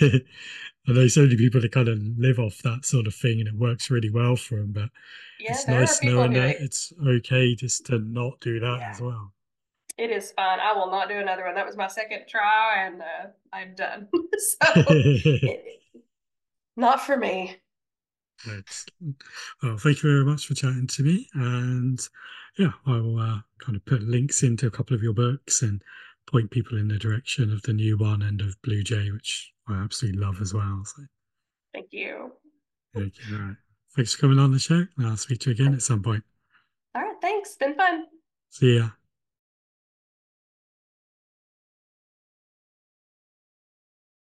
I 0.00 0.92
know 0.92 1.06
so 1.08 1.22
many 1.22 1.36
people 1.36 1.60
that 1.60 1.72
kind 1.72 1.88
of 1.88 1.98
live 2.16 2.38
off 2.38 2.62
that 2.62 2.84
sort 2.84 3.06
of 3.06 3.14
thing, 3.14 3.40
and 3.40 3.48
it 3.48 3.54
works 3.54 3.90
really 3.90 4.10
well 4.10 4.36
for 4.36 4.56
them. 4.56 4.72
But 4.72 4.90
yeah, 5.38 5.52
it's 5.52 5.68
nice 5.68 6.02
knowing 6.02 6.32
that 6.34 6.56
it's 6.60 6.92
okay 7.06 7.54
just 7.54 7.86
to 7.86 7.98
not 7.98 8.40
do 8.40 8.58
that 8.60 8.78
yeah. 8.78 8.90
as 8.90 9.00
well. 9.00 9.32
It 9.98 10.10
is 10.10 10.32
fine. 10.32 10.60
I 10.60 10.72
will 10.72 10.90
not 10.90 11.08
do 11.08 11.16
another 11.16 11.44
one. 11.44 11.54
That 11.54 11.66
was 11.66 11.76
my 11.76 11.88
second 11.88 12.22
try, 12.28 12.86
and 12.86 13.02
uh, 13.02 13.28
I'm 13.52 13.74
done. 13.74 14.08
so 14.12 14.56
it, 14.76 15.80
not 16.76 17.00
for 17.04 17.16
me. 17.16 17.56
Excellent. 18.48 19.22
Well, 19.62 19.78
thank 19.78 20.02
you 20.02 20.10
very 20.10 20.24
much 20.24 20.46
for 20.46 20.54
chatting 20.54 20.86
to 20.86 21.02
me. 21.02 21.28
And 21.34 22.00
yeah, 22.56 22.72
I 22.86 22.92
will 22.92 23.18
uh, 23.18 23.40
kind 23.58 23.76
of 23.76 23.84
put 23.84 24.02
links 24.02 24.42
into 24.42 24.66
a 24.66 24.70
couple 24.70 24.94
of 24.94 25.02
your 25.02 25.12
books 25.12 25.62
and 25.62 25.82
point 26.26 26.50
people 26.50 26.78
in 26.78 26.88
the 26.88 26.98
direction 26.98 27.52
of 27.52 27.62
the 27.62 27.72
new 27.72 27.96
one 27.96 28.22
and 28.22 28.40
of 28.40 28.60
Blue 28.62 28.82
Jay, 28.82 29.10
which 29.10 29.52
I 29.68 29.82
absolutely 29.82 30.20
love 30.20 30.40
as 30.40 30.54
well. 30.54 30.82
So 30.84 31.02
thank 31.74 31.88
you. 31.92 32.32
Thank 32.94 33.14
you. 33.18 33.36
All 33.36 33.42
right. 33.42 33.56
Thanks 33.96 34.14
for 34.14 34.20
coming 34.22 34.38
on 34.38 34.52
the 34.52 34.58
show. 34.58 34.86
And 34.96 35.06
I'll 35.06 35.16
speak 35.16 35.40
to 35.40 35.50
you 35.50 35.54
again 35.54 35.74
at 35.74 35.82
some 35.82 36.02
point. 36.02 36.22
All 36.94 37.02
right. 37.02 37.16
Thanks. 37.20 37.56
Been 37.56 37.74
fun. 37.74 38.06
See 38.50 38.76
ya. 38.76 38.90